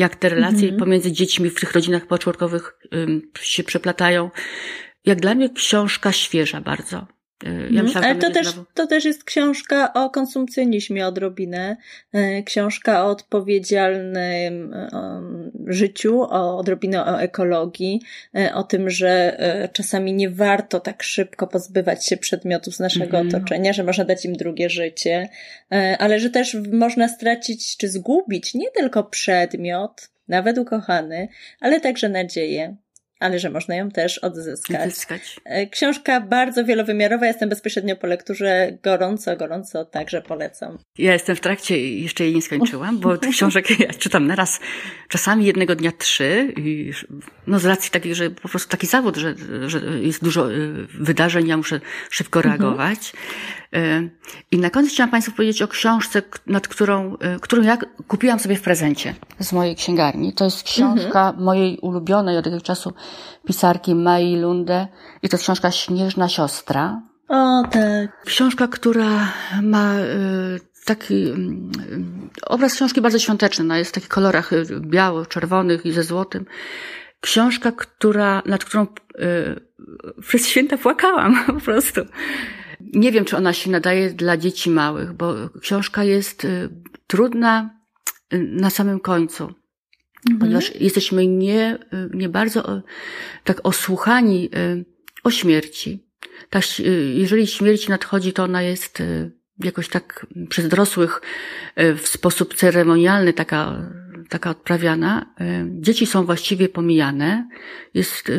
jak 0.00 0.16
te 0.16 0.28
relacje 0.28 0.68
mhm. 0.68 0.78
pomiędzy 0.78 1.12
dziećmi 1.12 1.50
w 1.50 1.60
tych 1.60 1.72
rodzinach 1.72 2.06
patchworkowych 2.06 2.78
się 3.40 3.64
przeplatają. 3.64 4.30
Jak 5.04 5.20
dla 5.20 5.34
mnie 5.34 5.50
książka 5.50 6.12
świeża 6.12 6.60
bardzo. 6.60 7.06
Y, 7.44 7.48
ja 7.48 7.52
mhm. 7.52 7.84
myślałam, 7.84 8.10
Ale 8.10 8.20
to 8.20 8.30
też, 8.30 8.54
to 8.74 8.86
też 8.86 9.04
jest 9.04 9.24
książka 9.24 9.92
o 9.92 10.10
konsumpcjonizmie 10.10 11.06
odrobinę. 11.06 11.76
Y, 12.14 12.42
książka 12.46 13.04
o 13.04 13.10
odpowiedzialnym 13.10 14.74
życiu, 15.66 16.22
o 16.22 16.58
odrobinę 16.58 17.04
o 17.04 17.22
ekologii, 17.22 18.00
y, 18.38 18.54
o 18.54 18.62
tym, 18.62 18.90
że 18.90 19.38
czasami 19.72 20.14
nie 20.14 20.30
warto 20.30 20.80
tak 20.80 21.02
szybko 21.02 21.46
pozbywać 21.46 22.06
się 22.06 22.16
przedmiotów 22.16 22.74
z 22.74 22.80
naszego 22.80 23.18
mm 23.18 23.20
otoczenia, 23.28 23.72
że 23.72 23.84
można 23.84 24.04
dać 24.04 24.24
im 24.24 24.32
drugie 24.32 24.70
życie, 24.70 25.28
ale 25.98 26.20
że 26.20 26.30
też 26.30 26.56
można 26.72 27.08
stracić 27.08 27.76
czy 27.76 27.88
zgubić 27.88 28.54
nie 28.54 28.70
tylko 28.70 29.04
przedmiot, 29.04 30.10
nawet 30.28 30.58
ukochany, 30.58 31.28
ale 31.60 31.80
także 31.80 32.08
nadzieję 32.08 32.76
ale 33.20 33.38
że 33.38 33.50
można 33.50 33.76
ją 33.76 33.90
też 33.90 34.18
odzyskać. 34.18 34.86
odzyskać. 34.86 35.40
E, 35.44 35.66
książka 35.66 36.20
bardzo 36.20 36.64
wielowymiarowa, 36.64 37.26
jestem 37.26 37.48
bezpośrednio 37.48 37.96
po 37.96 38.06
lekturze, 38.06 38.78
gorąco, 38.82 39.36
gorąco 39.36 39.84
także 39.84 40.22
polecam. 40.22 40.78
Ja 40.98 41.12
jestem 41.12 41.36
w 41.36 41.40
trakcie, 41.40 42.00
jeszcze 42.00 42.24
jej 42.24 42.34
nie 42.34 42.42
skończyłam, 42.42 42.98
bo 42.98 43.18
tych 43.18 43.30
książek 43.30 43.70
ja 43.80 43.92
czytam 43.92 44.26
naraz, 44.26 44.60
czasami 45.08 45.44
jednego 45.44 45.76
dnia 45.76 45.92
trzy, 45.92 46.52
i, 46.56 46.92
no 47.46 47.58
z 47.58 47.66
racji 47.66 47.90
takiej, 47.90 48.14
że 48.14 48.30
po 48.30 48.48
prostu 48.48 48.68
taki 48.68 48.86
zawód, 48.86 49.16
że, 49.16 49.34
że 49.66 49.80
jest 50.00 50.24
dużo 50.24 50.52
y, 50.52 50.86
wydarzeń, 51.00 51.48
ja 51.48 51.56
muszę 51.56 51.80
szybko 52.10 52.38
mhm. 52.40 52.60
reagować. 52.60 53.12
Mhm. 53.14 53.60
I 54.50 54.58
na 54.58 54.70
koniec 54.70 54.90
chciałam 54.90 55.10
Państwu 55.10 55.32
powiedzieć 55.32 55.62
o 55.62 55.68
książce, 55.68 56.22
nad 56.46 56.68
którą, 56.68 57.14
y, 57.14 57.40
którą 57.40 57.62
ja 57.62 57.78
kupiłam 58.08 58.38
sobie 58.38 58.56
w 58.56 58.62
prezencie 58.62 59.14
z 59.38 59.52
mojej 59.52 59.76
księgarni. 59.76 60.32
To 60.32 60.44
jest 60.44 60.62
książka 60.62 61.28
mhm. 61.28 61.44
mojej 61.44 61.78
ulubionej 61.78 62.36
od 62.36 62.46
jakiegoś 62.46 62.62
czasu 62.62 62.92
pisarki 63.46 63.94
Mai 63.94 64.36
Lunde 64.36 64.88
i 65.22 65.28
to 65.28 65.34
jest 65.34 65.44
książka 65.44 65.70
Śnieżna 65.70 66.28
Siostra. 66.28 67.02
O, 67.28 67.62
tak. 67.70 68.24
Książka, 68.24 68.68
która 68.68 69.32
ma 69.62 69.98
y, 69.98 70.60
taki 70.84 71.14
y, 71.14 71.34
obraz 72.46 72.74
książki 72.74 73.00
bardzo 73.00 73.18
świąteczny, 73.18 73.64
no 73.64 73.76
jest 73.76 73.90
w 73.90 73.94
takich 73.94 74.08
kolorach 74.08 74.52
y, 74.52 74.64
biało-czerwonych 74.80 75.86
i 75.86 75.92
ze 75.92 76.02
złotym. 76.02 76.44
Książka, 77.20 77.72
która, 77.72 78.42
nad 78.46 78.64
którą 78.64 78.82
y, 78.84 79.60
przez 80.20 80.48
święta 80.48 80.78
płakałam 80.78 81.38
po 81.46 81.52
prostu. 81.52 82.00
Nie 82.94 83.12
wiem, 83.12 83.24
czy 83.24 83.36
ona 83.36 83.52
się 83.52 83.70
nadaje 83.70 84.10
dla 84.10 84.36
dzieci 84.36 84.70
małych, 84.70 85.12
bo 85.12 85.34
książka 85.60 86.04
jest 86.04 86.44
y, 86.44 86.68
trudna 87.06 87.70
y, 88.34 88.38
na 88.38 88.70
samym 88.70 89.00
końcu. 89.00 89.54
Mhm. 90.26 90.40
Ponieważ 90.40 90.74
jesteśmy 90.74 91.26
nie, 91.26 91.78
nie 92.14 92.28
bardzo 92.28 92.82
tak 93.44 93.60
osłuchani 93.62 94.50
y, 94.56 94.84
o 95.24 95.30
śmierci. 95.30 96.06
Ta, 96.50 96.58
y, 96.80 97.12
jeżeli 97.14 97.46
śmierć 97.46 97.88
nadchodzi, 97.88 98.32
to 98.32 98.44
ona 98.44 98.62
jest 98.62 99.00
y, 99.00 99.30
jakoś 99.64 99.88
tak 99.88 100.26
przez 100.48 100.68
dorosłych 100.68 101.22
w 101.76 102.08
sposób 102.08 102.54
ceremonialny 102.54 103.32
taka, 103.32 103.90
taka 104.30 104.50
odprawiana. 104.50 105.34
Dzieci 105.66 106.06
są 106.06 106.24
właściwie 106.26 106.68
pomijane. 106.68 107.48
Jest, 107.94 108.32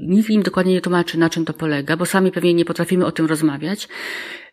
nikt 0.00 0.30
im 0.30 0.42
dokładnie 0.42 0.72
nie 0.72 0.80
tłumaczy, 0.80 1.18
na 1.18 1.30
czym 1.30 1.44
to 1.44 1.52
polega, 1.52 1.96
bo 1.96 2.06
sami 2.06 2.32
pewnie 2.32 2.54
nie 2.54 2.64
potrafimy 2.64 3.06
o 3.06 3.12
tym 3.12 3.26
rozmawiać. 3.26 3.88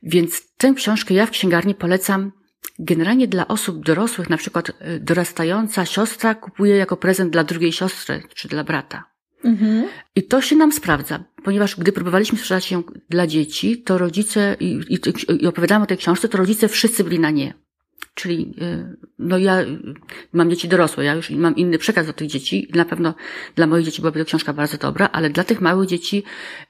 Więc 0.03 0.55
tę 0.57 0.73
książkę 0.73 1.13
ja 1.13 1.25
w 1.25 1.31
księgarni 1.31 1.75
polecam 1.75 2.31
Generalnie 2.79 3.27
dla 3.27 3.47
osób 3.47 3.85
dorosłych, 3.85 4.29
na 4.29 4.37
przykład 4.37 4.69
y, 4.69 4.73
dorastająca 4.99 5.85
siostra 5.85 6.35
kupuje 6.35 6.75
jako 6.75 6.97
prezent 6.97 7.33
dla 7.33 7.43
drugiej 7.43 7.71
siostry 7.71 8.23
czy 8.35 8.47
dla 8.47 8.63
brata. 8.63 9.03
Mhm. 9.43 9.87
I 10.15 10.23
to 10.23 10.41
się 10.41 10.55
nam 10.55 10.71
sprawdza, 10.71 11.23
ponieważ 11.43 11.75
gdy 11.75 11.91
próbowaliśmy 11.91 12.37
sprzedać 12.37 12.71
ją 12.71 12.83
dla 13.09 13.27
dzieci, 13.27 13.81
to 13.81 13.97
rodzice, 13.97 14.57
i, 14.59 14.79
i, 14.89 14.99
i 15.43 15.47
opowiadałam 15.47 15.83
o 15.83 15.85
tej 15.85 15.97
książce, 15.97 16.29
to 16.29 16.37
rodzice 16.37 16.67
wszyscy 16.67 17.03
byli 17.03 17.19
na 17.19 17.31
nie. 17.31 17.53
Czyli, 18.15 18.53
y, 18.61 18.97
no 19.19 19.37
ja 19.37 19.57
mam 20.33 20.49
dzieci 20.49 20.67
dorosłe, 20.67 21.05
ja 21.05 21.13
już 21.13 21.29
mam 21.29 21.55
inny 21.55 21.77
przekaz 21.77 22.07
do 22.07 22.13
tych 22.13 22.27
dzieci. 22.27 22.71
Na 22.75 22.85
pewno 22.85 23.13
dla 23.55 23.67
moich 23.67 23.85
dzieci 23.85 24.01
byłaby 24.01 24.19
to 24.19 24.25
książka 24.25 24.53
bardzo 24.53 24.77
dobra, 24.77 25.09
ale 25.11 25.29
dla 25.29 25.43
tych 25.43 25.61
małych 25.61 25.89
dzieci 25.89 26.23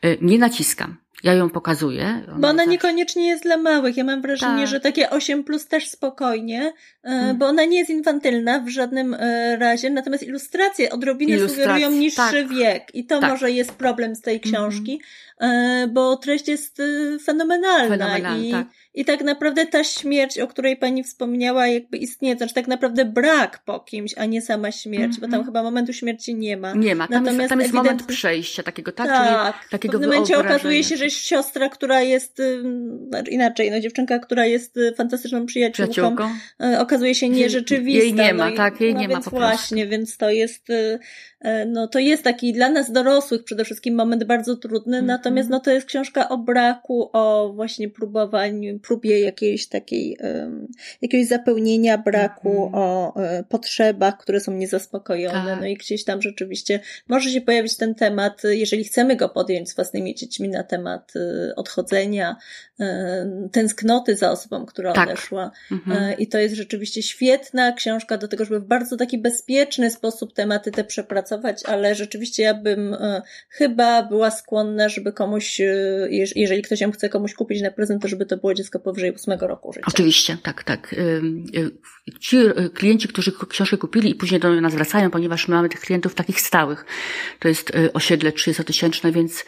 y, 0.06 0.18
nie 0.22 0.40
naciskam. 0.40 0.98
Ja 1.24 1.34
ją 1.34 1.50
pokazuję. 1.50 2.24
Ona 2.28 2.40
bo 2.40 2.48
ona 2.48 2.64
tak... 2.64 2.72
niekoniecznie 2.72 3.28
jest 3.28 3.44
dla 3.44 3.58
małych. 3.58 3.98
Ja 3.98 4.04
mam 4.04 4.22
wrażenie, 4.22 4.62
tak. 4.62 4.68
że 4.68 4.80
takie 4.80 5.10
8 5.10 5.44
plus 5.44 5.68
też 5.68 5.90
spokojnie, 5.90 6.74
hmm. 7.04 7.38
bo 7.38 7.46
ona 7.46 7.66
nie 7.66 7.78
jest 7.78 7.90
infantylna 7.90 8.60
w 8.60 8.70
żadnym 8.70 9.16
razie, 9.60 9.90
natomiast 9.90 10.24
ilustracje 10.24 10.90
odrobinę 10.90 11.50
sugerują 11.50 11.92
niższy 11.92 12.18
tak. 12.18 12.48
wiek 12.48 12.96
i 12.96 13.06
to 13.06 13.20
tak. 13.20 13.30
może 13.30 13.52
jest 13.52 13.72
problem 13.72 14.16
z 14.16 14.22
tej 14.22 14.36
mhm. 14.36 14.54
książki, 14.54 14.92
hmm. 14.92 15.06
Bo 15.90 16.18
treść 16.18 16.48
jest 16.48 16.82
fenomenalna. 17.26 17.98
fenomenalna 17.98 18.38
i, 18.38 18.52
tak. 18.52 18.68
I 18.94 19.06
tak 19.06 19.24
naprawdę 19.24 19.66
ta 19.66 19.84
śmierć, 19.84 20.40
o 20.40 20.48
której 20.48 20.78
pani 20.78 21.04
wspomniała, 21.04 21.68
jakby 21.68 21.98
istnieje, 21.98 22.38
znaczy 22.38 22.54
tak 22.54 22.68
naprawdę 22.68 23.06
brak 23.06 23.64
po 23.66 23.80
kimś, 23.80 24.14
a 24.18 24.26
nie 24.26 24.42
sama 24.42 24.72
śmierć, 24.72 25.04
mm 25.04 25.12
-hmm. 25.12 25.16
bo 25.16 25.22
tam 25.22 25.34
mhm. 25.34 25.46
chyba 25.46 25.64
momentu 25.64 25.94
śmierci 25.94 26.36
nie 26.36 26.58
ma. 26.58 26.74
Nie 26.74 26.96
ma, 26.96 27.08
tam 27.08 27.24
Natomiast 27.24 27.40
jest, 27.40 27.50
tam 27.50 27.60
jest 27.60 27.70
ewidentnie... 27.70 27.92
moment 27.92 28.18
przejścia 28.18 28.64
takiego, 28.64 28.92
tak? 28.92 29.08
Tak, 29.08 29.60
Czyli 29.60 29.70
takiego 29.72 29.92
w 29.92 30.02
pewnym 30.02 30.10
momencie 30.10 30.40
okazuje 30.40 30.84
się, 30.84 30.98
że 30.98 31.10
siostra, 31.10 31.70
która 31.70 32.02
jest, 32.02 32.42
znaczy 33.10 33.32
inaczej, 33.32 33.72
no 33.72 33.80
dziewczynka, 33.80 34.20
która 34.20 34.46
jest 34.46 34.78
y, 34.78 34.94
fantastyczną 34.98 35.46
przyjaciółką, 35.46 35.92
przyjaciółką. 35.92 36.30
Y, 36.74 36.80
okazuje 36.80 37.16
się 37.16 37.30
nierzeczywista. 37.30 38.04
Jej 38.04 38.14
nie 38.14 38.34
ma, 38.34 38.46
no 38.46 38.52
i, 38.52 38.58
tak, 38.58 38.82
jej 38.82 38.94
no 38.94 39.00
nie 39.00 39.08
ma 39.08 39.16
po 39.16 39.22
prostu. 39.22 39.38
właśnie, 39.38 39.88
więc 39.88 40.18
to 40.18 40.30
jest 40.30 40.70
y, 40.70 40.74
e, 40.74 41.00
no 41.68 41.88
to 41.88 42.00
jest 42.00 42.24
taki 42.24 42.54
dla 42.54 42.70
nas 42.70 42.92
dorosłych 42.92 43.44
przede 43.44 43.66
wszystkim 43.66 43.96
moment 43.96 44.24
bardzo 44.24 44.56
trudny, 44.56 44.98
mm 44.98 45.06
-hmm. 45.06 45.08
natomiast 45.08 45.50
no 45.50 45.60
to 45.60 45.72
jest 45.72 45.88
książka 45.88 46.30
o 46.30 46.38
braku, 46.38 47.10
o 47.14 47.52
właśnie 47.56 47.90
próbowaniu, 47.90 48.80
próbie 48.80 49.20
jakiejś 49.20 49.68
takiej, 49.68 50.18
um, 50.20 50.68
jakiegoś 51.02 51.28
zapełnienia 51.28 51.98
braku, 51.98 52.50
mm 52.50 52.72
-hmm. 52.72 52.78
o 52.78 53.14
um, 53.16 53.44
potrzebach, 53.50 54.18
które 54.18 54.40
są 54.40 54.52
niezaspokojone, 54.52 55.52
tak. 55.52 55.60
no 55.62 55.68
i 55.68 55.76
gdzieś 55.76 56.04
tam 56.04 56.22
rzeczywiście 56.22 56.80
może 57.08 57.30
się 57.30 57.42
pojawić 57.42 57.78
ten 57.78 57.96
temat, 57.96 58.42
jeżeli 58.44 58.84
chcemy 58.84 59.16
go 59.16 59.30
podjąć 59.30 59.70
z 59.70 59.76
własnymi 59.76 60.16
dziećmi 60.16 60.50
na 60.50 60.64
temat 60.64 61.14
y, 61.16 61.56
odchodzenia, 61.56 62.36
tęsknoty 63.52 64.16
za 64.16 64.32
osobą, 64.32 64.66
która 64.66 64.94
tak. 64.94 65.10
odeszła. 65.10 65.52
Mhm. 65.72 66.20
I 66.20 66.28
to 66.28 66.38
jest 66.38 66.56
rzeczywiście 66.56 67.04
świetna 67.04 67.72
książka 67.72 68.18
do 68.18 68.28
tego, 68.28 68.46
żeby 68.46 68.60
w 68.60 68.66
bardzo 68.66 68.98
taki 68.98 69.18
bezpieczny 69.18 69.92
sposób 69.92 70.34
tematy 70.34 70.72
te 70.72 70.84
przepracować, 70.84 71.35
ale 71.66 71.96
rzeczywiście 71.96 72.44
ja 72.44 72.54
bym 72.54 72.94
e, 72.94 73.22
chyba 73.50 74.04
była 74.04 74.32
skłonna, 74.32 74.90
żeby 74.90 75.14
komuś, 75.14 75.62
e, 75.62 75.66
jeżeli 76.36 76.62
ktoś 76.62 76.82
ją 76.82 76.92
chce 76.92 77.10
komuś 77.10 77.34
kupić 77.34 77.62
na 77.62 77.72
prezent, 77.72 78.02
to 78.02 78.08
żeby 78.08 78.26
to 78.26 78.38
było 78.38 78.54
dziecko 78.54 78.80
powyżej 78.80 79.12
ósmego 79.12 79.48
roku 79.48 79.74
życia. 79.74 79.86
Oczywiście, 79.88 80.38
tak, 80.44 80.64
tak. 80.64 80.96
Ci 82.20 82.38
klienci, 82.74 83.08
którzy 83.08 83.32
książkę 83.50 83.78
kupili 83.78 84.10
i 84.10 84.16
później 84.16 84.40
do 84.40 84.62
nas 84.62 84.76
wracają, 84.76 85.12
ponieważ 85.12 85.48
my 85.48 85.56
mamy 85.56 85.70
tych 85.70 85.80
klientów 85.80 86.16
takich 86.16 86.42
stałych. 86.42 86.86
To 87.40 87.48
jest 87.48 87.72
osiedle 87.94 88.32
30-tysięczne, 88.32 89.12
więc 89.12 89.46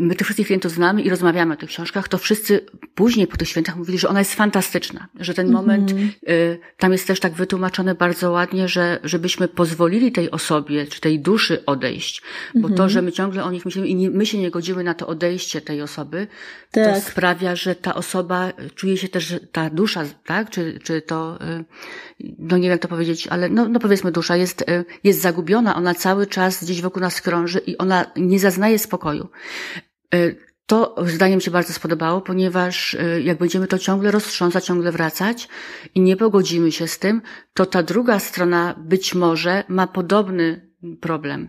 my 0.00 0.14
tych 0.14 0.26
wszystkich 0.26 0.46
klientów 0.46 0.72
znamy 0.72 1.02
i 1.02 1.10
rozmawiamy 1.10 1.54
o 1.54 1.56
tych 1.56 1.68
książkach, 1.68 2.08
to 2.08 2.18
wszyscy 2.18 2.60
później 2.94 3.26
po 3.26 3.36
tych 3.36 3.48
świętach 3.48 3.76
mówili, 3.76 3.98
że 3.98 4.08
ona 4.08 4.18
jest 4.18 4.34
fantastyczna, 4.34 5.08
że 5.20 5.34
ten 5.34 5.52
moment, 5.52 5.90
mm 5.90 6.08
-hmm. 6.08 6.56
tam 6.78 6.92
jest 6.92 7.06
też 7.06 7.20
tak 7.20 7.32
wytłumaczone 7.32 7.94
bardzo 7.94 8.30
ładnie, 8.30 8.68
że 8.68 9.00
żebyśmy 9.04 9.48
pozwolili 9.48 10.12
tej 10.12 10.30
osobie, 10.30 10.86
czy 10.86 11.00
tej 11.00 11.20
duszy 11.20 11.64
odejść, 11.66 12.22
bo 12.54 12.58
mm 12.58 12.70
-hmm. 12.70 12.76
to, 12.76 12.82
mhm. 12.82 12.90
że 12.90 13.02
my 13.02 13.12
ciągle 13.12 13.44
o 13.44 13.50
nich 13.50 13.64
myślimy 13.64 13.88
i 13.88 13.94
nie, 13.94 14.10
my 14.10 14.26
się 14.26 14.38
nie 14.38 14.50
godzimy 14.50 14.84
na 14.84 14.94
to 14.94 15.06
odejście 15.06 15.60
tej 15.60 15.82
osoby, 15.82 16.26
tak. 16.70 16.94
to 16.94 17.00
sprawia, 17.00 17.56
że 17.56 17.74
ta 17.74 17.94
osoba 17.94 18.52
czuje 18.74 18.96
się 18.96 19.08
też, 19.08 19.34
ta 19.52 19.70
dusza, 19.70 20.04
tak, 20.26 20.50
czy, 20.50 20.78
czy 20.82 21.02
to, 21.02 21.38
y, 21.42 21.64
no 22.38 22.56
nie 22.56 22.62
wiem 22.62 22.72
jak 22.72 22.82
to 22.82 22.88
powiedzieć, 22.88 23.26
ale 23.26 23.48
no, 23.48 23.68
no 23.68 23.80
powiedzmy 23.80 24.12
dusza 24.12 24.36
jest, 24.36 24.64
jest 25.04 25.20
zagubiona, 25.20 25.76
ona 25.76 25.94
cały 25.94 26.26
czas 26.26 26.64
gdzieś 26.64 26.82
wokół 26.82 27.02
nas 27.02 27.20
krąży 27.20 27.58
i 27.58 27.78
ona 27.78 28.04
nie 28.16 28.40
zaznaje 28.40 28.78
spokoju. 28.78 29.28
E, 30.14 30.18
to 30.66 30.94
zdanie 31.06 31.36
mi 31.36 31.42
się 31.42 31.50
bardzo 31.50 31.72
spodobało, 31.72 32.20
ponieważ 32.20 32.94
e, 32.94 33.20
jak 33.20 33.38
będziemy 33.38 33.66
to 33.66 33.78
ciągle 33.78 34.10
roztrząsać, 34.10 34.64
ciągle 34.64 34.92
wracać 34.92 35.48
i 35.94 36.00
nie 36.00 36.16
pogodzimy 36.16 36.72
się 36.72 36.88
z 36.88 36.98
tym, 36.98 37.22
to 37.54 37.66
ta 37.66 37.82
druga 37.82 38.18
strona 38.18 38.74
być 38.78 39.14
może 39.14 39.64
ma 39.68 39.86
podobny 39.86 40.70
problem. 41.00 41.48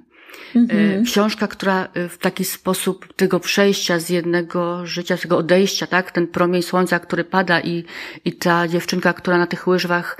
Mhm. 0.55 1.03
Książka, 1.03 1.47
która 1.47 1.89
w 2.09 2.17
taki 2.17 2.45
sposób 2.45 3.13
tego 3.13 3.39
przejścia 3.39 3.99
z 3.99 4.09
jednego 4.09 4.85
życia, 4.85 5.17
z 5.17 5.21
tego 5.21 5.37
odejścia, 5.37 5.87
tak, 5.87 6.11
ten 6.11 6.27
promień 6.27 6.61
słońca, 6.61 6.99
który 6.99 7.23
pada 7.23 7.59
i, 7.59 7.83
i 8.25 8.33
ta 8.33 8.67
dziewczynka, 8.67 9.13
która 9.13 9.37
na 9.37 9.47
tych 9.47 9.67
łyżwach 9.67 10.17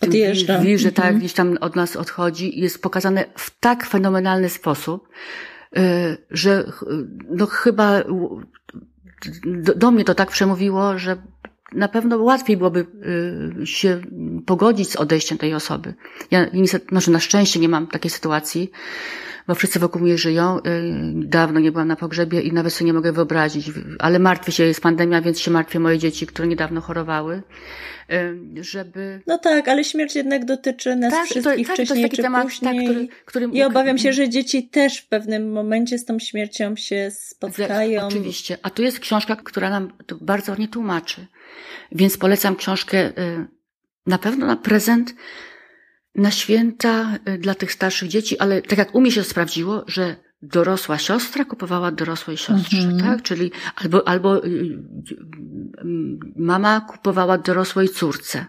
Odjeżdża. 0.00 0.58
Wiży, 0.58 0.92
tak, 0.92 1.04
mhm. 1.04 1.18
gdzieś 1.18 1.32
tam 1.32 1.58
od 1.60 1.76
nas 1.76 1.96
odchodzi, 1.96 2.60
jest 2.60 2.82
pokazane 2.82 3.24
w 3.36 3.60
tak 3.60 3.86
fenomenalny 3.86 4.48
sposób, 4.48 5.08
że 6.30 6.72
no 7.30 7.46
chyba 7.46 8.02
do, 9.44 9.74
do 9.74 9.90
mnie 9.90 10.04
to 10.04 10.14
tak 10.14 10.30
przemówiło, 10.30 10.98
że 10.98 11.16
na 11.72 11.88
pewno 11.88 12.18
łatwiej 12.18 12.56
byłoby 12.56 12.86
y, 13.62 13.66
się 13.66 14.00
pogodzić 14.46 14.90
z 14.90 14.96
odejściem 14.96 15.38
tej 15.38 15.54
osoby. 15.54 15.94
Ja 16.30 16.46
niestety, 16.52 16.86
może 16.94 17.10
na 17.10 17.20
szczęście 17.20 17.60
nie 17.60 17.68
mam 17.68 17.86
takiej 17.86 18.10
sytuacji, 18.10 18.70
bo 19.48 19.54
wszyscy 19.54 19.78
wokół 19.78 20.02
mnie 20.02 20.18
żyją. 20.18 20.58
Y, 20.58 20.62
dawno 21.14 21.60
nie 21.60 21.72
byłam 21.72 21.88
na 21.88 21.96
pogrzebie 21.96 22.40
i 22.40 22.52
nawet 22.52 22.72
sobie 22.72 22.86
nie 22.86 22.92
mogę 22.92 23.12
wyobrazić, 23.12 23.70
ale 23.98 24.18
martwię 24.18 24.52
się, 24.52 24.64
jest 24.64 24.80
pandemia, 24.80 25.20
więc 25.20 25.40
się 25.40 25.50
martwię 25.50 25.80
moje 25.80 25.98
dzieci, 25.98 26.26
które 26.26 26.48
niedawno 26.48 26.80
chorowały 26.80 27.42
żeby... 28.60 29.20
No 29.26 29.38
tak, 29.38 29.68
ale 29.68 29.84
śmierć 29.84 30.16
jednak 30.16 30.44
dotyczy 30.44 30.96
nas 30.96 31.12
tak, 31.12 31.24
wszystkich 31.24 31.66
to, 31.66 31.76
tak, 31.76 31.86
wcześniej 31.86 32.10
to 32.10 32.16
czy 32.16 32.22
temat, 32.22 32.42
tak, 32.42 32.52
później. 32.52 32.76
Tak, 32.76 32.84
który, 32.84 33.08
którym... 33.24 33.52
I 33.52 33.62
obawiam 33.62 33.98
się, 33.98 34.12
że 34.12 34.28
dzieci 34.28 34.68
też 34.68 34.98
w 34.98 35.08
pewnym 35.08 35.52
momencie 35.52 35.98
z 35.98 36.04
tą 36.04 36.18
śmiercią 36.18 36.76
się 36.76 37.10
spotkają. 37.10 38.06
Oczywiście. 38.06 38.58
A 38.62 38.70
tu 38.70 38.82
jest 38.82 39.00
książka, 39.00 39.36
która 39.36 39.70
nam 39.70 39.92
to 40.06 40.16
bardzo 40.20 40.52
ładnie 40.52 40.68
tłumaczy. 40.68 41.26
Więc 41.92 42.16
polecam 42.18 42.56
książkę 42.56 43.06
y, 43.06 43.46
na 44.06 44.18
pewno 44.18 44.46
na 44.46 44.56
prezent, 44.56 45.14
na 46.14 46.30
święta 46.30 47.18
y, 47.28 47.38
dla 47.38 47.54
tych 47.54 47.72
starszych 47.72 48.08
dzieci, 48.08 48.38
ale 48.38 48.62
tak 48.62 48.78
jak 48.78 48.94
u 48.94 49.00
mnie 49.00 49.12
się 49.12 49.24
sprawdziło, 49.24 49.84
że 49.86 50.16
dorosła 50.42 50.98
siostra 50.98 51.44
kupowała 51.44 51.90
dorosłej 51.90 52.36
siostrze, 52.36 52.78
mhm. 52.78 53.00
tak? 53.00 53.22
Czyli 53.22 53.52
albo, 53.76 54.08
albo 54.08 54.44
y, 54.44 54.48
y, 54.48 54.78
mama 56.36 56.80
kupowała 56.80 57.38
dorosłej 57.38 57.88
córce. 57.88 58.46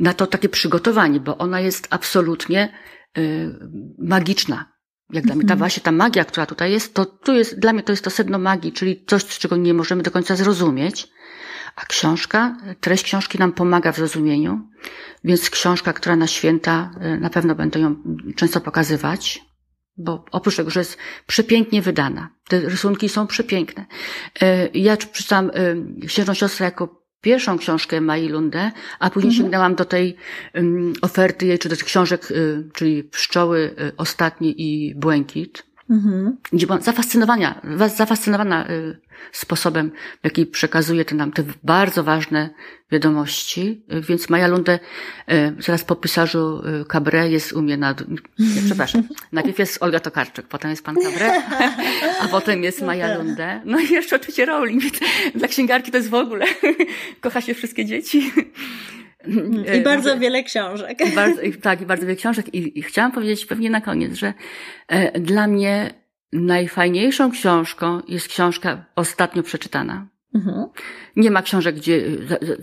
Na 0.00 0.14
to 0.14 0.26
takie 0.26 0.48
przygotowanie, 0.48 1.20
bo 1.20 1.38
ona 1.38 1.60
jest 1.60 1.86
absolutnie 1.90 2.72
magiczna. 3.98 4.72
Jak 5.12 5.24
dla 5.24 5.34
mnie 5.34 5.44
ta 5.44 5.54
mhm. 5.54 5.58
właśnie 5.58 5.82
ta 5.82 5.92
magia, 5.92 6.24
która 6.24 6.46
tutaj 6.46 6.72
jest, 6.72 6.94
to 6.94 7.06
tu 7.06 7.34
jest, 7.34 7.58
dla 7.58 7.72
mnie 7.72 7.82
to 7.82 7.92
jest 7.92 8.04
to 8.04 8.10
sedno 8.10 8.38
magii, 8.38 8.72
czyli 8.72 9.04
coś, 9.06 9.24
czego 9.24 9.56
nie 9.56 9.74
możemy 9.74 10.02
do 10.02 10.10
końca 10.10 10.36
zrozumieć. 10.36 11.08
A 11.76 11.86
książka, 11.86 12.56
treść 12.80 13.04
książki 13.04 13.38
nam 13.38 13.52
pomaga 13.52 13.92
w 13.92 13.96
zrozumieniu, 13.96 14.60
więc 15.24 15.50
książka, 15.50 15.92
która 15.92 16.16
na 16.16 16.26
święta 16.26 16.90
na 17.20 17.30
pewno 17.30 17.54
będę 17.54 17.80
ją 17.80 17.96
często 18.36 18.60
pokazywać, 18.60 19.42
bo 19.96 20.24
oprócz 20.32 20.56
tego, 20.56 20.70
że 20.70 20.80
jest 20.80 20.98
przepięknie 21.26 21.82
wydana, 21.82 22.28
te 22.48 22.60
rysunki 22.60 23.08
są 23.08 23.26
przepiękne. 23.26 23.86
E, 24.40 24.68
ja 24.68 24.96
przeczytałam 24.96 25.50
e, 25.54 26.06
Księżną 26.06 26.34
Siostrę 26.34 26.64
jako 26.64 27.02
pierwszą 27.20 27.58
książkę 27.58 28.00
Mai 28.00 28.28
Lunde, 28.28 28.72
a 28.98 29.10
później 29.10 29.30
mhm. 29.30 29.42
sięgnęłam 29.42 29.74
do 29.74 29.84
tej 29.84 30.16
oferty 31.02 31.46
jej, 31.46 31.58
czy 31.58 31.68
do 31.68 31.76
tych 31.76 31.84
książek, 31.84 32.28
czyli 32.74 33.04
Pszczoły 33.04 33.74
Ostatnie 33.96 34.50
i 34.50 34.94
Błękit. 34.94 35.71
Mhm. 35.92 36.36
Gdzie 36.52 36.66
byłam 36.66 36.82
zafascynowana, 36.82 37.60
zafascynowana 37.96 38.70
y, 38.70 38.96
sposobem, 39.32 39.90
w 40.20 40.24
jaki 40.24 40.46
przekazuje 40.46 41.04
te 41.04 41.14
nam 41.14 41.32
te 41.32 41.44
bardzo 41.62 42.04
ważne 42.04 42.50
wiadomości. 42.90 43.84
Więc 44.08 44.30
Maja 44.30 44.48
Lunde, 44.48 44.78
y, 45.32 45.54
zaraz 45.58 45.84
po 45.84 45.96
pisarzu 45.96 46.62
y, 46.82 46.84
Cabré 46.84 47.24
jest 47.28 47.52
u 47.52 47.62
mnie 47.62 47.76
na, 47.76 47.94
nie, 48.38 48.62
przepraszam, 48.66 49.02
najpierw 49.32 49.58
jest 49.58 49.82
Olga 49.82 50.00
Tokarczyk, 50.00 50.46
potem 50.46 50.70
jest 50.70 50.84
pan 50.84 50.94
Cabré, 50.94 51.30
a 52.20 52.28
potem 52.28 52.62
jest 52.62 52.82
Maja 52.82 53.18
Lunde. 53.18 53.60
No 53.64 53.80
i 53.80 53.88
jeszcze 53.88 54.16
oczywiście 54.16 54.46
Rowling. 54.46 54.82
Dla 55.34 55.48
księgarki 55.48 55.90
to 55.90 55.96
jest 55.96 56.10
w 56.10 56.14
ogóle, 56.14 56.46
kocha 57.20 57.40
się 57.40 57.54
wszystkie 57.54 57.84
dzieci. 57.84 58.32
I 59.78 59.80
bardzo 59.80 60.18
wiele 60.18 60.42
książek. 60.42 60.98
I 61.12 61.14
bardzo, 61.14 61.40
tak, 61.62 61.80
i 61.80 61.86
bardzo 61.86 62.06
wiele 62.06 62.16
książek. 62.16 62.54
I, 62.54 62.78
I, 62.78 62.82
chciałam 62.82 63.12
powiedzieć 63.12 63.46
pewnie 63.46 63.70
na 63.70 63.80
koniec, 63.80 64.14
że 64.14 64.34
e, 64.88 65.20
dla 65.20 65.46
mnie 65.46 65.94
najfajniejszą 66.32 67.30
książką 67.30 68.02
jest 68.08 68.28
książka 68.28 68.84
ostatnio 68.96 69.42
przeczytana. 69.42 70.08
Mhm. 70.34 70.66
Nie 71.16 71.30
ma 71.30 71.42
książek, 71.42 71.76
gdzie 71.76 72.02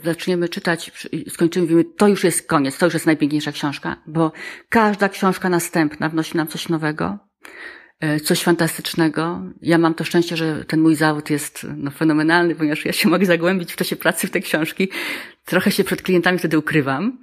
zaczniemy 0.04 0.50
czytać, 0.50 0.92
skończymy, 1.30 1.66
mówimy, 1.66 1.84
to 1.84 2.08
już 2.08 2.24
jest 2.24 2.48
koniec, 2.48 2.78
to 2.78 2.86
już 2.86 2.94
jest 2.94 3.06
najpiękniejsza 3.06 3.52
książka, 3.52 3.96
bo 4.08 4.32
każda 4.70 5.10
książka 5.10 5.50
następna 5.50 6.10
wnosi 6.10 6.38
nam 6.38 6.48
coś 6.48 6.70
nowego, 6.70 7.18
e, 8.00 8.20
coś 8.20 8.44
fantastycznego. 8.44 9.42
Ja 9.62 9.78
mam 9.78 9.94
to 9.94 10.04
szczęście, 10.04 10.38
że 10.38 10.66
ten 10.66 10.82
mój 10.82 10.96
zawód 10.96 11.30
jest 11.30 11.68
no, 11.78 11.92
fenomenalny, 11.92 12.56
ponieważ 12.56 12.86
ja 12.86 12.92
się 12.92 13.10
mogę 13.10 13.26
zagłębić 13.26 13.74
w 13.74 13.76
czasie 13.76 13.96
pracy 13.96 14.28
w 14.28 14.32
te 14.32 14.40
książki. 14.40 14.90
Trochę 15.50 15.72
się 15.72 15.84
przed 15.84 16.02
klientami 16.02 16.40
wtedy 16.40 16.58
ukrywam, 16.58 17.18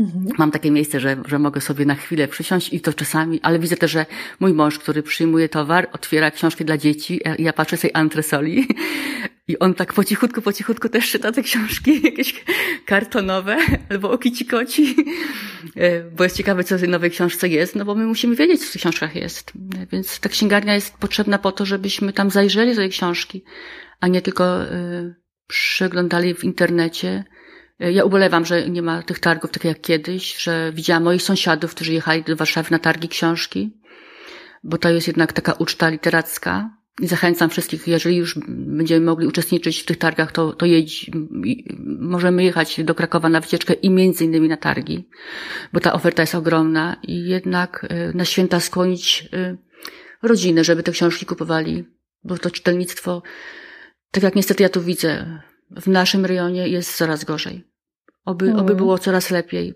Mhm. 0.00 0.26
Mam 0.38 0.50
takie 0.50 0.70
miejsce, 0.70 1.00
że, 1.00 1.16
że 1.28 1.38
mogę 1.38 1.60
sobie 1.60 1.86
na 1.86 1.94
chwilę 1.94 2.28
przysiąść 2.28 2.72
i 2.72 2.80
to 2.80 2.92
czasami, 2.92 3.40
ale 3.42 3.58
widzę 3.58 3.76
też, 3.76 3.90
że 3.90 4.06
mój 4.40 4.52
mąż, 4.52 4.78
który 4.78 5.02
przyjmuje 5.02 5.48
towar, 5.48 5.88
otwiera 5.92 6.30
książki 6.30 6.64
dla 6.64 6.78
dzieci, 6.78 7.20
ja 7.38 7.52
patrzę 7.52 7.76
sobie 7.76 7.96
antresoli 7.96 8.68
i 9.48 9.58
on 9.58 9.74
tak 9.74 9.92
po 9.92 10.04
cichutku, 10.04 10.42
po 10.42 10.52
cichutku 10.52 10.88
też 10.88 11.10
czyta 11.10 11.32
te 11.32 11.42
książki, 11.42 12.00
jakieś 12.04 12.44
kartonowe 12.86 13.56
albo 13.90 14.10
o 14.10 14.18
kici 14.18 14.46
koci, 14.46 14.96
e, 15.76 16.10
bo 16.10 16.24
jest 16.24 16.36
ciekawe, 16.36 16.64
co 16.64 16.76
w 16.76 16.80
tej 16.80 16.88
nowej 16.88 17.10
książce 17.10 17.48
jest, 17.48 17.76
no 17.76 17.84
bo 17.84 17.94
my 17.94 18.06
musimy 18.06 18.36
wiedzieć, 18.36 18.60
co 18.60 18.66
w 18.66 18.72
tych 18.72 18.80
książkach 18.80 19.16
jest. 19.16 19.52
Więc 19.92 20.20
ta 20.20 20.28
księgarnia 20.28 20.74
jest 20.74 20.96
potrzebna 20.96 21.38
po 21.38 21.52
to, 21.52 21.66
żebyśmy 21.66 22.12
tam 22.12 22.30
zajrzeli 22.30 22.70
do 22.70 22.76
tej 22.76 22.90
książki, 22.90 23.44
a 24.00 24.08
nie 24.08 24.22
tylko 24.22 24.64
y, 24.64 25.14
przeglądali 25.46 26.34
w 26.34 26.44
internecie, 26.44 27.24
ja 27.78 28.04
ubolewam, 28.04 28.44
że 28.44 28.70
nie 28.70 28.82
ma 28.82 29.02
tych 29.02 29.18
targów 29.18 29.50
tak 29.50 29.64
jak 29.64 29.80
kiedyś, 29.80 30.42
że 30.42 30.72
widziałam 30.74 31.02
moich 31.02 31.22
sąsiadów, 31.22 31.74
którzy 31.74 31.92
jechali 31.92 32.22
do 32.22 32.36
Warszawy 32.36 32.70
na 32.70 32.78
targi 32.78 33.08
książki, 33.08 33.70
bo 34.62 34.78
to 34.78 34.90
jest 34.90 35.06
jednak 35.06 35.32
taka 35.32 35.52
uczta 35.52 35.88
literacka. 35.88 36.70
I 37.00 37.06
zachęcam 37.06 37.50
wszystkich, 37.50 37.88
jeżeli 37.88 38.16
już 38.16 38.38
będziemy 38.48 39.06
mogli 39.06 39.26
uczestniczyć 39.26 39.80
w 39.80 39.84
tych 39.84 39.98
targach, 39.98 40.32
to, 40.32 40.52
to 40.52 40.66
jedź, 40.66 41.10
możemy 41.98 42.44
jechać 42.44 42.84
do 42.84 42.94
Krakowa 42.94 43.28
na 43.28 43.40
wycieczkę 43.40 43.72
i 43.72 43.90
między 43.90 44.24
innymi 44.24 44.48
na 44.48 44.56
targi, 44.56 45.08
bo 45.72 45.80
ta 45.80 45.92
oferta 45.92 46.22
jest 46.22 46.34
ogromna 46.34 46.96
i 47.02 47.24
jednak 47.28 47.84
y, 47.84 48.16
na 48.16 48.24
święta 48.24 48.60
skłonić 48.60 49.28
y, 49.34 49.58
rodziny, 50.22 50.64
żeby 50.64 50.82
te 50.82 50.92
książki 50.92 51.26
kupowali, 51.26 51.84
bo 52.24 52.38
to 52.38 52.50
czytelnictwo, 52.50 53.22
tak 54.10 54.22
jak 54.22 54.34
niestety 54.34 54.62
ja 54.62 54.68
tu 54.68 54.82
widzę, 54.82 55.42
w 55.80 55.86
naszym 55.86 56.26
rejonie 56.26 56.68
jest 56.68 56.96
coraz 56.96 57.24
gorzej. 57.24 57.64
Oby, 58.24 58.46
mm. 58.46 58.58
oby 58.58 58.74
było 58.74 58.98
coraz 58.98 59.30
lepiej. 59.30 59.74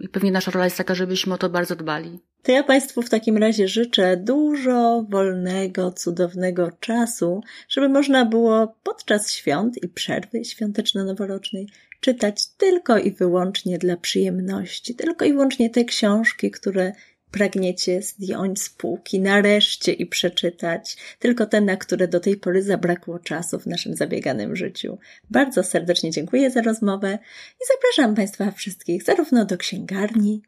I 0.00 0.08
pewnie 0.08 0.32
nasza 0.32 0.50
rola 0.50 0.64
jest 0.64 0.76
taka, 0.76 0.94
żebyśmy 0.94 1.34
o 1.34 1.38
to 1.38 1.48
bardzo 1.48 1.76
dbali. 1.76 2.18
To 2.42 2.52
ja 2.52 2.62
Państwu 2.62 3.02
w 3.02 3.10
takim 3.10 3.36
razie 3.36 3.68
życzę 3.68 4.16
dużo 4.16 5.06
wolnego, 5.10 5.92
cudownego 5.92 6.70
czasu, 6.80 7.40
żeby 7.68 7.88
można 7.88 8.24
było 8.24 8.76
podczas 8.82 9.32
świąt 9.32 9.82
i 9.82 9.88
przerwy 9.88 10.44
świąteczno-noworocznej 10.44 11.66
czytać 12.00 12.46
tylko 12.46 12.98
i 12.98 13.10
wyłącznie 13.10 13.78
dla 13.78 13.96
przyjemności, 13.96 14.94
tylko 14.94 15.24
i 15.24 15.32
wyłącznie 15.32 15.70
te 15.70 15.84
książki, 15.84 16.50
które 16.50 16.92
pragniecie 17.30 18.02
zdjąć 18.02 18.62
z 18.62 18.70
półki 18.70 19.20
nareszcie 19.20 19.92
i 19.92 20.06
przeczytać, 20.06 20.96
tylko 21.18 21.46
te, 21.46 21.60
na 21.60 21.76
które 21.76 22.08
do 22.08 22.20
tej 22.20 22.36
pory 22.36 22.62
zabrakło 22.62 23.18
czasu 23.18 23.58
w 23.58 23.66
naszym 23.66 23.96
zabieganym 23.96 24.56
życiu. 24.56 24.98
Bardzo 25.30 25.62
serdecznie 25.62 26.10
dziękuję 26.10 26.50
za 26.50 26.62
rozmowę 26.62 27.18
i 27.60 27.64
zapraszam 27.74 28.14
Państwa 28.14 28.50
wszystkich 28.50 29.02
zarówno 29.02 29.44
do 29.44 29.56
księgarni, 29.56 30.42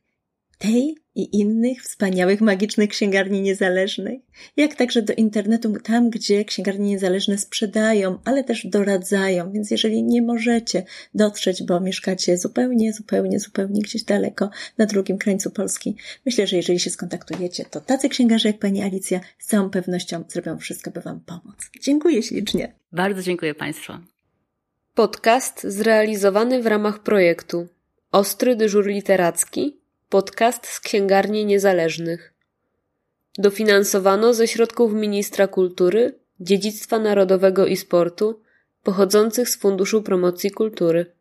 tej 0.58 0.96
i 1.14 1.38
innych 1.40 1.82
wspaniałych, 1.82 2.40
magicznych 2.40 2.90
księgarni 2.90 3.40
niezależnych, 3.42 4.20
jak 4.56 4.74
także 4.74 5.02
do 5.02 5.12
internetu, 5.12 5.72
tam 5.84 6.10
gdzie 6.10 6.44
księgarnie 6.44 6.86
niezależne 6.86 7.38
sprzedają, 7.38 8.18
ale 8.24 8.44
też 8.44 8.66
doradzają. 8.66 9.52
Więc 9.52 9.70
jeżeli 9.70 10.02
nie 10.02 10.22
możecie 10.22 10.84
dotrzeć, 11.14 11.62
bo 11.62 11.80
mieszkacie 11.80 12.38
zupełnie, 12.38 12.92
zupełnie, 12.92 13.40
zupełnie 13.40 13.82
gdzieś 13.82 14.04
daleko 14.04 14.50
na 14.78 14.86
drugim 14.86 15.18
krańcu 15.18 15.50
Polski, 15.50 15.96
myślę, 16.26 16.46
że 16.46 16.56
jeżeli 16.56 16.80
się 16.80 16.90
skontaktujecie, 16.90 17.64
to 17.64 17.80
tacy 17.80 18.08
księgarze 18.08 18.48
jak 18.48 18.58
pani 18.58 18.82
Alicja 18.82 19.20
z 19.38 19.46
całą 19.46 19.70
pewnością 19.70 20.24
zrobią 20.28 20.58
wszystko, 20.58 20.90
by 20.90 21.00
wam 21.00 21.20
pomóc. 21.20 21.56
Dziękuję 21.80 22.22
ślicznie. 22.22 22.72
Bardzo 22.92 23.22
dziękuję 23.22 23.54
Państwu. 23.54 23.92
Podcast 24.94 25.62
zrealizowany 25.64 26.62
w 26.62 26.66
ramach 26.66 27.02
projektu 27.02 27.68
Ostry 28.12 28.56
dyżur 28.56 28.86
literacki 28.86 29.77
Podcast 30.10 30.66
z 30.66 30.80
księgarni 30.80 31.44
niezależnych. 31.44 32.34
Dofinansowano 33.38 34.34
ze 34.34 34.48
środków 34.48 34.92
Ministra 34.92 35.46
Kultury, 35.46 36.18
Dziedzictwa 36.40 36.98
Narodowego 36.98 37.66
i 37.66 37.76
Sportu 37.76 38.40
pochodzących 38.82 39.48
z 39.48 39.56
Funduszu 39.56 40.02
Promocji 40.02 40.50
Kultury. 40.50 41.17